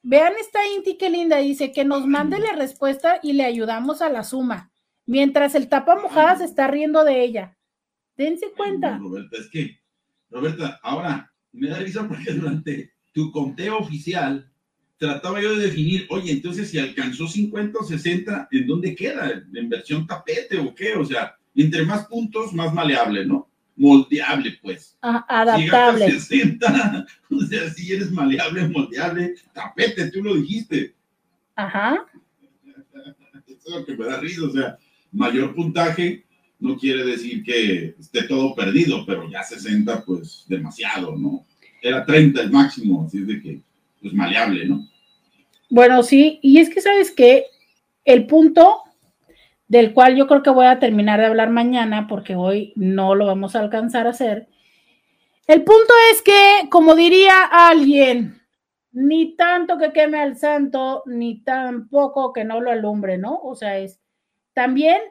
[0.03, 1.37] Vean esta Inti, qué linda.
[1.37, 4.71] Dice que nos mande la respuesta y le ayudamos a la suma.
[5.05, 7.57] Mientras el tapa mojada se está riendo de ella.
[8.15, 8.99] Dense cuenta.
[9.31, 9.79] es que
[10.29, 14.49] Roberta, ahora me da risa porque durante tu conteo oficial
[14.97, 19.43] trataba yo de definir, oye, entonces si alcanzó 50 o 60, ¿en dónde queda?
[19.53, 20.95] ¿En versión tapete o qué?
[20.95, 23.49] O sea, entre más puntos, más maleable, ¿no?
[23.75, 24.97] Moldeable, pues.
[25.01, 26.11] Ah, adaptable.
[26.11, 30.93] Si 60, o sea, si eres maleable, moldeable, tapete, tú lo dijiste.
[31.55, 32.05] Ajá.
[33.47, 34.77] Eso es lo que me da risa, o sea,
[35.11, 36.25] mayor puntaje,
[36.59, 41.45] no quiere decir que esté todo perdido, pero ya 60, pues demasiado, ¿no?
[41.81, 43.61] Era 30 el máximo, así es de que,
[44.01, 44.87] pues maleable, ¿no?
[45.69, 47.45] Bueno, sí, y es que sabes que
[48.05, 48.83] el punto
[49.73, 53.25] del cual yo creo que voy a terminar de hablar mañana, porque hoy no lo
[53.25, 54.47] vamos a alcanzar a hacer,
[55.47, 58.39] el punto es que, como diría alguien,
[58.91, 63.39] ni tanto que queme al santo, ni tampoco que no lo alumbre, ¿no?
[63.41, 63.99] O sea, es
[64.53, 65.01] también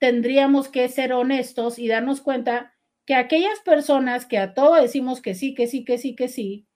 [0.00, 2.74] tendríamos que ser honestos y darnos cuenta
[3.06, 6.66] que aquellas personas que a todo decimos que sí, que sí, que sí, que sí,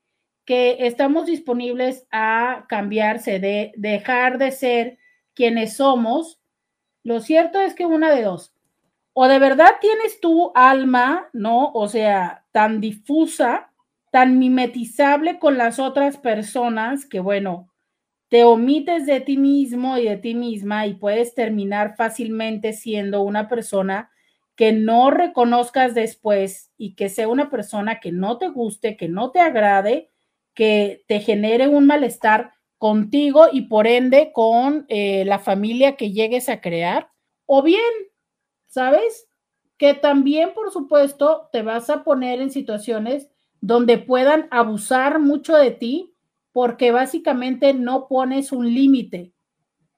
[0.45, 4.99] que estamos disponibles a cambiarse, de dejar de ser
[5.35, 6.39] quienes somos,
[7.05, 8.55] lo cierto es que una de dos,
[9.15, 11.71] o de verdad tienes tu alma, ¿no?
[11.73, 13.73] O sea, tan difusa,
[14.11, 17.71] tan mimetizable con las otras personas que, bueno,
[18.29, 23.49] te omites de ti mismo y de ti misma y puedes terminar fácilmente siendo una
[23.49, 24.11] persona
[24.57, 29.31] que no reconozcas después y que sea una persona que no te guste, que no
[29.31, 30.11] te agrade,
[30.55, 36.49] que te genere un malestar contigo y por ende con eh, la familia que llegues
[36.49, 37.11] a crear.
[37.47, 37.81] O bien,
[38.67, 39.27] ¿sabes?
[39.77, 43.31] Que también, por supuesto, te vas a poner en situaciones
[43.61, 46.15] donde puedan abusar mucho de ti
[46.53, 49.33] porque básicamente no pones un límite,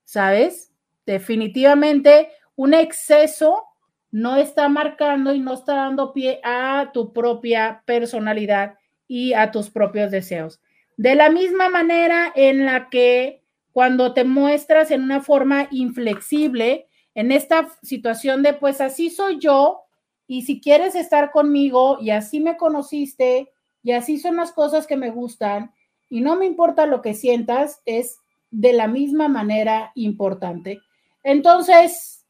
[0.05, 0.73] ¿sabes?
[1.05, 3.65] Definitivamente un exceso
[4.11, 9.69] no está marcando y no está dando pie a tu propia personalidad y a tus
[9.69, 10.61] propios deseos.
[10.97, 13.43] De la misma manera en la que
[13.73, 19.83] cuando te muestras en una forma inflexible, en esta situación de pues así soy yo
[20.27, 23.53] y si quieres estar conmigo y así me conociste
[23.83, 25.73] y así son las cosas que me gustan
[26.09, 28.19] y no me importa lo que sientas, es
[28.51, 30.81] de la misma manera importante.
[31.23, 32.25] Entonces,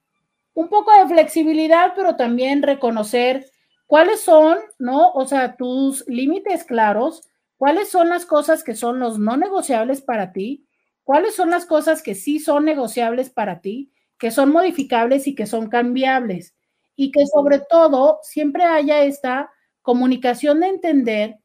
[0.55, 3.47] un poco de flexibilidad, pero también reconocer
[3.87, 5.11] cuáles son, ¿no?
[5.13, 10.33] O sea, tus límites claros, cuáles son las cosas que son los no negociables para
[10.33, 10.67] ti
[11.07, 15.47] ¿Cuáles son las cosas que sí son negociables para ti, que son modificables y que
[15.47, 16.57] son cambiables?
[16.97, 19.49] Y que sobre todo siempre haya esta
[19.83, 21.39] comunicación de entender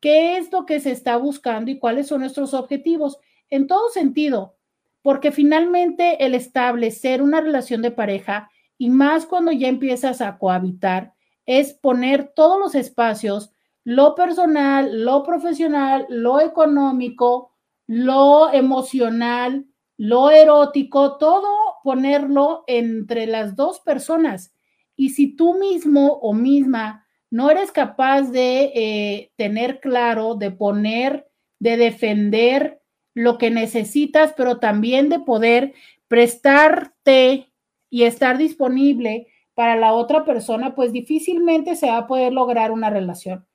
[0.00, 3.18] qué es lo que se está buscando y cuáles son nuestros objetivos
[3.48, 4.58] en todo sentido,
[5.00, 11.14] porque finalmente el establecer una relación de pareja y más cuando ya empiezas a cohabitar
[11.46, 13.54] es poner todos los espacios,
[13.86, 17.52] lo personal, lo profesional, lo económico,
[17.86, 19.64] lo emocional,
[19.96, 21.46] lo erótico, todo
[21.84, 24.52] ponerlo entre las dos personas.
[24.96, 31.28] Y si tú mismo o misma no eres capaz de eh, tener claro, de poner,
[31.60, 32.80] de defender
[33.14, 35.74] lo que necesitas, pero también de poder
[36.08, 37.52] prestarte
[37.88, 42.90] y estar disponible para la otra persona, pues difícilmente se va a poder lograr una
[42.90, 43.46] relación.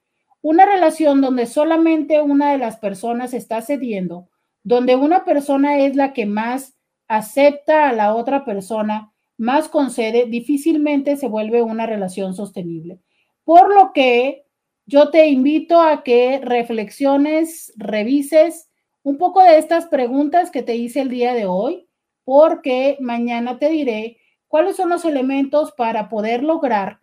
[0.42, 4.30] Una relación donde solamente una de las personas está cediendo,
[4.64, 6.76] donde una persona es la que más
[7.08, 13.00] acepta a la otra persona, más concede, difícilmente se vuelve una relación sostenible.
[13.44, 14.46] Por lo que
[14.86, 18.70] yo te invito a que reflexiones, revises
[19.04, 21.88] un poco de estas preguntas que te hice el día de hoy,
[22.24, 27.00] porque mañana te diré cuáles son los elementos para poder lograr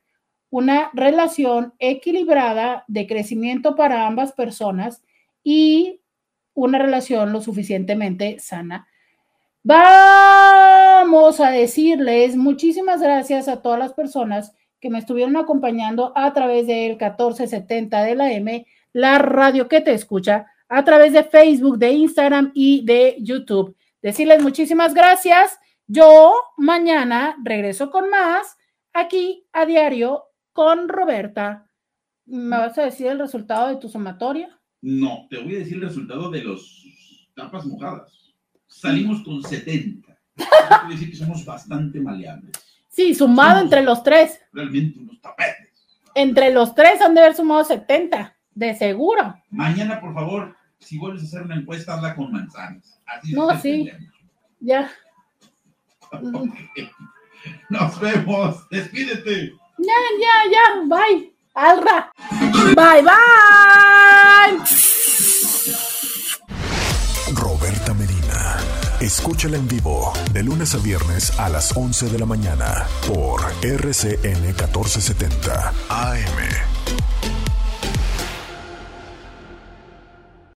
[0.51, 5.03] una relación equilibrada de crecimiento para ambas personas
[5.43, 6.01] y
[6.55, 8.89] una relación lo suficientemente sana.
[9.63, 16.67] Vamos a decirles muchísimas gracias a todas las personas que me estuvieron acompañando a través
[16.67, 21.93] del 1470 de la M, la radio que te escucha, a través de Facebook, de
[21.93, 23.77] Instagram y de YouTube.
[24.03, 25.59] Decirles muchísimas gracias.
[25.87, 28.57] Yo mañana regreso con más
[28.93, 30.28] aquí a diario
[30.59, 31.71] con Roberta.
[32.27, 34.59] ¿Me vas a decir el resultado de tu sumatoria?
[34.83, 38.35] No, te voy a decir el resultado de los tapas mojadas.
[38.67, 40.19] Salimos con 70.
[40.35, 40.49] Eso
[40.81, 42.51] quiere decir que somos bastante maleables.
[42.89, 44.41] Sí, sumado Somos entre los tres.
[44.53, 46.01] Realmente unos tapetes.
[46.17, 49.37] Entre los tres han de haber sumado 70, de seguro.
[49.51, 53.01] Mañana, por favor, si vuelves a hacer una encuesta, habla con manzanas.
[53.07, 53.93] Así No, sí.
[54.59, 54.91] Ya.
[57.71, 58.69] Nos vemos.
[58.71, 59.53] Despídete.
[59.79, 60.65] Ya, ya, ya.
[60.87, 61.33] Bye.
[61.55, 62.11] Alra.
[62.75, 64.59] Bye, bye.
[67.35, 68.57] Roberta Medina.
[69.01, 74.43] Escúchala en vivo de lunes a viernes a las 11 de la mañana por RCN
[74.43, 76.78] 1470 AM.